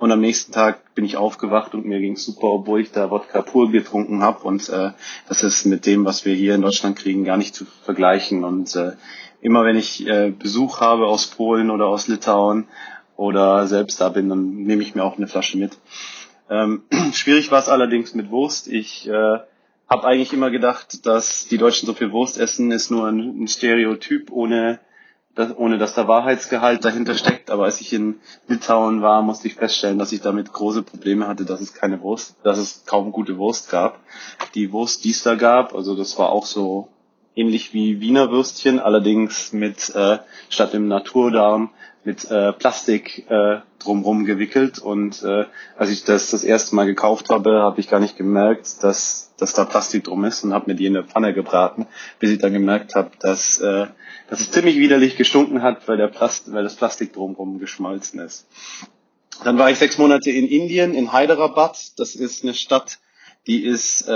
[0.00, 3.42] Und am nächsten Tag bin ich aufgewacht und mir ging's super, obwohl ich da Wodka
[3.42, 4.42] pur getrunken habe.
[4.42, 4.90] Und äh,
[5.28, 8.42] das ist mit dem, was wir hier in Deutschland kriegen, gar nicht zu vergleichen.
[8.42, 8.92] Und äh,
[9.44, 12.66] immer wenn ich äh, Besuch habe aus Polen oder aus Litauen
[13.14, 15.76] oder selbst da bin, dann nehme ich mir auch eine Flasche mit.
[16.48, 18.68] Ähm, schwierig war es allerdings mit Wurst.
[18.68, 23.06] Ich äh, habe eigentlich immer gedacht, dass die Deutschen so viel Wurst essen, ist nur
[23.06, 24.80] ein, ein Stereotyp, ohne
[25.34, 27.50] dass, ohne dass da Wahrheitsgehalt dahinter steckt.
[27.50, 31.44] Aber als ich in Litauen war, musste ich feststellen, dass ich damit große Probleme hatte,
[31.44, 34.00] dass es keine Wurst, dass es kaum gute Wurst gab.
[34.54, 36.88] Die Wurst, die es da gab, also das war auch so
[37.36, 41.70] ähnlich wie Wiener Würstchen, allerdings mit äh, statt dem Naturdarm
[42.04, 44.78] mit äh, Plastik äh, drumrum gewickelt.
[44.78, 45.46] Und äh,
[45.76, 49.54] als ich das das erste Mal gekauft habe, habe ich gar nicht gemerkt, dass, dass
[49.54, 51.86] da Plastik drum ist und habe mir die in der Pfanne gebraten,
[52.18, 53.86] bis ich dann gemerkt habe, dass, äh,
[54.28, 58.46] dass es ziemlich widerlich gestunken hat, weil, der Plast weil das Plastik drumrum geschmolzen ist.
[59.42, 61.76] Dann war ich sechs Monate in Indien, in Hyderabad.
[61.96, 62.98] Das ist eine Stadt,
[63.46, 64.12] die ist, äh,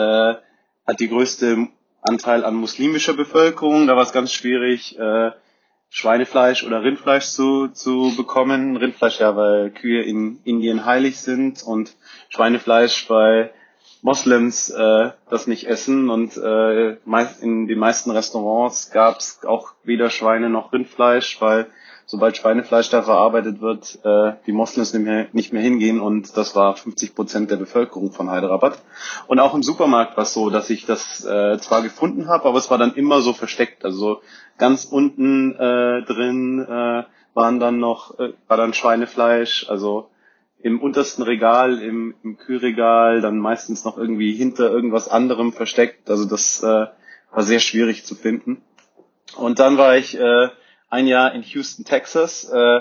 [0.86, 1.68] hat die größte
[2.02, 3.86] Anteil an muslimischer Bevölkerung.
[3.86, 5.30] Da war es ganz schwierig, äh,
[5.90, 8.76] Schweinefleisch oder Rindfleisch zu, zu bekommen.
[8.76, 11.94] Rindfleisch ja, weil Kühe in Indien heilig sind und
[12.28, 13.52] Schweinefleisch, weil
[14.02, 16.96] Moslems äh, das nicht essen und äh,
[17.40, 21.66] in den meisten Restaurants gab es auch weder Schweine noch Rindfleisch, weil
[22.08, 26.56] sobald Schweinefleisch da verarbeitet wird, äh, die Moslems nicht mehr, nicht mehr hingehen und das
[26.56, 28.78] war 50 Prozent der Bevölkerung von Hyderabad.
[29.26, 32.56] Und auch im Supermarkt war es so, dass ich das äh, zwar gefunden habe, aber
[32.56, 33.84] es war dann immer so versteckt.
[33.84, 34.22] Also
[34.56, 37.04] ganz unten äh, drin äh,
[37.34, 40.08] waren dann noch, äh, war dann Schweinefleisch, also
[40.60, 46.08] im untersten Regal, im, im Kühlregal, dann meistens noch irgendwie hinter irgendwas anderem versteckt.
[46.08, 46.86] Also das äh,
[47.32, 48.62] war sehr schwierig zu finden.
[49.36, 50.48] Und dann war ich äh,
[50.88, 52.44] ein Jahr in Houston, Texas.
[52.44, 52.80] Äh,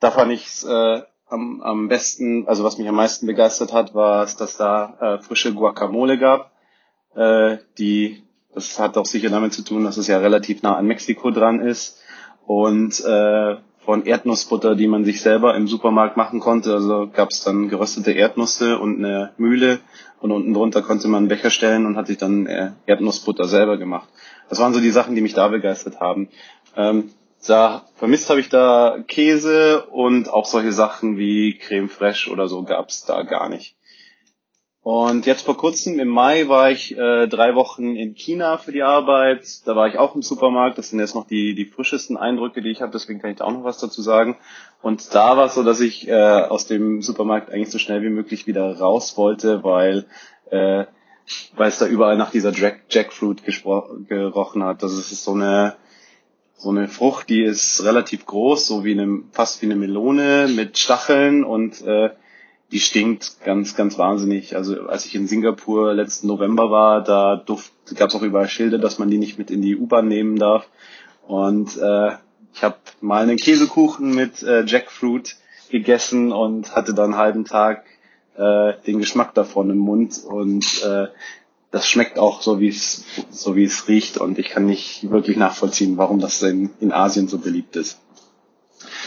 [0.00, 4.22] da fand ich äh, am, am besten, also was mich am meisten begeistert hat, war
[4.24, 6.52] es, dass da äh, frische Guacamole gab.
[7.14, 8.22] Äh, die,
[8.54, 11.60] das hat auch sicher damit zu tun, dass es ja relativ nah an Mexiko dran
[11.60, 12.00] ist.
[12.46, 16.72] Und äh, von Erdnussbutter, die man sich selber im Supermarkt machen konnte.
[16.72, 19.80] Also gab es dann geröstete Erdnüsse und eine Mühle
[20.20, 23.76] und unten drunter konnte man einen Becher stellen und hat sich dann äh, Erdnussbutter selber
[23.76, 24.08] gemacht.
[24.48, 26.28] Das waren so die Sachen, die mich da begeistert haben.
[26.76, 27.10] Ähm,
[27.46, 32.62] da vermisst habe ich da Käse und auch solche Sachen wie Creme Fraiche oder so
[32.62, 33.76] gab's da gar nicht.
[34.84, 38.82] Und jetzt vor kurzem im Mai war ich äh, drei Wochen in China für die
[38.82, 39.64] Arbeit.
[39.64, 40.76] Da war ich auch im Supermarkt.
[40.76, 42.90] Das sind jetzt noch die, die frischesten Eindrücke, die ich habe.
[42.90, 44.38] Deswegen kann ich da auch noch was dazu sagen.
[44.82, 48.08] Und da war es so, dass ich äh, aus dem Supermarkt eigentlich so schnell wie
[48.08, 50.06] möglich wieder raus wollte, weil
[50.50, 50.86] äh,
[51.54, 54.82] weil es da überall nach dieser Jack Jackfruit gerochen hat.
[54.82, 55.76] Das ist so eine
[56.62, 60.78] so eine Frucht, die ist relativ groß, so wie eine, fast wie eine Melone mit
[60.78, 62.10] Stacheln und äh,
[62.70, 64.54] die stinkt ganz, ganz wahnsinnig.
[64.54, 67.44] Also als ich in Singapur letzten November war, da
[67.96, 70.68] gab es auch überall Schilder, dass man die nicht mit in die U-Bahn nehmen darf.
[71.26, 72.12] Und äh,
[72.54, 75.34] ich habe mal einen Käsekuchen mit äh, Jackfruit
[75.68, 77.86] gegessen und hatte dann einen halben Tag
[78.36, 81.08] äh, den Geschmack davon im Mund und äh,
[81.72, 85.36] das schmeckt auch so wie es so wie es riecht und ich kann nicht wirklich
[85.36, 87.98] nachvollziehen, warum das in, in Asien so beliebt ist.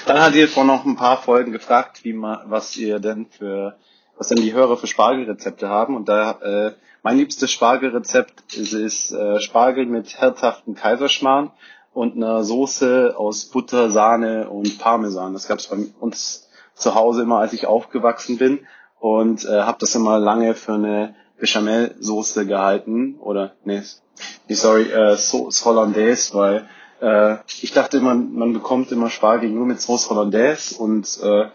[0.07, 3.77] Dann hat ihr vor noch ein paar Folgen gefragt, wie man, was ihr denn für
[4.17, 6.71] was denn die Hörer für Spargelrezepte haben und da äh,
[7.03, 11.51] mein liebstes Spargelrezept ist, ist äh, Spargel mit herzhaften Kaiserschmarrn
[11.93, 15.33] und einer Soße aus Butter, Sahne und Parmesan.
[15.33, 18.65] Das gab es bei uns zu Hause immer, als ich aufgewachsen bin
[18.99, 23.81] und äh, habe das immer lange für eine Bechamel-Soße gehalten oder nee,
[24.49, 26.67] sorry, äh, Sauce Hollandaise, weil
[27.01, 31.47] äh, ich dachte immer, man bekommt immer Spargel nur mit Sauce Hollandaise und äh,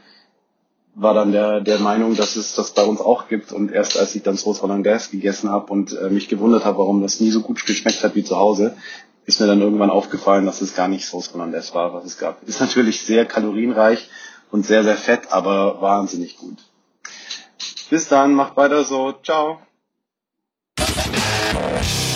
[0.95, 3.53] war dann der, der Meinung, dass es das bei uns auch gibt.
[3.53, 7.01] Und erst als ich dann Sauce Hollandaise gegessen habe und äh, mich gewundert habe, warum
[7.01, 8.77] das nie so gut geschmeckt hat wie zu Hause,
[9.25, 12.43] ist mir dann irgendwann aufgefallen, dass es gar nicht Sauce Hollandaise war, was es gab.
[12.47, 14.11] Ist natürlich sehr kalorienreich
[14.51, 16.59] und sehr, sehr fett, aber wahnsinnig gut.
[17.89, 19.13] Bis dann, macht weiter so.
[19.23, 19.61] Ciao.
[21.01, 22.10] Música